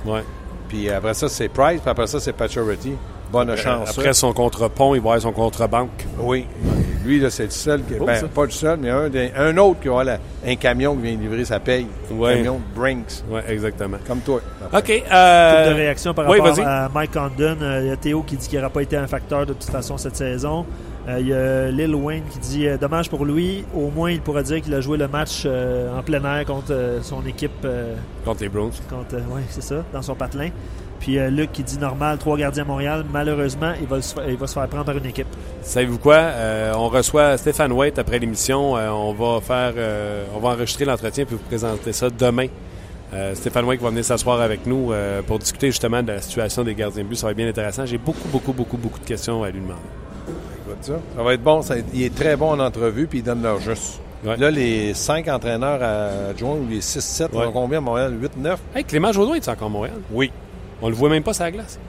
Là. 0.05 0.13
Ouais. 0.13 0.23
Puis 0.69 0.89
après 0.89 1.13
ça, 1.13 1.27
c'est 1.27 1.49
Price, 1.49 1.81
puis 1.81 1.89
après 1.89 2.07
ça, 2.07 2.19
c'est 2.21 2.31
Pacioretty. 2.33 2.93
Bonne 3.31 3.55
chance. 3.57 3.89
ça. 3.91 3.99
Après 3.99 4.13
son 4.13 4.31
contre-pont, 4.31 4.95
il 4.95 5.01
va 5.01 5.09
avoir 5.09 5.21
son 5.21 5.31
contre-banque. 5.33 6.05
Oui. 6.19 6.45
Lui, 7.05 7.19
là, 7.19 7.29
c'est 7.29 7.43
le 7.45 7.49
seul, 7.49 7.83
qui, 7.83 7.95
Beau, 7.95 8.05
ben, 8.05 8.27
pas 8.33 8.45
le 8.45 8.51
seul, 8.51 8.79
mais 8.81 8.89
un, 8.89 9.57
autre 9.57 9.79
qui 9.81 9.89
aura 9.89 10.03
la- 10.03 10.19
un 10.45 10.55
camion 10.55 10.95
qui 10.95 11.01
vient 11.03 11.17
livrer 11.17 11.45
sa 11.45 11.59
paye. 11.59 11.87
Ouais. 12.11 12.33
Un 12.33 12.37
camion 12.37 12.61
Brinks, 12.75 13.23
Oui, 13.29 13.41
exactement. 13.47 13.97
comme 14.07 14.19
toi. 14.21 14.39
OK. 14.73 15.03
Euh, 15.11 15.69
de 15.69 15.73
réactions 15.75 16.13
par 16.13 16.27
oui, 16.29 16.39
rapport 16.39 16.59
à 16.65 16.89
Mike 16.93 17.11
Condon. 17.11 17.57
Euh, 17.61 17.81
Il 17.83 17.87
y 17.87 17.91
a 17.91 17.97
Théo 17.97 18.21
qui 18.23 18.37
dit 18.37 18.47
qu'il 18.47 18.59
n'aura 18.59 18.69
pas 18.71 18.81
été 18.81 18.95
un 18.97 19.07
facteur 19.07 19.45
de 19.45 19.53
toute 19.53 19.69
façon 19.69 19.97
cette 19.97 20.15
saison. 20.15 20.65
Euh, 21.09 21.17
il 21.19 21.27
y 21.27 21.33
a 21.33 21.69
Lil 21.69 21.93
Wayne 21.95 22.23
qui 22.31 22.39
dit 22.39 22.65
dommage 22.79 23.09
pour 23.09 23.25
lui, 23.25 23.65
au 23.75 23.89
moins 23.89 24.09
il 24.11 24.21
pourra 24.21 24.41
dire 24.41 24.61
qu'il 24.61 24.73
a 24.73 24.79
joué 24.79 24.97
le 24.97 25.09
match 25.09 25.45
en 25.45 26.01
plein 26.01 26.23
air 26.23 26.45
contre 26.45 26.99
son 27.01 27.25
équipe, 27.25 27.67
Contre 28.23 28.41
les 28.43 28.47
Browns. 28.49 28.71
contre, 28.89 29.15
ouais, 29.15 29.41
c'est 29.49 29.63
ça, 29.63 29.83
dans 29.91 30.01
son 30.01 30.15
patelin. 30.15 30.49
Puis 31.03 31.19
euh, 31.19 31.29
Luc 31.29 31.51
qui 31.51 31.63
dit 31.63 31.77
normal, 31.77 32.17
trois 32.17 32.37
gardiens 32.37 32.63
à 32.63 32.65
Montréal, 32.65 33.03
malheureusement, 33.11 33.73
il 33.81 33.87
va, 33.87 34.01
se 34.01 34.13
faire- 34.15 34.29
il 34.29 34.37
va 34.37 34.47
se 34.47 34.53
faire 34.53 34.67
prendre 34.69 34.85
par 34.85 34.95
une 34.97 35.05
équipe. 35.05 35.27
Savez-vous 35.61 35.97
quoi? 35.97 36.15
Euh, 36.15 36.71
on 36.77 36.87
reçoit 36.87 37.37
Stéphane 37.37 37.73
White 37.73 37.99
après 37.99 38.19
l'émission. 38.19 38.77
Euh, 38.77 38.87
on 38.89 39.11
va 39.13 39.41
faire, 39.41 39.73
euh, 39.75 40.23
on 40.33 40.39
va 40.39 40.49
enregistrer 40.51 40.85
l'entretien 40.85 41.25
puis 41.25 41.35
vous 41.35 41.43
présenter 41.43 41.91
ça 41.91 42.09
demain. 42.09 42.47
Euh, 43.13 43.35
Stéphane 43.35 43.65
White 43.65 43.81
va 43.81 43.89
venir 43.89 44.05
s'asseoir 44.05 44.39
avec 44.39 44.65
nous 44.65 44.93
euh, 44.93 45.21
pour 45.21 45.39
discuter 45.39 45.67
justement 45.67 46.01
de 46.01 46.13
la 46.13 46.21
situation 46.21 46.63
des 46.63 46.73
gardiens 46.73 47.03
de 47.03 47.09
but. 47.09 47.15
Ça 47.17 47.27
va 47.27 47.31
être 47.31 47.37
bien 47.37 47.49
intéressant. 47.49 47.85
J'ai 47.85 47.97
beaucoup, 47.97 48.29
beaucoup, 48.29 48.53
beaucoup, 48.53 48.77
beaucoup 48.77 48.99
de 48.99 49.05
questions 49.05 49.43
à 49.43 49.49
lui 49.49 49.59
demander. 49.59 49.75
Ça. 50.81 50.93
Ça 51.17 51.21
va 51.23 51.33
être 51.33 51.43
bon. 51.43 51.61
ça- 51.61 51.75
il 51.93 52.03
est 52.03 52.15
très 52.15 52.35
bon 52.37 52.49
en 52.51 52.59
entrevue, 52.59 53.07
puis 53.07 53.19
il 53.19 53.23
donne 53.23 53.43
leur 53.43 53.59
juste. 53.59 53.99
Ouais. 54.25 54.37
Là, 54.37 54.49
les 54.49 54.93
cinq 54.93 55.27
entraîneurs 55.27 55.81
adjoints 56.29 56.53
ou 56.55 56.67
les 56.69 56.79
6-7, 56.81 57.33
Ouais. 57.33 57.45
ont 57.45 57.51
combien 57.51 57.79
à 57.79 57.81
Montréal? 57.81 58.13
8-9? 58.19 58.57
Hey, 58.73 58.85
Clément 58.85 59.11
Jodoin 59.11 59.35
est 59.35 59.49
encore 59.49 59.67
à 59.67 59.69
Montréal? 59.71 59.97
Oui. 60.11 60.31
On 60.81 60.89
le 60.89 60.95
voit 60.95 61.09
même 61.09 61.23
pas 61.23 61.33
sur 61.33 61.43
la 61.43 61.51
glace. 61.51 61.79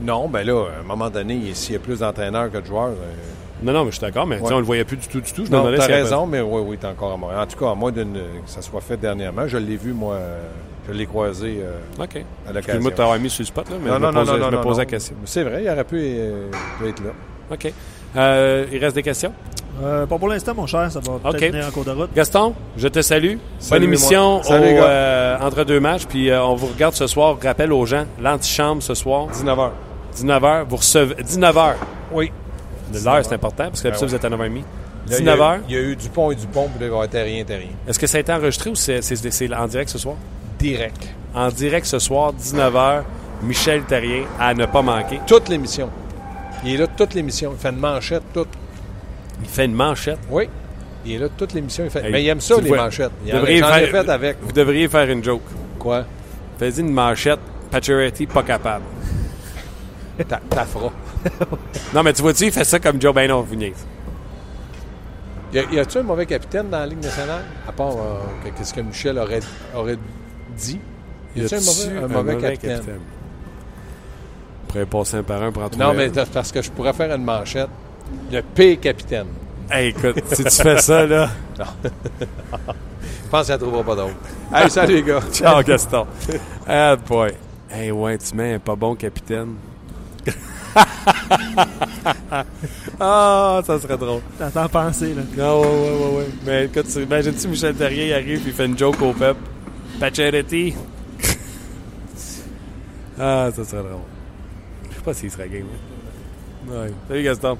Non, 0.00 0.28
ben 0.28 0.44
là, 0.46 0.66
à 0.76 0.80
un 0.80 0.82
moment 0.84 1.10
donné, 1.10 1.40
s'il 1.54 1.74
y 1.74 1.76
a 1.76 1.78
plus 1.78 2.00
d'entraîneurs 2.00 2.50
que 2.50 2.58
de 2.58 2.66
joueurs... 2.66 2.88
euh, 2.88 3.14
Non, 3.62 3.72
non, 3.72 3.84
mais 3.84 3.90
je 3.92 3.96
suis 3.96 4.00
d'accord, 4.04 4.26
mais 4.26 4.40
Ouais. 4.40 4.52
on 4.52 4.58
le 4.58 4.64
voyait 4.64 4.84
plus 4.84 4.96
du 4.96 5.06
tout, 5.06 5.20
du 5.20 5.32
tout. 5.32 5.44
Je 5.46 5.50
me 5.50 5.56
Non, 5.56 5.62
t'as 5.76 5.84
avait- 5.84 6.02
raison, 6.02 6.26
mais 6.26 6.40
oui, 6.40 6.62
oui, 6.66 6.78
t'es 6.78 6.86
encore 6.88 7.12
à 7.12 7.16
Montréal. 7.16 7.40
En 7.42 7.46
tout 7.46 7.58
cas, 7.58 7.70
à 7.70 7.74
moins 7.74 7.92
que 7.92 8.00
ça 8.46 8.60
soit 8.62 8.80
fait 8.80 8.96
dernièrement. 8.96 9.46
Je 9.46 9.58
l'ai 9.58 9.76
vu, 9.76 9.92
moi, 9.92 10.14
euh, 10.14 10.42
je 10.88 10.92
l'ai 10.92 11.06
croisé 11.06 11.60
euh, 11.62 11.78
OK. 12.02 12.16
à 12.16 12.48
l'occasion. 12.48 12.58
Excuse-moi 12.58 12.90
de 12.90 12.96
t'avoir 12.96 13.18
mis 13.20 13.30
sur 13.30 13.42
le 13.42 13.46
spot, 13.46 13.70
là, 13.70 13.76
mais 13.80 13.90
Non, 13.90 13.96
je 13.96 14.00
non, 14.00 14.08
me 14.08 14.12
posais, 14.14 14.30
non, 14.32 14.36
je 14.36 14.40
non, 14.42 14.50
me 14.50 14.56
non, 14.56 14.62
posais 14.62 14.80
la 14.82 14.86
question. 14.86 15.14
C'est 15.24 15.44
vrai, 15.44 15.62
il 15.62 15.70
aurait 15.70 15.84
pu, 15.84 15.96
euh, 16.00 16.50
pu 16.80 16.88
être 16.88 17.02
là. 17.04 17.10
OK. 17.52 17.72
Il 18.72 18.78
reste 18.78 18.96
des 18.96 19.02
questions? 19.04 19.32
Euh, 19.82 20.06
pas 20.06 20.18
pour 20.18 20.28
l'instant, 20.28 20.54
mon 20.54 20.66
cher, 20.66 20.90
ça 20.92 21.00
va 21.00 21.18
peut-être 21.32 21.52
venir 21.52 21.66
en 21.66 21.70
cours 21.70 21.84
de 21.84 21.90
route. 21.90 22.10
Gaston, 22.14 22.54
je 22.76 22.88
te 22.88 23.02
salue. 23.02 23.36
Salut, 23.58 23.80
Bonne 23.80 23.82
émission. 23.88 24.42
Salut, 24.42 24.78
au, 24.78 24.82
euh, 24.84 25.38
entre 25.40 25.64
deux 25.64 25.80
matchs. 25.80 26.06
Puis 26.06 26.30
euh, 26.30 26.42
on 26.44 26.54
vous 26.54 26.68
regarde 26.68 26.94
ce 26.94 27.06
soir. 27.06 27.36
Rappel 27.42 27.72
aux 27.72 27.84
gens, 27.86 28.04
l'antichambre 28.20 28.82
ce 28.82 28.94
soir, 28.94 29.26
19h. 29.32 29.70
19h. 30.16 30.64
Vous 30.68 30.76
recevez 30.76 31.14
19h. 31.22 31.74
Oui. 32.12 32.30
L'heure, 33.04 33.24
c'est 33.24 33.34
important 33.34 33.64
parce 33.68 33.80
que 33.80 33.88
d'habitude, 33.88 34.08
Ben 34.08 34.10
vous 34.10 34.14
êtes 34.14 34.24
à 34.24 34.28
9h30. 34.30 34.54
Là, 35.10 35.16
il 35.18 35.24
y 35.24 35.28
a 35.28 35.34
19h. 35.36 35.56
eu- 35.58 35.62
Il 35.68 35.74
y, 35.74 35.78
a 35.78 35.80
eu 35.80 35.96
Dupont 35.96 36.30
et 36.30 36.34
Dupont, 36.36 36.68
puis 36.68 36.78
là, 36.78 36.78
il 36.78 36.78
va 36.80 36.84
y 36.86 36.88
avoir 36.90 37.08
Terrien, 37.08 37.44
Terrien. 37.44 37.68
Est-ce 37.88 37.98
que 37.98 38.06
ça 38.06 38.18
a 38.18 38.20
été 38.20 38.32
enregistré 38.32 38.70
ou 38.70 38.74
c'est 38.76 39.02
c'est- 39.02 39.30
c'est 39.30 39.52
en 39.54 39.66
direct 39.66 39.90
ce 39.90 39.98
soir? 39.98 40.14
Direct. 40.58 41.08
En 41.34 41.48
direct 41.48 41.86
ce 41.86 41.98
soir, 41.98 42.32
19h, 42.34 43.02
Michel 43.42 43.82
Terrien 43.82 44.24
à 44.38 44.54
ne 44.54 44.66
pas 44.66 44.82
manquer. 44.82 45.18
Toute 45.26 45.48
l'émission. 45.48 45.88
Il 46.64 46.74
est 46.74 46.76
là 46.76 46.86
toute 46.86 47.14
l'émission. 47.14 47.52
Il 47.56 47.58
fait 47.60 47.70
une 47.70 47.78
manchette, 47.80 48.22
toute. 48.32 48.48
Il 49.42 49.48
fait 49.48 49.64
une 49.64 49.74
manchette. 49.74 50.18
Oui. 50.30 50.48
Il 51.04 51.14
est 51.14 51.18
là 51.18 51.28
toute 51.36 51.52
l'émission. 51.52 51.84
Il 51.84 51.90
fait... 51.90 52.04
Hey, 52.04 52.12
Mais 52.12 52.22
il 52.22 52.28
aime 52.28 52.40
ça, 52.40 52.56
les 52.60 52.68
vois, 52.68 52.76
manchettes. 52.84 53.10
Il 53.26 53.32
devriez 53.32 53.58
faire- 53.60 53.90
fait 54.04 54.08
avec. 54.10 54.36
Vous 54.40 54.52
devriez 54.52 54.88
faire 54.88 55.10
une 55.10 55.22
joke. 55.24 55.42
Quoi? 55.78 56.04
Faites 56.58 56.78
une 56.78 56.92
manchette, 56.92 57.40
Pacioretty 57.70 58.26
pas 58.26 58.42
capable. 58.42 58.84
Ta, 60.28 60.38
ta 60.48 60.64
feras. 60.64 60.90
Non, 61.94 62.02
mais 62.02 62.12
tu 62.12 62.22
vois-tu, 62.22 62.44
il 62.44 62.52
fait 62.52 62.64
ça 62.64 62.78
comme 62.78 63.00
Joe, 63.00 63.14
non, 63.28 63.40
vous 63.42 63.54
niaisez. 63.56 63.74
Y 65.52 65.78
a-tu 65.78 65.98
un 65.98 66.02
mauvais 66.02 66.26
capitaine 66.26 66.68
dans 66.70 66.78
la 66.78 66.86
Ligue 66.86 67.02
nationale? 67.02 67.42
À 67.68 67.72
part 67.72 67.88
euh, 67.90 68.20
que- 68.44 68.56
qu'est-ce 68.56 68.72
que 68.72 68.80
Michel 68.80 69.18
aurait, 69.18 69.40
aurait 69.74 69.98
dit. 70.56 70.80
Y 71.36 71.44
a-tu 71.44 71.54
un 71.56 71.60
mauvais, 71.60 72.04
un 72.04 72.08
mauvais 72.08 72.36
capitaine? 72.38 72.80
On 74.62 74.66
pourrait 74.68 74.86
passer 74.86 75.16
un 75.18 75.22
par 75.22 75.42
un 75.42 75.50
pour 75.52 75.62
en 75.62 75.68
trouver 75.68 75.84
Non, 75.84 75.92
mais 75.94 76.16
un. 76.18 76.24
parce 76.26 76.52
que 76.52 76.62
je 76.62 76.70
pourrais 76.70 76.92
faire 76.92 77.14
une 77.14 77.24
manchette. 77.24 77.68
Le 78.30 78.40
pire 78.42 78.80
capitaine. 78.80 79.26
Hey, 79.70 79.88
écoute, 79.88 80.22
si 80.32 80.44
tu 80.44 80.50
fais 80.62 80.78
ça, 80.78 81.06
là... 81.06 81.30
Je 81.58 83.28
pense 83.30 83.46
qu'elle 83.46 83.56
ne 83.56 83.60
trouvera 83.62 83.82
pas 83.84 83.96
d'autre. 83.96 84.14
hey, 84.54 84.70
salut 84.70 84.94
les 84.96 85.02
gars. 85.02 85.20
Ciao, 85.32 85.62
Gaston. 85.62 86.06
Ah, 86.66 86.96
boy. 86.96 87.32
Hey, 87.70 87.90
ouais, 87.90 88.18
tu 88.18 88.34
mets 88.36 88.54
un 88.54 88.58
pas 88.58 88.76
bon 88.76 88.94
capitaine. 88.94 89.54
ah, 93.00 93.60
ça 93.66 93.78
serait 93.80 93.96
drôle. 93.96 94.20
T'entends 94.38 94.68
penser, 94.68 95.14
là. 95.14 95.22
Non, 95.36 95.60
ouais, 95.60 95.66
ouais, 95.66 95.72
ouais, 95.90 96.16
ouais. 96.18 96.26
Mais 96.46 96.64
écoute, 96.66 96.86
tu- 96.92 97.02
imagine-tu 97.02 97.48
Michel 97.48 97.74
Terrier 97.74 98.08
il 98.08 98.12
arrive 98.14 98.46
et 98.46 98.48
il 98.50 98.52
fait 98.52 98.66
une 98.66 98.76
joke 98.78 99.00
au 99.02 99.12
peuple. 99.12 99.40
Pacioretty. 100.00 100.74
ah, 103.18 103.48
ça 103.54 103.64
serait 103.64 103.82
drôle. 103.82 104.00
Je 104.90 104.94
sais 104.96 105.02
pas 105.02 105.14
s'il 105.14 105.30
serait 105.30 105.48
game. 105.48 105.62
hein. 105.72 105.91
Ouais. 106.68 106.90
Salut 107.08 107.22
Gaston. 107.22 107.58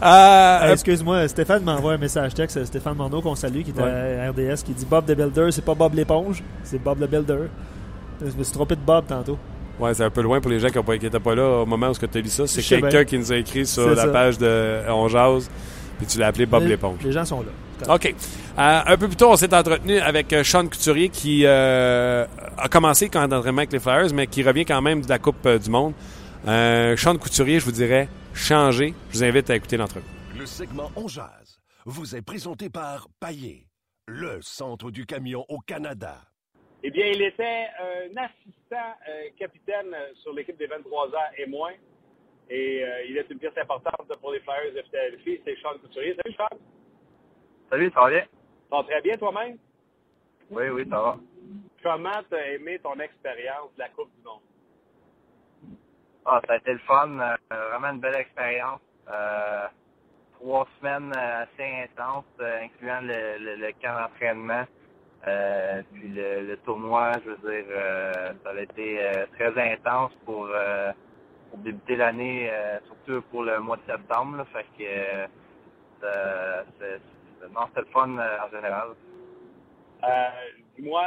Ah, 0.00 0.60
Hey, 0.64 0.72
Excuse-moi, 0.72 1.28
Stéphane 1.28 1.62
m'envoie 1.62 1.92
un 1.94 1.98
message 1.98 2.34
texte, 2.34 2.56
euh, 2.56 2.64
Stéphane 2.64 2.96
Mondeau 2.96 3.20
qu'on 3.20 3.34
salue, 3.34 3.62
qui 3.62 3.70
est 3.70 3.80
à 3.80 4.30
RDS, 4.30 4.62
qui 4.64 4.72
dit 4.72 4.86
Bob 4.86 5.06
the 5.06 5.12
Builder, 5.16 5.50
c'est 5.50 5.64
pas 5.64 5.74
Bob 5.74 5.94
l'éponge, 5.94 6.42
c'est 6.62 6.82
Bob 6.82 7.00
le 7.00 7.06
Builder. 7.06 7.48
Je 8.20 8.36
me 8.36 8.42
suis 8.42 8.52
trompé 8.52 8.74
de 8.76 8.80
Bob 8.80 9.04
tantôt. 9.06 9.38
Ouais, 9.78 9.92
c'est 9.94 10.04
un 10.04 10.10
peu 10.10 10.22
loin 10.22 10.40
pour 10.40 10.50
les 10.50 10.60
gens 10.60 10.68
qui 10.68 10.78
n'étaient 10.78 11.20
pas 11.20 11.34
là 11.34 11.62
au 11.62 11.66
moment 11.66 11.88
où 11.90 11.94
tu 11.94 12.04
as 12.18 12.20
lu 12.20 12.28
ça. 12.28 12.46
C'est 12.46 12.62
quelqu'un 12.62 13.04
qui 13.04 13.18
nous 13.18 13.32
a 13.32 13.36
écrit 13.36 13.66
sur 13.66 13.88
la 13.90 14.02
ça. 14.02 14.08
page 14.08 14.38
de 14.38 14.80
On 14.88 15.08
Jase, 15.08 15.50
puis 15.98 16.06
tu 16.06 16.18
l'as 16.18 16.28
appelé 16.28 16.46
Bob 16.46 16.64
l'éponge. 16.64 16.98
Les 17.04 17.12
gens 17.12 17.24
sont 17.24 17.40
là. 17.40 17.94
OK. 17.94 18.06
Euh, 18.56 18.80
un 18.86 18.96
peu 18.96 19.08
plus 19.08 19.16
tôt, 19.16 19.30
on 19.32 19.36
s'est 19.36 19.52
entretenu 19.52 19.98
avec 19.98 20.32
euh, 20.32 20.44
Sean 20.44 20.62
Couturier 20.64 21.08
qui 21.08 21.42
euh, 21.44 22.24
a 22.56 22.68
commencé 22.68 23.08
quand 23.08 23.26
d'entraînement 23.26 23.58
avec 23.58 23.72
les 23.72 23.80
Flyers, 23.80 24.14
mais 24.14 24.28
qui 24.28 24.44
revient 24.44 24.64
quand 24.64 24.80
même 24.80 25.02
de 25.02 25.08
la 25.08 25.18
Coupe 25.18 25.44
euh, 25.46 25.58
du 25.58 25.70
Monde. 25.70 25.92
Euh, 26.46 26.94
Sean 26.96 27.16
Couturier, 27.16 27.58
je 27.58 27.64
vous 27.64 27.72
dirais, 27.72 28.08
changé. 28.34 28.92
Je 29.10 29.18
vous 29.18 29.24
invite 29.24 29.48
à 29.48 29.56
écouter 29.56 29.78
l'entrevue. 29.78 30.04
Le 30.38 30.44
segment 30.44 30.90
On 30.94 31.08
Jazz 31.08 31.60
vous 31.86 32.16
est 32.16 32.22
présenté 32.22 32.68
par 32.68 33.08
Paillé, 33.18 33.66
le 34.06 34.40
centre 34.42 34.90
du 34.90 35.06
camion 35.06 35.44
au 35.48 35.58
Canada. 35.60 36.20
Eh 36.82 36.90
bien, 36.90 37.06
il 37.06 37.22
était 37.22 37.66
un 37.80 38.16
assistant 38.16 38.94
euh, 39.08 39.28
capitaine 39.38 39.94
euh, 39.94 40.12
sur 40.22 40.34
l'équipe 40.34 40.58
des 40.58 40.66
23 40.66 41.08
ans 41.08 41.30
et 41.38 41.46
moins. 41.46 41.72
Et 42.50 42.84
euh, 42.84 43.04
il 43.08 43.16
est 43.16 43.30
une 43.30 43.38
pièce 43.38 43.56
importante 43.56 44.06
pour 44.20 44.32
les 44.32 44.40
Flyers 44.40 44.74
de 44.74 44.82
Philadelphie. 44.82 45.40
C'est 45.46 45.56
Sean 45.62 45.78
Couturier. 45.80 46.14
Salut, 46.22 46.34
Sean. 46.36 46.58
Salut, 47.70 47.90
ça 47.94 48.00
va 48.02 48.10
bien? 48.10 48.24
Ça 48.68 48.76
va 48.76 48.82
très 48.82 49.00
bien 49.00 49.16
toi-même? 49.16 49.56
Oui, 50.50 50.68
oui, 50.68 50.84
ça 50.90 51.00
va. 51.00 51.18
Comment 51.82 52.22
tu 52.28 52.34
as 52.36 52.52
aimé 52.52 52.78
ton 52.82 52.98
expérience 53.00 53.72
de 53.76 53.78
la 53.78 53.88
Coupe 53.88 54.10
du 54.18 54.22
Monde? 54.22 54.40
Ah, 56.26 56.40
ça 56.46 56.54
a 56.54 56.56
été 56.56 56.72
le 56.72 56.78
fun. 56.80 57.18
euh, 57.18 57.36
vraiment 57.70 57.90
une 57.90 58.00
belle 58.00 58.16
expérience. 58.16 58.80
Euh, 59.10 59.66
trois 60.34 60.66
semaines 60.78 61.12
euh, 61.16 61.42
assez 61.44 61.84
intenses, 61.84 62.24
incluant 62.40 63.00
le, 63.02 63.70
camp 63.82 63.94
d'entraînement. 64.00 64.64
Puis 65.92 66.08
le, 66.08 66.56
tournoi, 66.64 67.12
je 67.24 67.30
veux 67.30 67.50
dire, 67.50 67.66
ça 68.44 68.50
a 68.50 68.60
été 68.60 69.26
très 69.38 69.72
intense 69.72 70.12
pour, 70.24 70.48
débuter 71.58 71.96
l'année, 71.96 72.50
surtout 72.86 73.22
pour 73.30 73.44
le 73.44 73.58
mois 73.60 73.76
de 73.78 73.82
septembre. 73.92 74.38
Là, 74.38 74.44
fait 74.46 74.66
que 74.78 75.28
c'est- 76.78 77.48
non, 77.54 77.62
c'était 77.68 77.80
le 77.82 77.86
fun 77.92 78.18
en 78.18 78.50
général. 78.50 78.88
Dis-moi, 80.76 81.04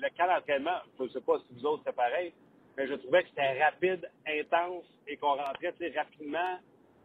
le 0.00 0.08
camp 0.18 0.26
d'entraînement, 0.26 0.80
je 0.98 1.04
ne 1.04 1.08
sais 1.08 1.20
pas 1.22 1.38
si 1.46 1.54
vous 1.54 1.66
autres 1.66 1.82
c'est 1.86 1.96
pareil, 1.96 2.34
mais 2.76 2.86
je 2.86 2.94
trouvais 2.94 3.22
que 3.22 3.28
c'était 3.30 3.62
rapide, 3.62 4.10
intense 4.26 4.84
et 5.06 5.16
qu'on 5.16 5.34
rentrait 5.34 5.74
rapidement, 5.96 6.58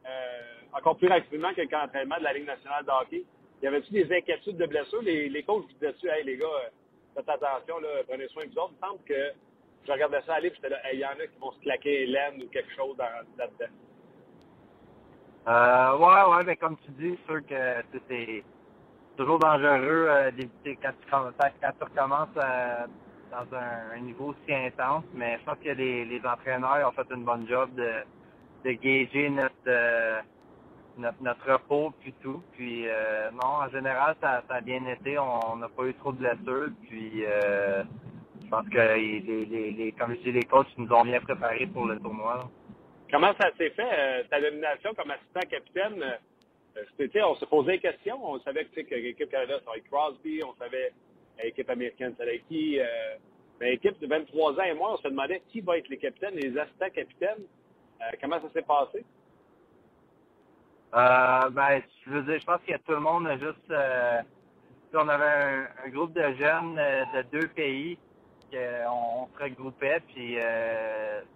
euh, 0.06 0.42
encore 0.74 0.98
plus 0.98 1.08
rapidement 1.08 1.54
que 1.54 1.62
le 1.62 1.68
camp 1.68 1.82
d'entraînement 1.84 2.18
de 2.18 2.24
la 2.24 2.34
Ligue 2.34 2.48
nationale 2.48 2.84
de 2.86 2.92
hockey. 2.92 3.24
Y 3.62 3.68
avait-tu 3.68 3.92
des 3.92 4.12
inquiétudes 4.16 4.58
de 4.58 4.66
blessures? 4.66 5.02
Les, 5.04 5.30
les 5.30 5.44
coachs 5.44 5.64
vous 5.64 5.74
disaient-tu, 5.74 6.10
hey 6.10 6.24
les 6.24 6.38
gars, 6.38 6.46
euh, 6.48 6.70
faites 7.16 7.30
attention, 7.30 7.80
là, 7.80 7.90
prenez 8.08 8.28
soin 8.30 8.46
de 8.46 8.50
vous 8.50 8.58
autres. 8.58 8.74
Il 8.74 8.84
me 8.84 8.88
semble 8.88 9.04
que 9.04 9.32
je 9.86 9.92
regardais 9.92 10.22
ça 10.24 10.36
aller 10.36 10.48
et 10.50 10.54
j'étais 10.56 10.70
là, 10.70 10.78
il 10.94 11.00
y 11.00 11.06
en 11.06 11.10
a 11.12 11.28
qui 11.28 11.38
vont 11.40 11.52
se 11.52 11.60
claquer 11.60 12.06
l'aine 12.08 12.42
ou 12.42 12.48
quelque 12.50 12.74
chose 12.76 12.98
dans- 12.98 13.26
là-dedans. 13.38 13.74
Euh, 15.48 15.98
ouais, 15.98 16.36
ouais, 16.36 16.44
mais 16.46 16.56
comme 16.56 16.78
tu 16.78 16.92
dis, 16.92 17.18
c'est 17.26 17.34
sûr 17.34 17.46
que 17.48 18.00
c'est 18.08 18.44
toujours 19.18 19.40
dangereux 19.40 20.08
euh, 20.08 20.32
d'éviter 20.32 20.78
quand 20.82 20.92
tu, 20.92 21.10
quand 21.10 21.32
quand 21.40 21.72
tu 21.78 21.84
recommences 21.84 22.30
euh, 22.38 22.86
dans 23.32 23.58
un, 23.58 24.00
niveau 24.02 24.36
aussi 24.36 24.54
intense, 24.54 25.06
mais 25.14 25.38
je 25.40 25.46
pense 25.46 25.58
que 25.64 25.70
les, 25.70 26.22
entraîneurs 26.26 26.88
ont 26.88 26.92
fait 26.92 27.14
une 27.14 27.24
bonne 27.24 27.48
job 27.48 27.74
de, 27.76 28.04
de 28.66 28.72
gager 28.74 29.30
notre, 29.30 29.54
euh, 29.68 30.22
notre, 30.98 31.52
repos 31.52 31.94
puis 32.02 32.14
tout. 32.22 32.44
Puis 32.52 32.88
euh, 32.88 33.32
non, 33.32 33.64
en 33.64 33.70
général, 33.70 34.16
ça, 34.22 34.44
a 34.48 34.62
bien 34.62 34.86
été. 34.86 35.18
On 35.18 35.56
n'a 35.56 35.70
pas 35.70 35.86
eu 35.86 35.94
trop 35.96 36.12
de 36.12 36.18
blessures. 36.18 36.70
Puis 36.88 37.24
euh, 37.26 37.84
je 38.44 38.50
pense 38.50 38.68
que 38.68 38.96
les, 38.96 39.96
comme 39.98 40.14
je 40.16 40.22
dis, 40.22 40.32
les 40.34 40.44
coachs 40.44 40.68
nous 40.78 40.92
ont 40.92 41.06
bien 41.06 41.22
préparés 41.22 41.68
pour 41.68 41.86
le 41.86 41.98
tournoi. 42.00 42.50
Comment 43.10 43.34
ça 43.40 43.50
s'est 43.58 43.72
fait, 43.72 44.26
ta 44.30 44.40
nomination 44.40 44.94
comme 44.94 45.12
assistant 45.12 45.42
capitaine? 45.50 46.04
on 47.24 47.36
se 47.36 47.46
posait 47.46 47.74
des 47.74 47.80
questions. 47.80 48.18
On 48.24 48.40
savait 48.40 48.66
que, 48.66 48.82
que 48.82 48.96
l'équipe 48.96 49.30
Canada, 49.30 49.56
ça 49.66 49.72
Crosby. 49.90 50.42
On 50.44 50.54
savait 50.56 50.94
que 51.42 51.48
l'équipe 51.48 51.70
américaine, 51.70 52.16
allait 52.20 52.36
être 52.36 52.48
qui. 52.48 52.80
Euh, 52.80 52.86
l'équipe 53.60 54.00
de 54.00 54.08
23 54.08 54.54
ans 54.54 54.64
et 54.64 54.74
moi, 54.74 54.94
on 54.94 54.98
se 54.98 55.08
demandait 55.08 55.42
qui 55.50 55.62
va 55.62 55.78
être 55.78 55.90
les 55.90 55.98
capitaines, 55.98 56.36
les 56.36 56.58
assistants 56.58 56.90
capitaines. 56.90 57.44
Euh, 58.02 58.16
comment 58.22 58.42
ça 58.42 58.50
s'est 58.54 58.64
passé? 58.64 59.04
Euh, 60.94 61.50
ben, 61.52 61.82
je 62.06 62.12
veux 62.12 62.24
dire, 62.24 62.40
je 62.40 62.46
pense 62.46 62.62
que 62.68 62.74
tout 62.78 62.92
le 62.92 63.00
monde 63.00 63.28
a 63.28 63.38
juste. 63.38 63.70
euh, 63.72 64.22
on 64.94 65.08
avait 65.08 65.68
un, 65.86 65.90
groupe 65.90 66.14
de 66.14 66.34
jeunes 66.34 66.78
euh, 66.78 67.06
de 67.16 67.40
deux 67.40 67.48
pays 67.48 67.98
qu'on 68.52 68.58
on 68.92 69.28
se 69.28 69.44
regroupait, 69.44 70.02
puis 70.14 70.38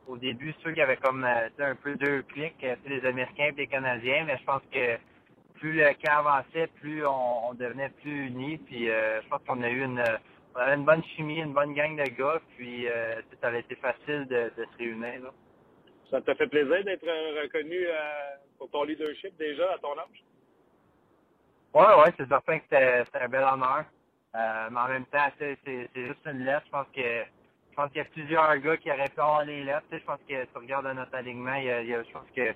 au 0.08 0.18
début, 0.18 0.54
ceux 0.62 0.74
qui 0.74 0.82
avaient 0.82 0.98
comme 0.98 1.24
un 1.24 1.76
peu 1.76 1.96
deux 1.96 2.24
clics, 2.24 2.56
sais, 2.60 2.78
les 2.88 3.06
Américains 3.06 3.52
et 3.56 3.56
les 3.56 3.68
Canadiens, 3.68 4.26
mais 4.26 4.38
je 4.38 4.44
pense 4.44 4.62
que 4.70 4.98
plus 5.66 5.74
le 5.74 5.94
camp 5.94 6.20
avançait, 6.20 6.68
plus 6.80 7.04
on, 7.08 7.50
on 7.50 7.54
devenait 7.56 7.90
plus 7.90 8.28
unis, 8.28 8.60
puis 8.60 8.88
euh, 8.88 9.20
je 9.24 9.28
pense 9.30 9.42
qu'on 9.48 9.64
a 9.64 9.70
eu 9.70 9.84
une 9.84 10.04
on 10.54 10.60
avait 10.60 10.76
une 10.76 10.86
bonne 10.86 11.04
chimie, 11.04 11.40
une 11.40 11.54
bonne 11.54 11.74
gang 11.74 11.98
de 11.98 12.08
gars, 12.12 12.40
puis 12.56 12.88
euh, 12.88 13.20
ça 13.42 13.48
a 13.48 13.58
été 13.58 13.76
facile 13.76 14.28
de, 14.28 14.52
de 14.56 14.64
se 14.64 14.78
réunir. 14.78 15.24
Là. 15.24 15.32
Ça 16.12 16.22
te 16.22 16.34
fait 16.36 16.48
plaisir 16.48 16.84
d'être 16.84 17.08
euh, 17.08 17.42
reconnu 17.42 17.80
pour 18.60 18.70
ton 18.70 18.84
leadership 18.84 19.36
déjà 19.38 19.74
à 19.74 19.80
ton 19.80 19.98
âge? 19.98 20.24
Ouais, 21.74 22.04
ouais, 22.04 22.14
c'est 22.16 22.28
certain 22.30 22.60
que 22.60 22.66
c'était 22.70 23.20
un 23.20 23.28
bel 23.28 23.44
honneur. 23.44 23.86
Mais 24.34 24.80
en 24.80 24.88
même 24.88 25.06
temps, 25.08 25.28
c'est 25.40 25.58
juste 25.96 26.26
une 26.26 26.46
lettre. 26.46 26.66
Je 26.68 26.72
pense 26.72 26.88
que 26.96 27.02
je 27.02 27.76
pense 27.76 27.88
qu'il 27.90 27.98
y 27.98 28.02
a 28.02 28.06
plusieurs 28.06 28.58
gars 28.60 28.78
qui 28.78 28.92
auraient 28.92 29.10
pu 29.10 29.20
avoir 29.20 29.44
les 29.44 29.64
lettres. 29.64 29.88
je 29.92 30.06
pense 30.06 30.20
que 30.30 30.46
tu 30.46 30.58
regardes 30.58 30.88
notre 30.96 31.16
alignement, 31.16 31.56
il 31.56 31.66
y 31.66 31.94
a, 31.94 32.04
je 32.04 32.12
pense 32.12 32.30
que 32.36 32.54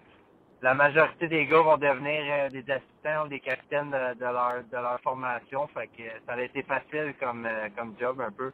la 0.62 0.74
majorité 0.74 1.28
des 1.28 1.46
gars 1.46 1.62
vont 1.62 1.78
devenir 1.78 2.22
euh, 2.28 2.50
des 2.50 2.70
assistants 2.70 3.26
ou 3.26 3.28
des 3.30 3.40
capitaines 3.40 3.92
de, 3.92 4.22
leur 4.22 4.64
de 4.64 4.78
leur 4.78 5.00
formation. 5.02 5.68
Fait 5.68 5.88
que 5.88 6.04
ça 6.26 6.34
a 6.34 6.42
été 6.42 6.64
facile 6.64 7.14
comme 7.20 7.46
euh, 7.46 7.70
comme 7.78 7.96
job 8.00 8.20
un 8.20 8.32
peu. 8.32 8.52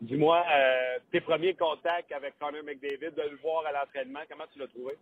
Dis-moi, 0.00 0.44
euh, 0.48 0.98
tes 1.10 1.20
premiers 1.20 1.54
contacts 1.54 2.12
avec 2.12 2.38
Connor 2.38 2.62
McDavid, 2.64 3.14
de 3.16 3.30
le 3.30 3.36
voir 3.42 3.66
à 3.66 3.72
l'entraînement, 3.72 4.20
comment 4.30 4.44
tu 4.52 4.58
l'as 4.60 4.68
trouvé? 4.68 4.94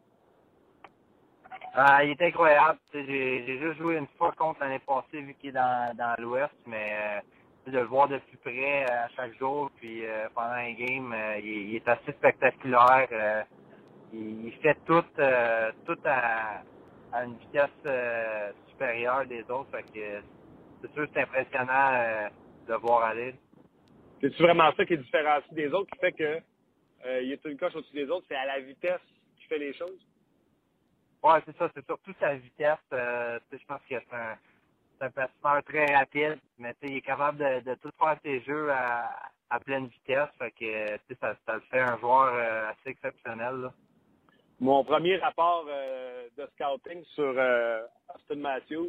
Ah, 1.75 2.03
il 2.03 2.11
est 2.11 2.23
incroyable. 2.23 2.79
J'ai 2.93 3.59
juste 3.59 3.79
joué 3.79 3.97
une 3.97 4.07
fois 4.19 4.33
contre 4.33 4.61
l'année 4.61 4.81
passée 4.81 5.21
vu 5.21 5.35
qu'il 5.35 5.51
est 5.51 5.53
dans, 5.53 5.95
dans 5.95 6.15
l'Ouest, 6.19 6.55
mais 6.67 7.23
de 7.67 7.73
le 7.73 7.85
voir 7.85 8.09
de 8.09 8.19
plus 8.19 8.39
près 8.39 8.85
à 8.91 9.09
chaque 9.11 9.37
jour, 9.39 9.71
puis 9.77 10.03
pendant 10.35 10.55
un 10.55 10.73
game, 10.73 11.15
il, 11.43 11.77
est 11.77 11.89
assez 11.89 12.13
spectaculaire 12.13 13.45
il, 14.12 14.53
fait 14.62 14.77
tout, 14.87 15.05
euh, 15.19 15.73
tout 15.85 15.99
à, 16.05 16.62
à, 17.12 17.25
une 17.25 17.37
vitesse 17.38 17.71
euh, 17.87 18.53
supérieure 18.69 19.27
des 19.27 19.42
autres. 19.51 19.71
Fait 19.71 19.83
que 19.83 20.23
c'est 20.81 20.92
sûr 20.92 21.07
que 21.07 21.11
c'est 21.14 21.23
impressionnant 21.23 21.92
euh, 21.92 22.29
de 22.69 22.75
voir 22.75 23.05
aller. 23.05 23.35
C'est-tu 24.21 24.42
vraiment 24.42 24.73
ça 24.77 24.85
qui 24.85 24.97
différencie 24.97 25.53
des 25.53 25.69
autres, 25.73 25.90
qui 25.92 25.99
fait 25.99 26.12
que 26.12 26.40
il 27.23 27.31
est 27.31 27.45
une 27.45 27.57
coche 27.57 27.75
au-dessus 27.77 27.95
des 27.95 28.11
autres? 28.11 28.27
C'est 28.29 28.37
à 28.37 28.47
la 28.47 28.59
vitesse 28.59 29.01
qu'il 29.37 29.47
fait 29.47 29.59
les 29.59 29.73
choses? 29.75 30.05
Ouais, 31.23 31.38
c'est 31.47 31.57
ça. 31.57 31.71
C'est 31.73 31.87
surtout 31.87 32.12
sa 32.19 32.35
vitesse. 32.35 32.79
je 32.90 33.64
pense 33.69 33.81
que 33.88 33.95
c'est 34.01 34.16
un, 34.16 34.37
un 35.01 35.11
patineur 35.11 35.62
très 35.64 35.95
rapide, 35.95 36.38
mais 36.59 36.75
il 36.83 36.97
est 36.97 37.01
capable 37.03 37.38
de, 37.38 37.71
de, 37.71 37.75
tout 37.77 37.90
faire 37.97 38.19
ses 38.25 38.40
jeux 38.40 38.73
à, 38.73 39.12
à 39.51 39.61
pleine 39.61 39.87
vitesse. 39.87 40.31
Fait 40.38 40.51
que 40.51 41.14
ça, 41.21 41.37
ça 41.47 41.55
le 41.55 41.61
fait 41.71 41.81
un 41.81 41.97
joueur 41.99 42.35
assez 42.71 42.90
exceptionnel. 42.90 43.55
Là. 43.57 43.73
Mon 44.59 44.85
premier 44.85 45.16
rapport 45.19 45.66
euh, 45.69 46.29
de 46.38 46.49
scouting 46.55 47.05
sur 47.14 47.35
euh, 47.37 47.83
Austin 48.14 48.37
Matthews, 48.37 48.88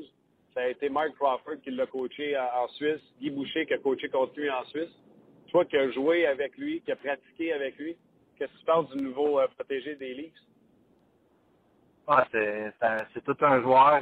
ça 0.54 0.62
a 0.62 0.68
été 0.68 0.88
Mark 0.88 1.14
Crawford 1.16 1.60
qui 1.62 1.72
l'a 1.72 1.86
coaché 1.86 2.38
en 2.38 2.70
Suisse, 2.70 3.02
Guy 3.20 3.30
Boucher 3.32 3.66
qui 3.66 3.74
a 3.74 3.78
coaché 3.78 4.08
contre 4.08 4.40
lui 4.40 4.50
en 4.50 4.64
Suisse. 4.66 4.96
Toi 5.50 5.66
qui 5.66 5.76
as 5.76 5.92
joué 5.92 6.26
avec 6.26 6.58
lui, 6.58 6.82
qui 6.82 6.92
as 6.94 6.96
pratiqué 6.96 7.52
avec 7.52 7.78
lui, 7.78 7.98
qu'est-ce 8.38 8.54
que 8.54 8.60
tu 8.60 8.66
penses 8.66 8.90
du 8.92 9.04
nouveau 9.04 9.42
euh, 9.42 9.48
protégé 9.58 9.96
des 9.98 10.14
Leafs? 10.14 10.34
Ah, 12.08 12.26
c'est 12.32 13.24
tout 13.26 13.36
un 13.42 13.62
joueur. 13.62 14.02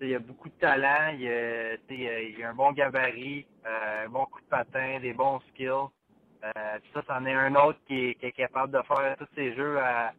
il 0.00 0.14
a 0.14 0.18
beaucoup 0.18 0.48
de 0.48 0.54
talent, 0.54 1.14
il 1.18 1.28
a, 1.28 2.46
a 2.46 2.50
un 2.50 2.54
bon 2.54 2.72
gabarit, 2.72 3.44
un 3.66 4.08
bon 4.08 4.24
coup 4.24 4.40
de 4.40 4.46
patin, 4.46 4.98
des 5.00 5.12
bons 5.12 5.40
skills. 5.50 5.90
ça, 6.40 7.02
c'en 7.06 7.26
est 7.26 7.34
un 7.34 7.54
autre 7.56 7.78
qui 7.86 8.06
est, 8.06 8.14
qui 8.14 8.24
est, 8.24 8.32
capable 8.32 8.72
de 8.72 8.80
faire 8.88 9.16
tous 9.18 9.28
ses 9.34 9.54
jeux 9.54 9.76
à, 9.78 10.14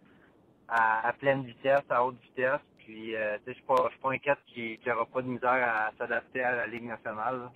à, 0.68 1.14
pleine 1.20 1.44
vitesse, 1.46 1.84
à 1.90 2.06
haute 2.06 2.20
vitesse. 2.22 2.62
Puis, 2.80 3.16
euh, 3.16 3.38
je 3.46 3.50
ne 3.50 3.56
suis 3.56 3.64
pas, 3.64 3.90
inquiète 4.06 4.40
qu'il 4.48 4.80
n'y 4.80 4.92
aura 4.92 5.06
pas 5.06 5.22
de 5.22 5.28
misère 5.28 5.52
à 5.52 5.92
s'adapter 5.98 6.42
à 6.42 6.56
la 6.56 6.68
Ligue 6.68 6.86
nationale. 6.86 7.50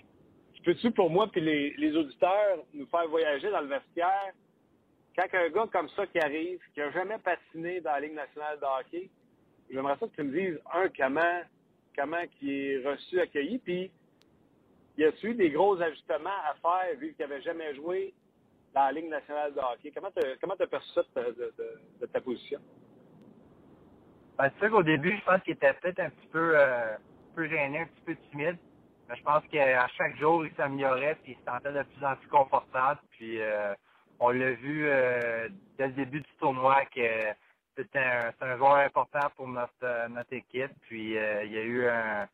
Je 0.55 0.63
Peux-tu, 0.63 0.91
pour 0.91 1.09
moi 1.09 1.27
puis 1.31 1.41
les, 1.41 1.95
auditeurs, 1.95 2.57
nous 2.73 2.87
faire 2.87 3.07
voyager 3.07 3.49
dans 3.51 3.61
le 3.61 3.67
vestiaire? 3.67 4.33
Quand 5.15 5.25
un 5.33 5.49
gars 5.49 5.67
comme 5.71 5.89
ça 5.89 6.07
qui 6.07 6.19
arrive, 6.19 6.59
qui 6.73 6.79
n'a 6.79 6.91
jamais 6.91 7.17
patiné 7.19 7.81
dans 7.81 7.91
la 7.91 7.99
Ligue 7.99 8.13
nationale 8.13 8.59
de 8.59 8.65
hockey, 8.65 9.09
j'aimerais 9.69 9.97
ça 9.99 10.07
que 10.07 10.15
tu 10.15 10.23
me 10.23 10.31
dises, 10.31 10.59
un, 10.73 10.89
comment, 10.89 11.41
comment 11.95 12.25
qui 12.39 12.71
est 12.71 12.87
reçu, 12.87 13.19
accueilli, 13.19 13.59
puis 13.59 13.91
y 14.97 15.03
a-tu 15.03 15.31
eu 15.31 15.33
des 15.35 15.51
gros 15.51 15.79
ajustements 15.81 16.29
à 16.49 16.55
faire 16.55 16.97
vu 16.97 17.13
qu'il 17.13 17.25
n'avait 17.25 17.41
jamais 17.41 17.75
joué 17.75 18.13
dans 18.73 18.81
la 18.81 18.91
Ligue 18.91 19.09
nationale 19.09 19.53
de 19.53 19.59
hockey? 19.59 19.91
Comment 19.91 20.11
tu 20.11 20.63
as 20.63 20.67
perçu 20.67 20.89
ça 20.93 21.03
de 21.15 22.05
ta 22.05 22.21
position? 22.21 22.59
Ben, 24.39 24.49
c'est 24.53 24.67
sûr 24.67 24.71
qu'au 24.71 24.83
début, 24.83 25.17
je 25.17 25.23
pense 25.25 25.43
qu'il 25.43 25.51
était 25.53 25.73
peut-être 25.73 25.99
un 25.99 26.09
petit 26.09 26.27
peu, 26.27 26.53
euh, 26.55 26.95
peu 27.35 27.45
gêné, 27.49 27.79
un 27.79 27.85
petit 27.87 28.01
peu 28.05 28.15
timide. 28.31 28.57
Mais 29.09 29.17
je 29.17 29.23
pense 29.23 29.43
qu'à 29.51 29.85
chaque 29.89 30.15
jour, 30.15 30.45
il 30.45 30.53
s'améliorait 30.55 31.17
puis 31.21 31.33
il 31.33 31.37
se 31.37 31.43
sentait 31.43 31.73
de 31.73 31.83
plus 31.83 32.05
en 32.05 32.15
plus 32.15 32.29
confortable. 32.29 33.01
Puis 33.11 33.41
euh, 33.41 33.73
on 34.17 34.29
l'a 34.29 34.51
vu 34.51 34.87
euh, 34.87 35.49
dès 35.77 35.87
le 35.87 35.93
début 35.93 36.21
du 36.21 36.29
tournoi 36.39 36.85
que 36.85 37.01
c'était 37.75 37.99
un, 37.99 38.31
un, 38.39 38.57
joueur 38.57 38.75
important 38.75 39.27
pour 39.35 39.49
notre, 39.49 40.07
notre 40.07 40.31
équipe. 40.31 40.71
Puis 40.83 41.15
il 41.15 41.51
y 41.51 41.57
a 41.57 41.63
eu 41.63 41.87
un, 41.89 42.25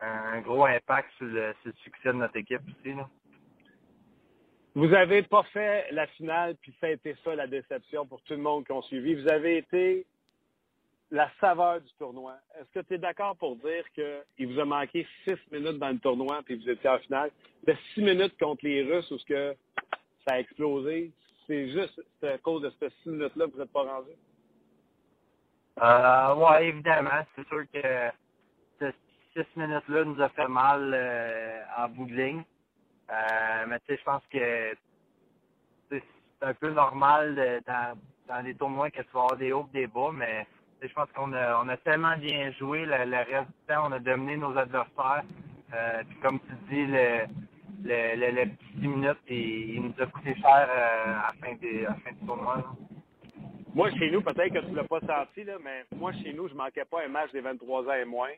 un 0.00 0.40
gros 0.40 0.64
impact 0.64 1.12
sur 1.16 1.26
le, 1.26 1.54
sur 1.62 1.70
le, 1.70 1.74
succès 1.84 2.08
de 2.08 2.14
notre 2.14 2.36
équipe 2.36 2.62
aussi. 2.66 2.92
Là. 2.92 3.08
Vous 4.74 4.92
avez 4.92 5.22
pas 5.22 5.44
fait 5.52 5.92
la 5.92 6.08
finale, 6.08 6.56
puis 6.60 6.74
ça 6.80 6.88
a 6.88 6.90
été 6.90 7.14
ça 7.22 7.36
la 7.36 7.46
déception 7.46 8.04
pour 8.04 8.20
tout 8.22 8.34
le 8.34 8.42
monde 8.42 8.66
qui 8.66 8.72
ont 8.72 8.82
suivi. 8.82 9.14
Vous 9.14 9.28
avez 9.28 9.58
été 9.58 10.06
la 11.10 11.30
saveur 11.40 11.80
du 11.80 11.92
tournoi. 11.98 12.34
Est-ce 12.58 12.80
que 12.80 12.86
tu 12.86 12.94
es 12.94 12.98
d'accord 12.98 13.36
pour 13.36 13.56
dire 13.56 13.84
qu'il 13.94 14.52
vous 14.52 14.58
a 14.58 14.64
manqué 14.64 15.06
six 15.24 15.38
minutes 15.52 15.78
dans 15.78 15.90
le 15.90 15.98
tournoi 15.98 16.42
puis 16.44 16.56
vous 16.56 16.68
étiez 16.68 16.90
en 16.90 16.98
finale? 16.98 17.30
De 17.66 17.74
six 17.94 18.02
minutes 18.02 18.38
contre 18.38 18.64
les 18.64 18.82
Russes 18.82 19.10
où 19.10 19.18
ce 19.18 19.24
que 19.24 19.56
ça 20.26 20.34
a 20.34 20.40
explosé, 20.40 21.12
c'est 21.46 21.70
juste 21.70 22.00
à 22.22 22.38
cause 22.38 22.62
de 22.62 22.72
ces 22.80 22.90
six 23.02 23.08
minutes-là 23.10 23.46
que 23.46 23.52
vous 23.52 23.58
n'êtes 23.58 23.72
pas 23.72 23.82
rendu? 23.82 24.10
Euh, 25.82 26.34
oui, 26.36 26.66
évidemment. 26.68 27.24
C'est 27.34 27.46
sûr 27.46 27.64
que 27.72 28.10
ces 28.80 28.92
six 29.34 29.56
minutes-là 29.56 30.04
nous 30.04 30.20
a 30.20 30.28
fait 30.30 30.48
mal 30.48 30.92
euh, 30.94 31.62
en 31.78 31.88
bout 31.88 32.06
de 32.06 32.14
ligne. 32.14 32.44
Euh, 33.10 33.66
mais 33.68 33.78
tu 33.80 33.86
sais, 33.86 33.98
je 33.98 34.04
pense 34.04 34.22
que 34.30 34.76
c'est 35.90 36.02
un 36.42 36.54
peu 36.54 36.70
normal 36.70 37.62
dans, 37.66 38.44
les 38.44 38.54
tournois 38.54 38.90
que 38.90 39.02
tu 39.02 39.10
vas 39.12 39.20
avoir 39.20 39.36
des 39.36 39.52
hauts 39.52 39.68
et 39.74 39.80
des 39.80 39.86
bas, 39.86 40.10
mais 40.12 40.46
je 40.82 40.92
pense 40.92 41.10
qu'on 41.12 41.32
a, 41.32 41.62
on 41.64 41.68
a 41.68 41.76
tellement 41.78 42.16
bien 42.18 42.52
joué. 42.52 42.84
Le, 42.84 42.92
reste 42.92 43.48
du 43.48 43.66
temps, 43.68 43.88
on 43.88 43.92
a 43.92 43.98
dominé 43.98 44.36
nos 44.36 44.56
adversaires. 44.56 45.24
Euh, 45.74 46.02
puis 46.08 46.18
comme 46.20 46.40
tu 46.40 46.54
dis, 46.70 46.86
le, 46.86 47.26
le, 47.84 48.30
le, 48.30 48.50
petit 48.50 48.76
10 48.76 48.88
minutes, 48.88 49.18
il, 49.28 49.82
nous 49.82 49.94
a 49.98 50.06
coûté 50.06 50.34
cher 50.34 50.68
euh, 50.68 51.14
à, 51.14 51.32
la 51.32 51.46
fin 51.46 51.54
des, 51.56 51.86
à 51.86 51.94
fin 51.94 52.12
du 52.12 52.26
tournoi. 52.26 52.64
Moi, 53.74 53.90
chez 53.90 54.10
nous, 54.10 54.22
peut-être 54.22 54.54
que 54.54 54.66
tu 54.66 54.74
l'as 54.74 54.84
pas 54.84 55.00
senti, 55.00 55.44
là, 55.44 55.56
mais 55.62 55.84
moi, 55.94 56.12
chez 56.12 56.32
nous, 56.32 56.48
je 56.48 56.54
manquais 56.54 56.84
pas 56.84 57.04
un 57.04 57.08
match 57.08 57.32
des 57.32 57.40
23 57.40 57.88
ans 57.88 57.92
et 57.92 58.04
moins. 58.04 58.30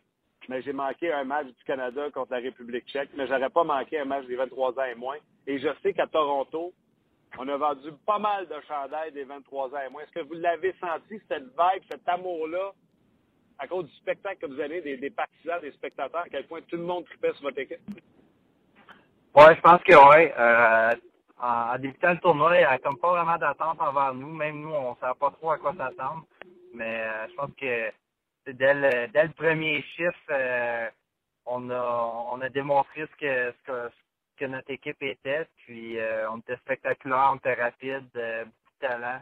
Mais 0.48 0.62
j'ai 0.62 0.72
manqué 0.72 1.12
un 1.12 1.24
match 1.24 1.46
du 1.46 1.64
Canada 1.64 2.10
contre 2.10 2.32
la 2.32 2.38
République 2.38 2.86
tchèque, 2.86 3.10
mais 3.16 3.26
j'aurais 3.26 3.50
pas 3.50 3.64
manqué 3.64 3.98
un 3.98 4.04
match 4.04 4.26
des 4.26 4.36
23 4.36 4.78
ans 4.78 4.84
et 4.90 4.94
moins. 4.94 5.18
Et 5.46 5.58
je 5.58 5.68
sais 5.82 5.92
qu'à 5.92 6.06
Toronto, 6.06 6.72
on 7.38 7.48
a 7.48 7.56
vendu 7.56 7.92
pas 8.04 8.18
mal 8.18 8.46
de 8.48 8.56
chandails 8.66 9.12
des 9.12 9.24
23 9.24 9.68
ans 9.68 9.90
moins. 9.90 10.02
Est-ce 10.02 10.12
que 10.12 10.26
vous 10.26 10.34
l'avez 10.34 10.74
senti, 10.80 11.20
cette 11.28 11.44
vibe, 11.44 11.82
cet 11.88 12.06
amour-là, 12.08 12.72
à 13.58 13.66
cause 13.68 13.86
du 13.86 13.96
spectacle 13.96 14.38
que 14.40 14.46
vous 14.46 14.60
avez, 14.60 14.80
des, 14.96 15.10
partisans, 15.10 15.60
des 15.60 15.72
spectateurs, 15.72 16.22
à 16.22 16.28
quel 16.28 16.46
point 16.46 16.60
tout 16.62 16.76
le 16.76 16.82
monde 16.82 17.04
tripait 17.04 17.32
sur 17.34 17.42
votre 17.42 17.58
équipe? 17.58 17.80
Oui, 19.34 19.44
je 19.54 19.60
pense 19.60 19.82
que 19.82 19.94
oui. 19.94 20.30
Euh, 20.36 20.94
en, 21.40 21.78
débutant 21.78 22.10
le 22.10 22.18
tournoi, 22.18 22.56
il 22.56 22.58
n'y 22.58 22.64
a 22.64 22.78
comme 22.78 22.98
pas 22.98 23.10
vraiment 23.10 23.38
d'attente 23.38 23.80
envers 23.80 24.14
nous. 24.14 24.32
Même 24.34 24.60
nous, 24.60 24.72
on 24.72 24.90
ne 24.90 24.96
savait 24.96 25.18
pas 25.18 25.30
trop 25.30 25.52
à 25.52 25.58
quoi 25.58 25.74
s'attendre. 25.76 26.24
Mais 26.74 27.02
euh, 27.02 27.28
je 27.28 27.34
pense 27.34 27.50
que 27.56 28.52
dès 28.52 28.74
le, 28.74 29.32
premier 29.34 29.82
chiffre, 29.82 30.12
euh, 30.30 30.88
on 31.46 31.70
a 31.70 32.26
on 32.32 32.40
a 32.40 32.48
démontré 32.48 33.06
ce 33.06 33.16
que 33.16 33.90
que 34.38 34.46
notre 34.46 34.70
équipe 34.70 35.02
était. 35.02 35.46
Puis 35.58 35.98
euh, 35.98 36.30
on 36.30 36.38
était 36.38 36.56
spectaculaire, 36.56 37.30
on 37.32 37.36
était 37.36 37.54
rapide, 37.54 38.08
euh, 38.16 38.44
beaucoup 38.44 38.72
de 38.80 38.88
talent. 38.88 39.20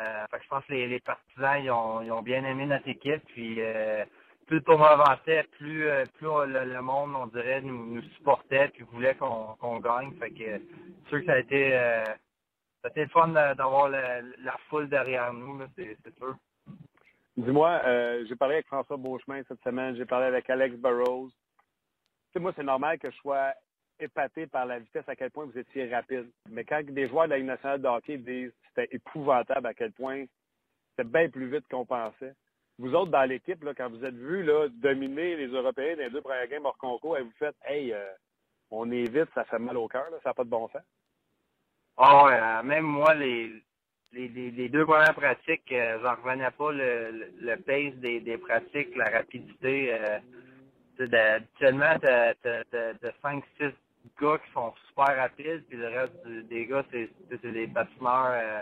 Euh, 0.00 0.24
je 0.42 0.48
pense 0.48 0.64
que 0.64 0.72
les, 0.72 1.00
partisans 1.00 1.70
ont, 1.70 2.22
bien 2.22 2.44
aimé 2.44 2.66
notre 2.66 2.88
équipe. 2.88 3.22
Puis 3.26 3.60
plus 4.46 4.62
le 4.66 4.72
avançait, 4.72 5.44
plus, 5.58 5.84
le, 5.84 6.80
monde, 6.80 7.14
on 7.14 7.26
dirait, 7.26 7.60
nous, 7.60 8.02
supportait 8.16 8.68
puis 8.68 8.84
voulait 8.92 9.14
qu'on 9.14 9.80
gagne. 9.80 10.12
C'est 10.20 10.62
sûr 11.08 11.20
que 11.20 11.26
ça 11.26 11.32
a 11.32 11.38
été 11.38 11.70
ça 11.70 12.88
a 12.88 12.90
été 12.90 13.02
le 13.02 13.10
fun 13.10 13.28
d'avoir 13.28 13.88
la, 13.90 14.56
foule 14.68 14.88
derrière 14.88 15.32
nous, 15.32 15.60
c'est 15.76 16.16
sûr. 16.18 16.34
Dis-moi, 17.36 17.80
j'ai 18.26 18.34
parlé 18.34 18.54
avec 18.54 18.66
François 18.66 18.96
Beauchemin 18.96 19.42
cette 19.46 19.62
semaine, 19.62 19.94
j'ai 19.94 20.06
parlé 20.06 20.26
avec 20.26 20.48
Alex 20.50 20.74
Burrows. 20.76 21.28
Tu 21.28 22.38
sais, 22.38 22.40
moi, 22.40 22.52
c'est 22.56 22.64
normal 22.64 22.98
que 22.98 23.10
je 23.10 23.16
sois 23.16 23.52
épaté 23.98 24.46
par 24.46 24.66
la 24.66 24.78
vitesse 24.78 25.08
à 25.08 25.16
quel 25.16 25.30
point 25.30 25.44
vous 25.44 25.58
étiez 25.58 25.92
rapide. 25.94 26.30
Mais 26.50 26.64
quand 26.64 26.82
des 26.84 27.08
joueurs 27.08 27.24
de 27.24 27.30
la 27.30 27.38
Ligue 27.38 27.46
nationale 27.46 27.80
de 27.80 27.88
hockey 27.88 28.18
disent 28.18 28.52
c'était 28.68 28.94
épouvantable 28.94 29.66
à 29.66 29.74
quel 29.74 29.92
point 29.92 30.24
c'était 30.90 31.08
bien 31.08 31.28
plus 31.28 31.50
vite 31.50 31.66
qu'on 31.70 31.84
pensait. 31.86 32.34
Vous 32.78 32.94
autres, 32.94 33.10
dans 33.10 33.28
l'équipe, 33.28 33.64
quand 33.76 33.90
vous 33.90 34.04
êtes 34.04 34.14
vus 34.14 34.42
là, 34.42 34.68
dominer 34.68 35.36
les 35.36 35.48
Européens 35.48 35.96
dans 35.96 36.02
les 36.02 36.10
deux 36.10 36.22
premières 36.22 36.48
games 36.48 36.64
hors 36.64 36.78
concours, 36.78 37.18
et 37.18 37.22
vous 37.22 37.32
faites 37.38 37.56
Hey, 37.64 37.92
euh, 37.92 38.12
on 38.70 38.90
est 38.90 39.08
vite, 39.10 39.28
ça 39.34 39.44
fait 39.44 39.58
mal 39.58 39.76
au 39.76 39.88
cœur, 39.88 40.06
ça 40.22 40.30
n'a 40.30 40.34
pas 40.34 40.44
de 40.44 40.48
bon 40.48 40.68
sens. 40.68 40.82
Ah 41.98 42.60
euh, 42.60 42.62
même 42.62 42.84
moi, 42.84 43.14
les, 43.14 43.52
les, 44.12 44.68
deux 44.68 44.86
premières 44.86 45.14
pratiques, 45.14 45.70
euh, 45.72 45.98
j'en 46.02 46.14
revenais 46.14 46.50
pas 46.50 46.72
le, 46.72 47.30
le, 47.38 47.56
pace 47.56 47.94
des, 48.00 48.20
des 48.20 48.38
pratiques, 48.38 48.96
la 48.96 49.10
rapidité. 49.10 49.94
Habituellement, 51.00 51.98
t'as, 52.00 52.34
t'as, 52.34 52.64
t'as, 52.70 52.94
t'as 52.94 53.10
5-6 53.22 53.72
gars 54.20 54.38
qui 54.44 54.52
sont 54.52 54.74
super 54.88 55.16
rapides, 55.16 55.64
puis 55.68 55.78
le 55.78 55.88
reste 55.88 56.26
des 56.48 56.66
gars, 56.66 56.84
c'est, 56.90 57.10
c'est 57.30 57.52
des 57.52 57.66
patineurs 57.68 58.30
euh, 58.32 58.60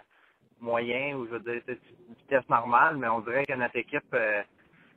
moyens, 0.61 1.19
ou 1.19 1.27
je 1.27 1.31
veux 1.33 1.41
dire, 1.41 1.63
c'est 1.67 1.79
une 2.09 2.15
vitesse 2.15 2.49
normale, 2.49 2.97
mais 2.97 3.09
on 3.09 3.21
dirait 3.21 3.47
que 3.47 3.55
notre 3.55 3.77
équipe, 3.77 4.05
euh, 4.15 4.43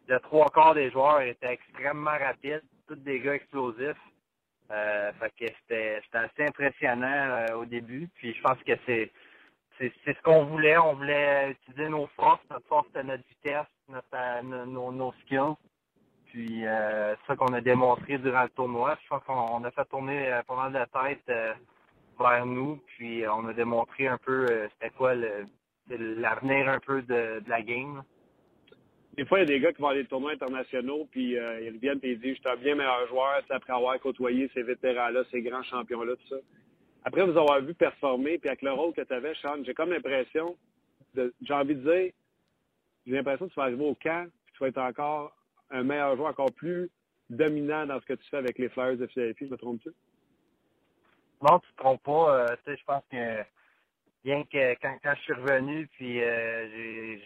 le 0.07 0.19
trois 0.19 0.49
quarts 0.49 0.75
des 0.75 0.91
joueurs 0.91 1.21
étaient 1.21 1.53
extrêmement 1.53 2.11
rapides, 2.17 2.61
tous 2.87 2.95
des 2.95 3.19
gars 3.19 3.35
explosifs. 3.35 3.97
Euh, 4.71 5.11
fait 5.13 5.29
que 5.37 5.53
c'était, 5.61 6.01
c'était 6.05 6.17
assez 6.17 6.45
impressionnant 6.47 7.07
euh, 7.49 7.55
au 7.57 7.65
début, 7.65 8.09
puis 8.15 8.33
je 8.33 8.41
pense 8.41 8.57
que 8.65 8.73
c'est, 8.85 9.11
c'est, 9.77 9.91
ce 10.05 10.21
qu'on 10.23 10.45
voulait. 10.45 10.77
On 10.77 10.95
voulait 10.95 11.51
utiliser 11.51 11.89
nos 11.89 12.07
forces. 12.15 12.41
Notre 12.49 12.67
force, 12.67 12.87
notre 12.95 13.23
vitesse, 13.27 13.67
notre, 13.89 14.07
euh, 14.13 14.41
nos- 14.65 14.91
nos 14.91 15.13
skills. 15.23 15.55
Puis 16.33 16.65
euh, 16.65 17.15
ça 17.27 17.35
qu'on 17.35 17.53
a 17.53 17.61
démontré 17.61 18.17
durant 18.17 18.41
le 18.41 18.49
tournoi. 18.49 18.97
Je 19.03 19.07
pense 19.07 19.23
qu'on 19.23 19.33
on 19.35 19.63
a 19.65 19.69
fait 19.69 19.85
tourner 19.85 20.33
euh, 20.33 20.41
pas 20.41 20.55
mal 20.55 20.73
de 20.73 20.79
tête 20.91 21.21
euh, 21.29 21.53
vers 22.19 22.45
nous. 22.47 22.81
Puis 22.87 23.23
on 23.27 23.47
a 23.47 23.53
démontré 23.53 24.07
un 24.07 24.17
peu 24.17 24.47
c'était 24.73 24.89
quoi 24.95 25.13
l'avenir 25.87 26.69
un 26.69 26.79
peu 26.79 27.03
de, 27.03 27.43
la 27.47 27.61
game. 27.61 28.01
Des 29.15 29.25
fois, 29.25 29.37
il 29.37 29.41
y 29.41 29.43
a 29.43 29.45
des 29.45 29.59
gars 29.59 29.73
qui 29.73 29.81
vont 29.81 29.89
à 29.89 29.93
des 29.93 30.05
tournois 30.05 30.31
internationaux, 30.31 31.07
puis 31.11 31.33
ils 31.33 31.69
reviennent 31.71 31.99
et 32.01 32.13
ils 32.13 32.19
disent, 32.19 32.37
je 32.37 32.41
suis 32.41 32.49
un 32.49 32.55
bien 32.55 32.73
meilleur 32.73 33.07
joueur, 33.09 33.43
après 33.51 33.73
avoir 33.73 33.99
côtoyé 33.99 34.49
ces 34.55 34.63
vétérans-là, 34.63 35.21
ces 35.29 35.43
grands 35.43 35.61
champions-là, 35.61 36.15
tout 36.15 36.27
ça. 36.29 36.41
Après 37.03 37.23
vous 37.23 37.37
avoir 37.37 37.61
vu 37.61 37.75
performer, 37.75 38.39
puis 38.39 38.49
avec 38.49 38.63
le 38.63 38.71
rôle 38.71 38.93
que 38.93 39.01
tu 39.01 39.13
avais, 39.13 39.35
Sean, 39.35 39.63
j'ai 39.63 39.75
comme 39.75 39.91
l'impression, 39.91 40.55
j'ai 41.15 41.53
envie 41.53 41.75
de 41.75 41.81
dire, 41.81 42.11
j'ai 43.05 43.13
l'impression 43.13 43.47
que 43.47 43.53
tu 43.53 43.59
vas 43.59 43.65
arriver 43.65 43.85
au 43.85 43.93
camp, 43.93 44.27
puis 44.47 44.55
tu 44.55 44.59
vas 44.61 44.69
être 44.69 44.79
encore 44.79 45.31
un 45.73 45.83
meilleur 45.83 46.15
joueur, 46.15 46.29
encore 46.29 46.53
plus 46.53 46.89
dominant 47.29 47.85
dans 47.85 47.99
ce 47.99 48.05
que 48.05 48.13
tu 48.13 48.29
fais 48.29 48.37
avec 48.37 48.57
les 48.57 48.69
Flyers 48.69 48.97
de 48.97 49.07
Philadelphie, 49.07 49.47
je 49.47 49.51
me 49.51 49.57
trompe-tu? 49.57 49.89
Non, 51.41 51.59
tu 51.59 51.71
te 51.71 51.77
trompes 51.77 52.03
pas. 52.03 52.51
Euh, 52.51 52.55
je 52.65 52.83
pense 52.85 53.03
que 53.11 53.43
bien 54.23 54.43
que 54.45 54.73
quand, 54.75 54.97
je 55.03 55.21
suis 55.21 55.33
revenu, 55.33 55.87
puis 55.87 56.23
euh, 56.23 57.17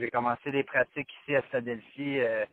j'ai 0.00 0.10
commencé 0.10 0.50
des 0.50 0.62
pratiques 0.62 1.12
ici 1.22 1.36
à 1.36 1.42
Philadelphie, 1.42 2.20
euh, 2.20 2.46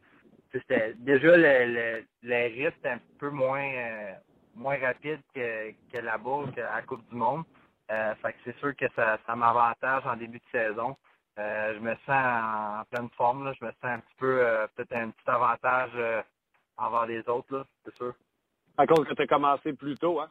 déjà 0.98 1.38
le, 1.38 1.74
le, 1.74 2.06
le 2.24 2.44
rythme 2.48 2.78
était 2.80 2.90
un 2.90 3.00
peu 3.20 3.30
moins 3.30 3.72
moins 4.54 4.78
que, 4.78 5.72
que 5.94 5.98
là-bas, 5.98 6.44
à 6.74 6.82
Coupe 6.82 7.08
du 7.10 7.16
Monde. 7.16 7.44
Fait 7.88 8.34
que 8.34 8.38
c'est 8.44 8.58
sûr 8.58 8.76
que 8.76 8.86
ça, 8.96 9.18
ça 9.26 9.36
m'avantage 9.36 10.06
en 10.06 10.18
début 10.18 10.40
de 10.40 10.52
saison. 10.52 10.98
Euh, 11.40 11.74
je 11.76 11.80
me 11.80 11.96
sens 12.06 12.10
en, 12.10 12.84
pleine 12.92 13.10
forme, 13.12 13.46
là. 13.46 13.54
je 13.60 13.66
me 13.66 13.72
sens 13.72 13.84
un 13.84 14.00
petit 14.00 14.16
peu 14.18 14.46
euh, 14.46 14.68
peut-être 14.76 14.94
un 14.94 15.10
petit 15.12 15.30
avantage 15.30 15.92
euh, 15.96 16.22
envers 16.78 17.06
les 17.06 17.28
autres, 17.30 17.66
c'est 17.86 17.96
sûr. 17.96 18.14
À 18.78 18.86
cause 18.86 19.08
que 19.08 19.14
tu 19.14 19.22
as 19.22 19.28
commencé 19.28 19.74
plus 19.74 19.96
tôt, 19.98 20.20
hein? 20.20 20.30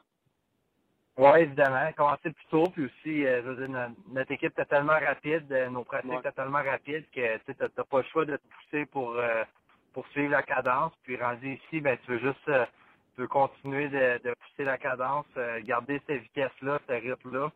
Oui, 1.17 1.41
évidemment. 1.41 1.91
Commencer 1.97 2.31
plus 2.31 2.47
tôt, 2.51 2.65
puis 2.71 2.85
aussi, 2.87 3.27
euh, 3.27 3.43
je 3.43 3.49
veux 3.49 3.57
dire, 3.57 3.69
notre, 3.69 3.95
notre 4.09 4.33
équipe 4.33 4.59
est 4.59 4.65
tellement 4.67 4.99
rapide, 4.99 5.51
euh, 5.53 5.69
nos 5.69 5.85
pratiques 5.85 6.11
Ouais. 6.11 6.23
sont 6.23 6.31
tellement 6.33 6.63
rapides 6.63 7.05
que 7.15 7.37
tu 7.39 7.55
n'as 7.59 7.69
pas 7.85 7.99
le 7.99 8.05
choix 8.05 8.25
de 8.25 8.37
te 8.37 8.43
pousser 8.49 8.87
pour, 8.87 9.17
euh, 9.17 9.45
pour 9.93 10.07
suivre 10.09 10.31
la 10.31 10.43
cadence. 10.43 10.93
Puis 11.03 11.17
rendu 11.17 11.55
ici, 11.55 11.81
ben 11.81 11.99
tu 12.05 12.13
veux 12.13 12.19
juste 12.21 12.51
tu 13.15 13.23
veux 13.23 13.29
continuer 13.29 13.89
de, 13.89 14.19
de 14.23 14.35
pousser 14.35 14.65
la 14.65 14.79
cadence, 14.79 15.27
garder 15.65 16.01
cette 16.07 16.23
vitesse-là, 16.23 16.79
ce 16.89 16.93
rythme-là. 16.93 17.51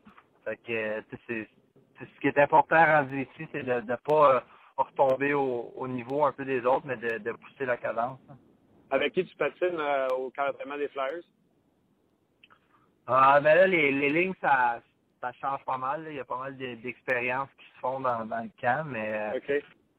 Fait 0.45 0.57
que 0.57 1.01
tu 1.01 1.16
sais, 1.16 1.22
c'est 1.26 1.49
c'est 1.49 1.64
ce 1.99 2.20
qui 2.20 2.28
est 2.28 2.38
important 2.38 2.84
rendu 2.84 3.22
ici, 3.22 3.49
c'est 3.53 3.62
de 3.62 3.80
ne 3.80 3.97
pas 3.97 4.34
euh, 4.36 4.40
retomber 4.76 5.34
au, 5.34 5.72
au 5.76 5.88
niveau 5.88 6.24
un 6.24 6.32
peu 6.32 6.45
des 6.45 6.64
autres, 6.64 6.86
mais 6.86 6.97
de, 6.97 7.18
de 7.18 7.32
pousser 7.32 7.66
la 7.66 7.76
cadence. 7.76 8.18
Avec 8.90 9.12
qui 9.14 9.24
tu 9.24 9.36
patines 9.36 9.78
euh, 9.78 10.09
au 10.16 10.32
d'entraînement 10.36 10.76
des 10.76 10.88
Flyers? 10.88 11.22
Ah, 13.07 13.40
ben 13.40 13.55
là, 13.55 13.66
les, 13.66 13.92
les 13.92 14.11
lignes, 14.11 14.34
ça, 14.40 14.80
ça 15.20 15.32
change 15.32 15.64
pas 15.64 15.76
mal. 15.78 16.05
là. 16.05 16.11
Il 16.11 16.16
y 16.16 16.20
a 16.20 16.24
pas 16.24 16.38
mal 16.38 16.57
de- 16.57 16.74
d'expériences 16.76 17.51
qui 17.59 17.66
se 17.66 17.78
font 17.80 18.01
dans, 18.01 18.24
dans 18.24 18.42
le 18.42 18.51
camp, 18.61 18.86
mais 18.86 19.12
euh, 19.14 19.36
OK. 19.36 19.51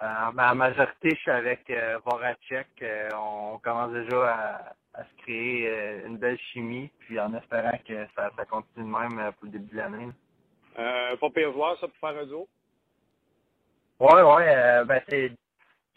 euh, 0.02 0.32
en 0.38 0.56
majorité, 0.56 1.12
je 1.12 1.16
suis 1.22 1.32
avec 1.32 1.70
euh, 1.70 2.00
Voracek. 2.06 2.68
Euh, 2.82 3.10
on 3.16 3.60
commence 3.60 3.92
déjà 3.92 4.34
à, 4.34 4.74
à 4.96 5.04
se 5.04 5.14
créer 5.24 6.04
une 6.06 6.18
belle 6.18 6.40
chimie, 6.52 6.90
puis 7.00 7.20
en 7.20 7.34
espérant 7.36 7.78
que 7.88 8.06
ça, 8.16 8.32
ça 8.36 8.46
continue 8.46 8.86
de 8.86 8.98
même 8.98 9.32
pour 9.34 9.46
le 9.46 9.52
début 9.52 9.72
de 9.72 9.78
l'année. 9.78 10.10
Euh, 10.78 11.16
pas 11.18 11.30
pire 11.30 11.52
joueur, 11.54 11.78
ça, 11.80 11.88
pour 11.88 11.98
faire 11.98 12.20
un 12.22 12.26
duo? 12.26 12.48
Ouais, 14.00 14.22
ouais, 14.22 14.56
euh, 14.56 14.84
ben 14.84 15.02
c'est 15.08 15.32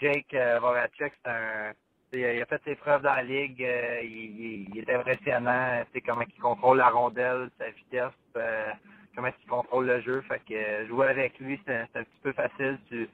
Jake 0.00 0.32
euh, 0.34 0.58
Voracek, 0.60 1.12
c'est 1.24 1.30
un. 1.30 1.72
c'est- 2.12 2.36
Il 2.36 2.42
a 2.42 2.46
fait 2.46 2.62
ses 2.64 2.76
preuves 2.76 3.02
dans 3.02 3.14
la 3.14 3.22
ligue, 3.24 3.62
euh, 3.62 4.00
il, 4.02 4.78
est 4.78 4.94
impressionnant, 4.94 5.82
c'est 5.92 6.00
comment 6.00 6.22
il 6.22 6.40
contrôle 6.40 6.78
la 6.78 6.90
rondelle, 6.90 7.50
sa 7.58 7.70
vitesse, 7.70 8.12
euh, 8.36 8.70
comment 9.16 9.28
il 9.28 9.48
contrôle 9.48 9.86
le 9.86 10.00
jeu. 10.02 10.20
Fait 10.22 10.40
que 10.48 10.54
euh, 10.54 10.86
jouer 10.86 11.08
avec 11.08 11.38
lui, 11.40 11.60
c'est 11.66 11.74
un, 11.76 11.86
petit 11.86 12.20
peu 12.22 12.32
facile. 12.32 12.78
Tu, 12.88 13.08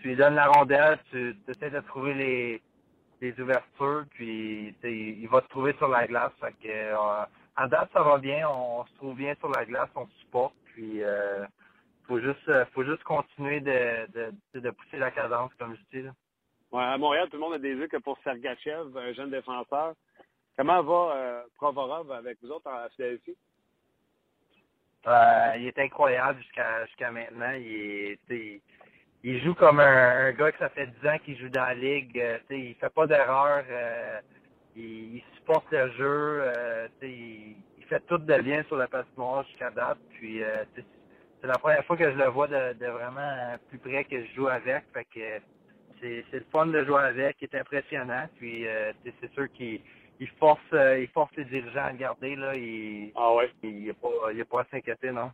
tu 0.00 0.08
lui 0.08 0.16
donnes 0.16 0.36
la 0.36 0.46
rondelle, 0.46 0.98
tu 1.10 1.36
essaies 1.48 1.70
de 1.70 1.80
trouver 1.80 2.14
les, 2.14 2.62
les 3.20 3.40
ouvertures, 3.40 4.04
puis 4.10 4.74
il 4.84 5.28
va 5.28 5.40
te 5.42 5.48
trouver 5.48 5.74
sur 5.74 5.88
la 5.88 6.06
glace. 6.06 6.32
Fait 6.40 6.52
que 6.62 6.68
euh, 6.68 7.24
en 7.56 7.66
date, 7.66 7.90
ça 7.92 8.02
va 8.02 8.18
bien, 8.18 8.48
on, 8.48 8.84
se 8.86 8.94
trouve 8.94 9.16
bien 9.16 9.34
sur 9.40 9.48
la 9.50 9.64
glace, 9.64 9.88
on 9.96 10.06
se 10.06 10.14
supporte, 10.20 10.54
puis 10.78 11.02
euh, 11.02 11.44
faut 12.06 12.20
juste 12.20 12.48
euh, 12.48 12.64
faut 12.72 12.84
juste 12.84 13.02
continuer 13.02 13.58
de, 13.58 14.06
de, 14.12 14.60
de 14.60 14.70
pousser 14.70 14.96
la 14.96 15.10
cadence, 15.10 15.52
comme 15.58 15.74
je 15.74 15.98
dis. 15.98 16.04
là. 16.04 16.12
Ouais, 16.70 16.84
à 16.84 16.96
Montréal, 16.96 17.28
tout 17.28 17.36
le 17.36 17.40
monde 17.40 17.54
a 17.54 17.58
des 17.58 17.74
yeux 17.74 17.88
que 17.88 17.96
pour 17.96 18.16
Sergachev, 18.22 18.96
un 18.96 19.12
jeune 19.12 19.30
défenseur. 19.30 19.94
Comment 20.56 20.80
va 20.84 21.16
euh, 21.16 21.42
Provorov 21.56 22.12
avec 22.12 22.38
vous 22.40 22.50
autres 22.52 22.70
en 22.70 22.88
Philadelphie? 22.90 23.36
Euh, 25.08 25.52
il 25.56 25.66
est 25.66 25.78
incroyable 25.80 26.40
jusqu'à 26.42 26.86
jusqu'à 26.86 27.10
maintenant. 27.10 27.50
Il, 27.54 27.72
est, 28.12 28.20
il, 28.30 28.60
il 29.24 29.42
joue 29.42 29.54
comme 29.54 29.80
un, 29.80 30.26
un 30.28 30.32
gars 30.32 30.52
que 30.52 30.58
ça 30.58 30.68
fait 30.68 30.86
10 30.86 31.08
ans 31.08 31.18
qu'il 31.24 31.36
joue 31.38 31.48
dans 31.48 31.62
la 31.64 31.74
ligue. 31.74 32.22
Sais, 32.46 32.60
il 32.60 32.74
fait 32.76 32.94
pas 32.94 33.08
d'erreur. 33.08 33.64
euh, 33.68 34.20
il, 34.76 35.16
il 35.16 35.22
supporte 35.34 35.66
le 35.72 35.90
jeu. 35.92 36.52
il, 37.02 37.08
il 37.08 37.56
fait 37.88 38.00
tout 38.06 38.18
de 38.18 38.40
bien 38.42 38.62
sur 38.64 38.76
la 38.76 38.86
patinoire 38.88 39.44
jusqu'à 39.44 39.70
date. 39.70 39.98
Puis 40.10 40.42
euh, 40.42 40.64
c'est 40.74 41.46
la 41.46 41.58
première 41.58 41.84
fois 41.84 41.96
que 41.96 42.10
je 42.10 42.16
le 42.16 42.28
vois 42.28 42.46
de, 42.46 42.72
de 42.74 42.86
vraiment 42.86 43.20
euh, 43.20 43.56
plus 43.68 43.78
près 43.78 44.04
que 44.04 44.24
je 44.24 44.32
joue 44.34 44.48
avec. 44.48 44.84
Fait 44.92 45.04
que 45.04 45.40
c'est 46.00 46.24
le 46.32 46.46
fun 46.52 46.66
de 46.66 46.84
jouer 46.84 47.02
avec, 47.02 47.36
il 47.40 47.44
est 47.44 47.54
impressionnant. 47.58 48.28
Puis 48.36 48.66
euh, 48.66 48.92
c'est 49.20 49.32
sûr 49.32 49.50
qu'il 49.52 49.80
il 50.20 50.28
force 50.38 50.60
il 50.72 51.08
force 51.14 51.34
les 51.36 51.44
dirigeants 51.44 51.84
à 51.86 51.92
le 51.92 51.98
garder. 51.98 52.36
Là. 52.36 52.54
Il, 52.54 53.12
Ah 53.14 53.34
ouais? 53.34 53.50
il 53.62 53.82
n'y 53.82 53.90
a, 53.90 53.94
pas- 53.94 54.32
il 54.32 54.44
pas 54.44 54.60
à 54.60 54.64
s'inquiéter, 54.70 55.10
non? 55.12 55.30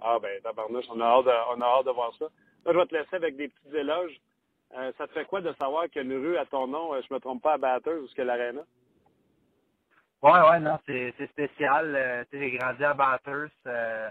Ah 0.00 0.18
ben, 0.20 0.40
tabarnouche, 0.42 0.86
on 0.90 1.00
a 1.00 1.04
hâte 1.04 1.24
de, 1.26 1.30
on 1.56 1.60
a 1.60 1.64
hâte 1.64 1.86
de 1.86 1.90
voir 1.90 2.12
ça. 2.18 2.26
Là, 2.64 2.72
je 2.72 2.78
vais 2.78 2.86
te 2.86 2.94
laisser 2.94 3.16
avec 3.16 3.36
des 3.36 3.48
petits 3.48 3.76
éloges. 3.76 4.20
Euh, 4.76 4.92
ça 4.98 5.06
te 5.06 5.12
fait 5.12 5.24
quoi 5.24 5.40
de 5.40 5.52
savoir 5.54 5.84
qu'il 5.88 5.96
y 5.96 5.98
a 6.00 6.02
une 6.14 6.20
rue 6.20 6.36
à 6.36 6.46
ton 6.46 6.66
nom, 6.66 6.90
je 7.00 7.14
me 7.14 7.20
trompe 7.20 7.42
pas, 7.42 7.54
à 7.54 7.58
Batters, 7.58 8.02
ou 8.02 8.06
ce 8.08 8.14
que 8.14 8.22
l'Arena? 8.22 8.62
Ouais, 10.24 10.40
ouais, 10.40 10.58
non, 10.58 10.78
c'est 10.86 11.12
spécial. 11.32 11.94
Euh, 11.94 12.24
j'ai 12.32 12.52
grandi 12.52 12.82
à 12.82 12.94
Bathurst, 12.94 13.52
euh, 13.66 14.08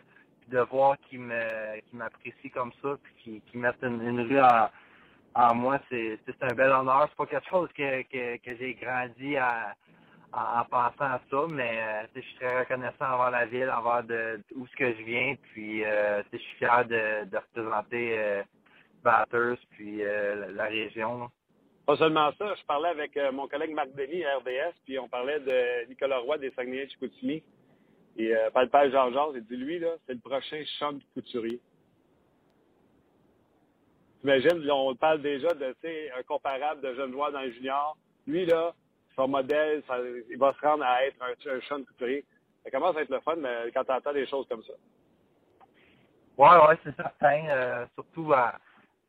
de 0.47 0.59
voir 0.59 0.95
qu'ils 1.09 1.21
m'apprécient 1.91 2.51
comme 2.53 2.71
ça, 2.83 2.89
puis 3.15 3.41
qu'ils 3.47 3.59
mettent 3.59 3.81
une, 3.81 3.99
une 3.99 4.19
rue 4.21 4.39
en, 4.39 5.55
moi, 5.55 5.79
c'est 5.89 6.19
un 6.41 6.53
bel 6.53 6.69
honneur. 6.69 7.07
C'est 7.09 7.15
pas 7.15 7.25
quelque 7.25 7.49
chose 7.49 7.67
que, 7.75 8.03
que, 8.03 8.37
que 8.37 8.57
j'ai 8.57 8.75
grandi 8.75 9.39
en, 9.39 9.71
en 10.33 10.63
pensant 10.65 11.13
à 11.15 11.19
ça, 11.31 11.47
mais 11.49 11.79
euh, 11.81 12.05
je 12.15 12.21
suis 12.21 12.35
très 12.35 12.59
reconnaissant 12.59 13.05
envers 13.11 13.31
la 13.31 13.45
ville, 13.47 13.71
envers 13.75 14.03
de, 14.03 14.39
où 14.55 14.67
ce 14.67 14.75
que 14.75 14.93
je 14.93 15.01
viens, 15.01 15.33
puis 15.51 15.79
je 15.81 16.37
suis 16.37 16.57
fier 16.57 16.85
de, 16.85 17.25
de 17.25 17.37
représenter 17.37 18.19
euh, 18.19 18.43
Bathurst, 19.03 19.63
puis 19.71 20.03
la, 20.03 20.65
région. 20.65 21.31
Pas 21.85 21.97
seulement 21.97 22.31
ça, 22.37 22.55
je 22.55 22.63
parlais 22.65 22.89
avec 22.89 23.17
euh, 23.17 23.31
mon 23.31 23.47
collègue 23.47 23.73
Marc 23.73 23.91
Denis 23.93 24.23
à 24.23 24.37
RDS, 24.37 24.73
puis 24.85 24.97
on 24.99 25.09
parlait 25.09 25.39
de 25.41 25.87
Nicolas 25.89 26.19
Roy 26.19 26.37
des 26.37 26.51
Saguenay-Chicoutimi. 26.51 27.43
Et 28.15 28.35
euh, 28.35 28.49
père 28.51 28.91
Jean-Georges, 28.91 29.35
il 29.37 29.43
dit, 29.45 29.57
lui, 29.57 29.79
là, 29.79 29.95
c'est 30.05 30.13
le 30.13 30.19
prochain 30.19 30.63
champ 30.79 30.93
de 30.93 31.01
couturier. 31.13 31.59
T'imagines, 34.21 34.69
on 34.71 34.95
parle 34.95 35.21
déjà 35.21 35.49
de, 35.53 35.71
tu 35.73 35.75
sais, 35.81 36.11
un 36.17 36.23
comparable 36.23 36.81
de 36.81 36.93
jeune 36.93 37.11
joueur 37.11 37.31
dans 37.33 37.41
le 37.41 37.51
junior. 37.51 37.97
Lui, 38.27 38.45
là, 38.45 38.73
son 39.15 39.27
modèle, 39.27 39.83
il 40.29 40.37
va 40.37 40.53
se 40.53 40.65
rendre 40.65 40.83
à 40.85 41.05
être 41.05 41.17
un, 41.21 41.51
un 41.51 41.59
champ 41.61 41.79
de 41.79 41.85
couturier. 41.85 42.23
Ça 42.63 42.71
commence 42.71 42.95
à 42.95 43.01
être 43.01 43.09
le 43.09 43.19
fun 43.19 43.35
mais 43.35 43.71
quand 43.73 43.83
tu 43.83 43.91
entends 43.91 44.13
des 44.13 44.25
choses 44.27 44.47
comme 44.47 44.63
ça. 44.63 44.73
Ouais, 46.37 46.67
ouais, 46.67 46.77
c'est 46.83 46.95
certain. 46.95 47.45
euh, 47.49 47.85
surtout 47.95 48.31
à, 48.33 48.55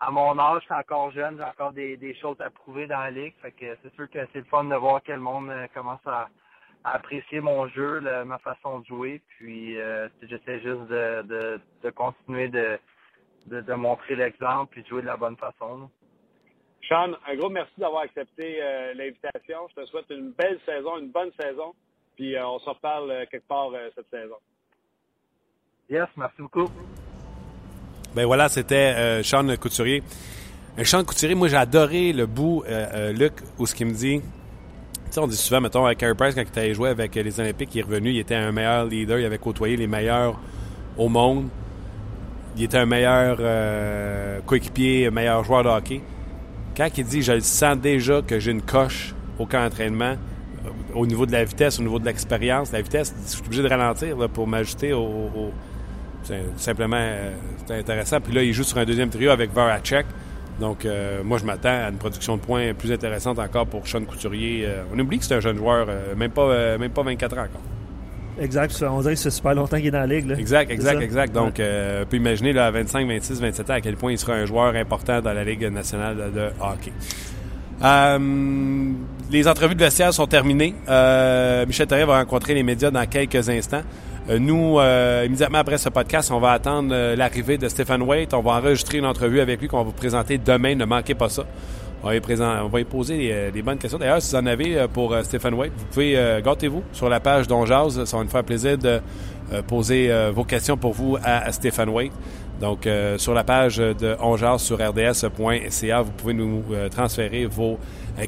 à 0.06 0.10
mon 0.10 0.38
âge, 0.38 0.60
je 0.60 0.64
suis 0.66 0.74
encore 0.74 1.10
jeune, 1.12 1.38
j'ai 1.38 1.44
encore 1.44 1.72
des, 1.72 1.96
des 1.96 2.14
choses 2.16 2.38
à 2.40 2.50
prouver 2.50 2.86
dans 2.86 2.98
la 3.00 3.10
ligue. 3.10 3.34
Fait 3.40 3.52
que 3.52 3.76
c'est 3.82 3.94
sûr 3.94 4.08
que 4.10 4.18
c'est 4.32 4.40
le 4.40 4.44
fun 4.44 4.64
de 4.64 4.74
voir 4.74 5.02
que 5.02 5.12
le 5.12 5.18
monde 5.20 5.48
euh, 5.48 5.66
commence 5.72 6.06
à, 6.06 6.28
à 6.84 6.96
apprécier 6.96 7.40
mon 7.40 7.66
jeu, 7.68 8.00
le- 8.00 8.24
ma 8.24 8.38
façon 8.38 8.80
de 8.80 8.86
jouer. 8.86 9.22
Puis 9.38 9.80
euh, 9.80 10.08
j'essaie 10.22 10.60
juste 10.60 10.82
de, 10.88 11.22
de, 11.22 11.60
de 11.82 11.90
continuer 11.90 12.48
de, 12.48 12.78
de, 13.46 13.62
de 13.62 13.74
montrer 13.74 14.14
l'exemple 14.16 14.72
puis 14.72 14.82
de 14.82 14.88
jouer 14.88 15.00
de 15.02 15.06
la 15.06 15.16
bonne 15.16 15.36
façon. 15.38 15.78
là. 15.78 15.88
Sean, 16.86 17.14
un 17.26 17.36
gros 17.36 17.48
merci 17.48 17.72
d'avoir 17.78 18.02
accepté 18.02 18.62
euh, 18.62 18.92
l'invitation. 18.92 19.68
Je 19.70 19.80
te 19.80 19.86
souhaite 19.86 20.10
une 20.10 20.32
belle 20.32 20.60
saison, 20.66 20.98
une 20.98 21.10
bonne 21.10 21.32
saison. 21.40 21.74
Puis 22.14 22.36
euh, 22.36 22.46
on 22.46 22.58
se 22.58 22.68
reparle 22.68 23.26
quelque 23.30 23.48
part 23.48 23.70
cette 23.94 24.10
saison. 24.10 24.36
Yes, 25.88 26.08
merci 26.16 26.42
beaucoup. 26.42 26.68
Ben 28.14 28.26
voilà, 28.26 28.48
c'était 28.48 28.74
euh, 28.96 29.22
Sean 29.22 29.44
Couturier. 29.60 30.02
Sean 30.84 31.04
Couturier, 31.04 31.34
moi 31.34 31.48
j'ai 31.48 31.56
adoré 31.56 32.12
le 32.12 32.26
bout, 32.26 32.62
euh, 32.68 32.86
euh, 32.94 33.12
Luc, 33.12 33.32
où 33.58 33.66
ce 33.66 33.74
qu'il 33.74 33.86
me 33.86 33.92
dit. 33.92 34.20
Tu 34.20 35.10
sais, 35.10 35.20
on 35.20 35.26
dit 35.26 35.36
souvent, 35.36 35.60
mettons, 35.60 35.84
avec 35.86 35.98
Carey 35.98 36.14
Price, 36.14 36.34
quand 36.34 36.42
il 36.54 36.58
avait 36.58 36.74
joué 36.74 36.88
avec 36.90 37.14
les 37.14 37.40
Olympiques, 37.40 37.70
il 37.74 37.78
est 37.80 37.82
revenu, 37.82 38.10
il 38.10 38.18
était 38.18 38.34
un 38.34 38.50
meilleur 38.52 38.84
leader, 38.86 39.18
il 39.18 39.24
avait 39.24 39.38
côtoyé 39.38 39.76
les 39.76 39.86
meilleurs 39.86 40.38
au 40.96 41.08
monde. 41.08 41.48
Il 42.56 42.62
était 42.64 42.78
un 42.78 42.86
meilleur 42.86 43.38
coéquipier, 44.46 45.06
un 45.08 45.10
meilleur 45.10 45.42
joueur 45.44 45.64
de 45.64 45.68
hockey. 45.68 46.00
Quand 46.76 46.88
il 46.96 47.04
dit, 47.04 47.22
je 47.22 47.32
le 47.32 47.40
sens 47.40 47.76
déjà 47.78 48.22
que 48.22 48.38
j'ai 48.40 48.50
une 48.52 48.62
coche 48.62 49.14
au 49.38 49.46
camp 49.46 49.62
d'entraînement, 49.62 50.14
au 50.94 51.06
niveau 51.06 51.26
de 51.26 51.32
la 51.32 51.44
vitesse, 51.44 51.78
au 51.78 51.82
niveau 51.82 51.98
de 51.98 52.04
l'expérience, 52.04 52.72
la 52.72 52.80
vitesse, 52.82 53.12
je 53.24 53.30
suis 53.30 53.42
obligé 53.44 53.62
de 53.62 53.68
ralentir 53.68 54.16
pour 54.32 54.46
m'ajuster 54.46 54.92
au, 54.92 55.02
au- 55.02 55.52
simplement 56.56 56.96
euh, 56.98 57.32
c'est 57.66 57.78
intéressant. 57.78 58.20
Puis 58.20 58.32
là, 58.32 58.42
il 58.42 58.52
joue 58.52 58.62
sur 58.62 58.78
un 58.78 58.84
deuxième 58.84 59.10
trio 59.10 59.30
avec 59.30 59.52
Varacek. 59.52 60.06
Donc, 60.60 60.84
euh, 60.84 61.22
moi, 61.24 61.38
je 61.38 61.44
m'attends 61.44 61.68
à 61.68 61.88
une 61.88 61.96
production 61.96 62.36
de 62.36 62.40
points 62.40 62.74
plus 62.74 62.92
intéressante 62.92 63.38
encore 63.38 63.66
pour 63.66 63.86
Sean 63.88 64.04
Couturier. 64.04 64.64
Euh, 64.66 64.84
on 64.94 64.98
oublie 64.98 65.18
que 65.18 65.24
c'est 65.24 65.34
un 65.34 65.40
jeune 65.40 65.56
joueur, 65.56 65.88
même, 66.16 66.30
pas, 66.30 66.78
même 66.78 66.92
pas 66.92 67.02
24 67.02 67.38
ans 67.38 67.42
encore. 67.42 67.62
Exact. 68.40 68.84
On 68.88 69.00
dirait 69.00 69.14
que 69.14 69.20
fait 69.20 69.30
super 69.30 69.54
longtemps 69.54 69.76
qu'il 69.76 69.86
est 69.86 69.90
dans 69.90 70.00
la 70.00 70.06
ligue. 70.06 70.28
Là. 70.28 70.36
Exact, 70.36 70.68
C'est 70.68 70.74
exact, 70.74 71.00
exact. 71.00 71.32
Donc, 71.34 71.60
on 71.60 72.06
peut 72.06 72.16
imaginer 72.16 72.52
là, 72.52 72.66
à 72.66 72.70
25, 72.70 73.06
26, 73.06 73.40
27 73.40 73.70
ans 73.70 73.74
à 73.74 73.80
quel 73.80 73.96
point 73.96 74.12
il 74.12 74.18
sera 74.18 74.34
un 74.34 74.46
joueur 74.46 74.74
important 74.76 75.20
dans 75.20 75.32
la 75.32 75.44
Ligue 75.44 75.64
nationale 75.72 76.16
de, 76.16 76.38
de 76.38 76.46
hockey. 76.60 76.92
Euh, 77.82 78.92
les 79.30 79.48
entrevues 79.48 79.74
de 79.74 79.80
vestiaire 79.80 80.12
sont 80.12 80.26
terminées. 80.26 80.74
Euh, 80.88 81.66
Michel 81.66 81.86
Therrien 81.86 82.06
va 82.06 82.18
rencontrer 82.18 82.54
les 82.54 82.62
médias 82.62 82.90
dans 82.90 83.06
quelques 83.06 83.48
instants. 83.48 83.82
Euh, 84.30 84.38
nous, 84.38 84.78
euh, 84.78 85.24
immédiatement 85.26 85.58
après 85.58 85.76
ce 85.76 85.90
podcast, 85.90 86.30
on 86.30 86.40
va 86.40 86.52
attendre 86.52 86.90
euh, 86.92 87.14
l'arrivée 87.14 87.58
de 87.58 87.68
Stephen 87.68 88.00
Waite. 88.02 88.32
On 88.32 88.40
va 88.40 88.52
enregistrer 88.52 88.98
une 88.98 89.04
entrevue 89.04 89.40
avec 89.40 89.60
lui 89.60 89.68
qu'on 89.68 89.76
va 89.76 89.82
vous 89.82 89.92
présenter 89.92 90.38
demain. 90.38 90.74
Ne 90.74 90.86
manquez 90.86 91.14
pas 91.14 91.28
ça. 91.28 91.44
On 92.02 92.08
va 92.08 92.80
y, 92.80 92.84
poser 92.84 93.50
les, 93.54 93.62
bonnes 93.62 93.78
questions. 93.78 93.98
D'ailleurs, 93.98 94.20
si 94.20 94.30
vous 94.30 94.42
en 94.42 94.46
avez 94.46 94.86
pour 94.92 95.16
Stephen 95.22 95.54
Waite, 95.54 95.72
vous 95.74 95.86
pouvez 95.86 96.40
gâtez-vous 96.44 96.82
sur 96.92 97.08
la 97.08 97.18
page 97.18 97.48
Don 97.48 97.64
Jazz. 97.64 98.04
Ça 98.04 98.18
va 98.18 98.24
nous 98.24 98.28
faire 98.28 98.44
plaisir 98.44 98.76
de 98.76 99.00
poser 99.66 100.12
vos 100.34 100.44
questions 100.44 100.76
pour 100.76 100.92
vous 100.92 101.16
à, 101.24 101.50
Stephen 101.50 101.88
Waite. 101.88 102.12
Donc, 102.60 102.86
sur 103.16 103.32
la 103.32 103.42
page 103.42 103.78
de 103.78 104.16
onjaz 104.20 104.60
sur 104.60 104.76
rds.ca, 104.86 106.02
vous 106.02 106.10
pouvez 106.10 106.34
nous 106.34 106.62
transférer 106.90 107.46
vos 107.46 107.78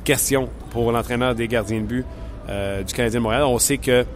questions 0.03 0.49
pour 0.71 0.91
l'entraîneur 0.91 1.35
des 1.35 1.47
gardiens 1.47 1.81
de 1.81 1.85
but 1.85 2.07
du 2.49 2.95
Canadien 2.95 3.21
de 3.21 3.25
Montréal. 3.25 3.43
On 3.45 3.59
sait 3.59 3.77
que 3.77 4.07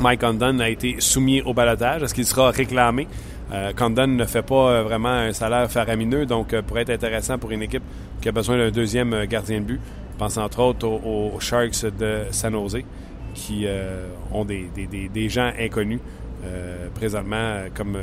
Mike 0.00 0.20
Condon 0.20 0.58
a 0.60 0.68
été 0.68 0.96
soumis 0.98 1.40
au 1.42 1.54
balotage. 1.54 2.02
Est-ce 2.02 2.14
qu'il 2.14 2.26
sera 2.26 2.50
réclamé? 2.50 3.06
Euh, 3.52 3.72
Condon 3.72 4.08
ne 4.08 4.24
fait 4.24 4.42
pas 4.42 4.70
euh, 4.70 4.82
vraiment 4.82 5.08
un 5.10 5.32
salaire 5.32 5.70
faramineux, 5.70 6.26
donc 6.26 6.52
euh, 6.52 6.62
pourrait 6.62 6.82
être 6.82 6.90
intéressant 6.90 7.38
pour 7.38 7.52
une 7.52 7.62
équipe 7.62 7.82
qui 8.20 8.28
a 8.28 8.32
besoin 8.32 8.58
d'un 8.58 8.70
deuxième 8.70 9.24
gardien 9.26 9.60
de 9.60 9.64
but. 9.64 9.80
Je 10.12 10.18
pense 10.18 10.36
entre 10.36 10.60
autres 10.60 10.86
aux, 10.88 11.38
Sharks 11.40 11.84
de 11.98 12.24
San 12.30 12.52
Jose, 12.52 12.78
qui 13.34 13.66
ont 14.32 14.46
des, 14.46 15.28
gens 15.28 15.52
inconnus 15.60 16.00
présentement 16.94 17.64
comme, 17.74 17.98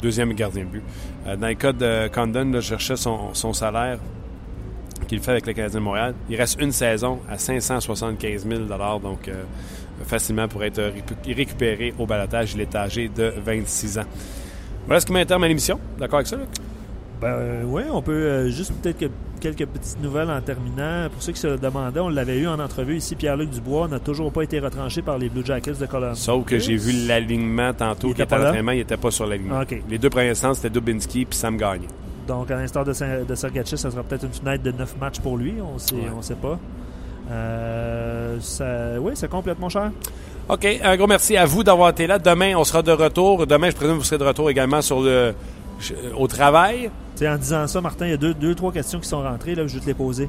deuxième 0.00 0.32
gardien 0.32 0.64
de 0.64 0.68
but. 0.68 0.82
Dans 1.38 1.48
le 1.48 1.54
cas 1.54 1.72
de 1.72 2.08
Condon, 2.08 2.50
je 2.54 2.60
cherchais 2.60 2.96
son 2.96 3.52
salaire 3.52 3.98
qu'il 5.10 5.20
fait 5.20 5.32
avec 5.32 5.46
le 5.46 5.52
Canadien 5.52 5.80
de 5.80 5.84
Montréal. 5.84 6.14
Il 6.30 6.36
reste 6.36 6.60
une 6.60 6.72
saison 6.72 7.18
à 7.28 7.36
575 7.36 8.46
000 8.48 8.60
donc 9.02 9.28
euh, 9.28 9.42
facilement 10.06 10.46
pour 10.48 10.62
être 10.64 10.80
récu- 10.80 11.34
récupéré 11.34 11.92
au 11.98 12.06
balotage. 12.06 12.54
Il 12.54 12.60
est 12.60 12.74
âgé 12.74 13.10
de 13.14 13.32
26 13.44 13.98
ans. 13.98 14.04
Voilà 14.86 15.00
ce 15.00 15.06
qui 15.06 15.12
m'intéresse 15.12 15.42
à 15.44 15.48
l'émission. 15.48 15.78
D'accord 15.98 16.18
avec 16.20 16.28
ça, 16.28 16.36
Luc? 16.36 16.46
Ben 17.20 17.64
oui, 17.66 17.82
on 17.92 18.00
peut 18.00 18.12
euh, 18.12 18.50
juste 18.50 18.72
peut-être 18.80 18.98
que 18.98 19.06
quelques 19.40 19.66
petites 19.66 20.00
nouvelles 20.00 20.30
en 20.30 20.40
terminant. 20.40 21.08
Pour 21.12 21.22
ceux 21.22 21.32
qui 21.32 21.40
se 21.40 21.48
le 21.48 21.58
demandaient, 21.58 22.00
on 22.00 22.08
l'avait 22.08 22.38
eu 22.38 22.46
en 22.46 22.58
entrevue 22.60 22.96
ici. 22.96 23.14
Pierre-Luc 23.16 23.50
Dubois 23.50 23.88
n'a 23.88 23.98
toujours 23.98 24.32
pas 24.32 24.42
été 24.42 24.58
retranché 24.60 25.02
par 25.02 25.18
les 25.18 25.28
Blue 25.28 25.44
Jackets 25.44 25.74
de 25.80 25.86
Columbus. 25.86 26.16
Sauf 26.16 26.44
que 26.46 26.58
j'ai 26.58 26.76
vu 26.76 27.06
l'alignement 27.06 27.74
tantôt 27.74 28.14
qui 28.14 28.22
était 28.22 28.32
à 28.32 28.38
l'entraînement, 28.38 28.72
il 28.72 28.78
n'était 28.78 28.96
pas 28.96 29.10
sur 29.10 29.26
l'alignement. 29.26 29.58
Les 29.90 29.98
deux 29.98 30.08
premiers 30.08 30.30
instants, 30.30 30.54
c'était 30.54 30.70
Dubinsky 30.70 31.24
puis 31.26 31.36
Sam 31.38 31.56
Gagné. 31.58 31.88
Donc, 32.30 32.48
à 32.50 32.56
l'instar 32.56 32.84
de, 32.84 32.92
Saint- 32.92 33.24
de 33.28 33.34
Sergachev, 33.34 33.76
ça 33.76 33.90
sera 33.90 34.04
peut-être 34.04 34.22
une 34.24 34.32
fenêtre 34.32 34.62
de 34.62 34.70
9 34.70 34.96
matchs 35.00 35.18
pour 35.18 35.36
lui. 35.36 35.54
On 35.60 35.78
sait, 35.78 35.96
Ouais. 35.96 36.02
on 36.16 36.22
sait 36.22 36.36
pas. 36.36 36.58
Euh, 37.30 38.36
ça, 38.40 39.00
oui, 39.00 39.12
ça 39.16 39.26
complète, 39.26 39.58
mon 39.58 39.68
cher. 39.68 39.90
OK, 40.48 40.66
un 40.82 40.96
gros 40.96 41.06
merci 41.08 41.36
à 41.36 41.44
vous 41.44 41.64
d'avoir 41.64 41.90
été 41.90 42.06
là. 42.06 42.18
Demain, 42.20 42.54
on 42.56 42.62
sera 42.64 42.82
de 42.82 42.92
retour. 42.92 43.46
Demain, 43.48 43.70
je 43.70 43.74
présume 43.76 43.94
que 43.96 43.98
vous 44.00 44.04
serez 44.04 44.18
de 44.18 44.24
retour 44.24 44.48
également 44.48 44.80
sur 44.80 45.00
le, 45.00 45.34
au 46.16 46.28
travail. 46.28 46.90
En 47.20 47.36
disant 47.36 47.66
ça, 47.66 47.80
Martin, 47.80 48.06
il 48.06 48.10
y 48.12 48.14
a 48.14 48.16
deux, 48.16 48.32
deux 48.34 48.54
trois 48.54 48.72
questions 48.72 49.00
qui 49.00 49.08
sont 49.08 49.22
rentrées. 49.22 49.54
Là, 49.56 49.66
je 49.66 49.74
vais 49.74 49.80
te 49.80 49.86
les 49.86 49.94
poser. 49.94 50.28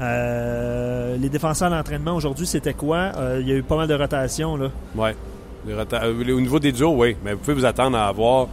Euh, 0.00 1.16
les 1.18 1.28
défenseurs 1.28 1.72
à 1.72 1.76
l'entraînement 1.76 2.14
aujourd'hui, 2.14 2.46
c'était 2.46 2.74
quoi? 2.74 3.10
Euh, 3.16 3.38
il 3.40 3.48
y 3.48 3.52
a 3.52 3.56
eu 3.56 3.62
pas 3.62 3.76
mal 3.76 3.86
de 3.88 3.94
rotations. 3.94 4.56
Euh, 4.96 5.12
Au 6.32 6.40
niveau 6.40 6.58
des 6.58 6.72
duos, 6.72 6.94
oui. 6.96 7.16
Mais 7.24 7.32
vous 7.34 7.38
pouvez 7.40 7.54
vous 7.54 7.64
attendre 7.66 7.98
à 7.98 8.06
avoir 8.08 8.46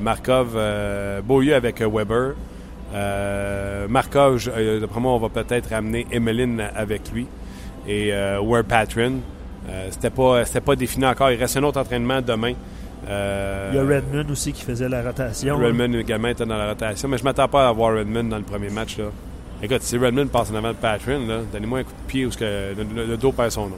Markov, 0.00 0.52
euh, 0.56 1.20
Beaulieu 1.22 1.54
avec 1.54 1.80
euh, 1.80 1.88
Weber. 1.88 2.34
Euh, 2.94 3.86
Markov, 3.88 4.50
euh, 4.56 4.80
d'après 4.80 5.00
moi, 5.00 5.12
on 5.12 5.18
va 5.18 5.28
peut-être 5.28 5.70
ramener 5.70 6.06
Emeline 6.10 6.62
avec 6.74 7.10
lui. 7.12 7.26
Et 7.86 8.12
euh, 8.12 8.40
Ware 8.40 8.64
Patron. 8.64 9.14
Euh, 9.68 9.88
c'était 9.90 10.10
pas, 10.10 10.44
c'était 10.44 10.60
pas 10.60 10.76
défini 10.76 11.06
encore. 11.06 11.30
Il 11.30 11.38
reste 11.38 11.56
un 11.56 11.62
autre 11.62 11.80
entraînement 11.80 12.20
demain. 12.22 12.54
Euh, 13.08 13.70
Il 13.72 13.76
y 13.76 13.78
a 13.78 13.84
Redmond 13.84 14.30
aussi 14.32 14.52
qui 14.52 14.62
faisait 14.62 14.88
la 14.88 15.02
rotation. 15.02 15.56
Redmond 15.56 15.92
également 15.98 16.28
était 16.28 16.46
dans 16.46 16.56
la 16.56 16.68
rotation, 16.70 17.08
mais 17.08 17.18
je 17.18 17.24
m'attends 17.24 17.48
pas 17.48 17.68
à 17.68 17.72
voir 17.72 17.94
Redmond 17.94 18.24
dans 18.24 18.38
le 18.38 18.42
premier 18.44 18.70
match. 18.70 18.98
Là. 18.98 19.04
Écoute, 19.62 19.82
si 19.82 19.96
Redmond 19.98 20.26
passe 20.28 20.50
en 20.50 20.54
avant 20.56 20.68
de 20.70 20.74
Patron, 20.76 21.26
là, 21.26 21.38
donnez-moi 21.52 21.80
un 21.80 21.84
coup 21.84 21.92
de 21.92 22.06
pied 22.10 22.26
où 22.26 22.30
ce 22.30 22.38
que 22.38 22.44
le, 22.44 22.84
le- 22.94 23.06
le 23.06 23.16
dos 23.16 23.32
perd 23.32 23.50
son 23.50 23.66
nom. 23.68 23.76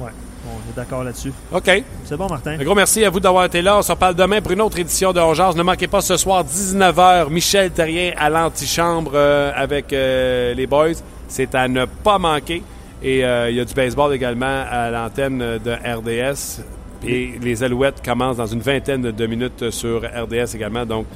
Ouais, 0.00 0.10
on 0.46 0.70
est 0.70 0.74
d'accord 0.74 1.04
là-dessus. 1.04 1.32
OK. 1.52 1.84
C'est 2.04 2.16
bon, 2.16 2.26
Martin. 2.28 2.52
Un 2.58 2.64
gros 2.64 2.74
merci 2.74 3.04
à 3.04 3.10
vous 3.10 3.20
d'avoir 3.20 3.44
été 3.44 3.62
là. 3.62 3.78
On 3.78 3.82
se 3.82 3.92
reparle 3.92 4.14
demain 4.14 4.40
pour 4.40 4.52
une 4.52 4.60
autre 4.60 4.78
édition 4.78 5.12
de 5.12 5.20
Ongeance. 5.20 5.54
Ne 5.56 5.62
manquez 5.62 5.86
pas 5.86 6.00
ce 6.00 6.16
soir, 6.16 6.44
19h, 6.44 7.30
Michel 7.30 7.70
Terrien 7.70 8.12
à 8.16 8.28
l'antichambre 8.28 9.12
euh, 9.14 9.52
avec 9.54 9.92
euh, 9.92 10.54
les 10.54 10.66
boys. 10.66 10.94
C'est 11.28 11.54
à 11.54 11.68
ne 11.68 11.84
pas 11.84 12.18
manquer. 12.18 12.62
Et 13.02 13.24
euh, 13.24 13.50
il 13.50 13.56
y 13.56 13.60
a 13.60 13.64
du 13.64 13.74
baseball 13.74 14.14
également 14.14 14.64
à 14.68 14.90
l'antenne 14.90 15.38
de 15.38 15.70
RDS. 15.70 16.62
Et 17.06 17.32
les 17.40 17.62
Alouettes 17.62 18.04
commencent 18.04 18.36
dans 18.36 18.46
une 18.46 18.60
vingtaine 18.60 19.02
de 19.02 19.26
minutes 19.26 19.70
sur 19.70 20.02
RDS 20.02 20.54
également. 20.54 20.86
Donc, 20.86 21.06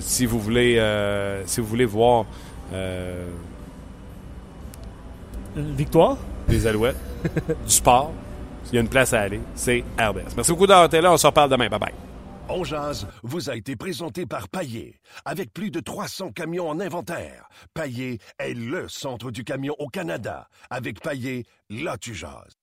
si 0.00 0.26
vous 0.26 0.40
voulez, 0.40 0.82
si 1.46 1.60
vous 1.60 1.66
voulez 1.68 1.84
voir 1.84 2.24
Une 5.56 5.74
victoire? 5.76 6.16
les 6.48 6.66
Alouettes, 6.66 6.96
du 7.66 7.72
sport, 7.72 8.12
il 8.72 8.76
y 8.76 8.78
a 8.78 8.80
une 8.80 8.88
place 8.88 9.12
à 9.12 9.20
aller. 9.20 9.40
C'est 9.54 9.84
RDS. 9.98 10.34
Merci 10.36 10.52
beaucoup 10.52 10.66
d'avoir 10.66 10.86
été 10.86 11.00
là. 11.00 11.12
On 11.12 11.16
se 11.16 11.26
reparle 11.26 11.50
demain. 11.50 11.68
Bye 11.68 11.78
bye. 11.78 11.94
On 12.48 12.62
jase 12.62 13.08
vous 13.24 13.50
a 13.50 13.56
été 13.56 13.74
présenté 13.74 14.24
par 14.24 14.48
Paillé. 14.48 15.00
Avec 15.24 15.52
plus 15.52 15.70
de 15.70 15.80
300 15.80 16.30
camions 16.30 16.68
en 16.68 16.78
inventaire, 16.78 17.48
Paillé 17.74 18.20
est 18.38 18.54
le 18.54 18.88
centre 18.88 19.32
du 19.32 19.42
camion 19.42 19.74
au 19.80 19.88
Canada. 19.88 20.48
Avec 20.70 21.00
Paillé, 21.00 21.44
là 21.70 21.96
tu 21.98 22.14
jases. 22.14 22.55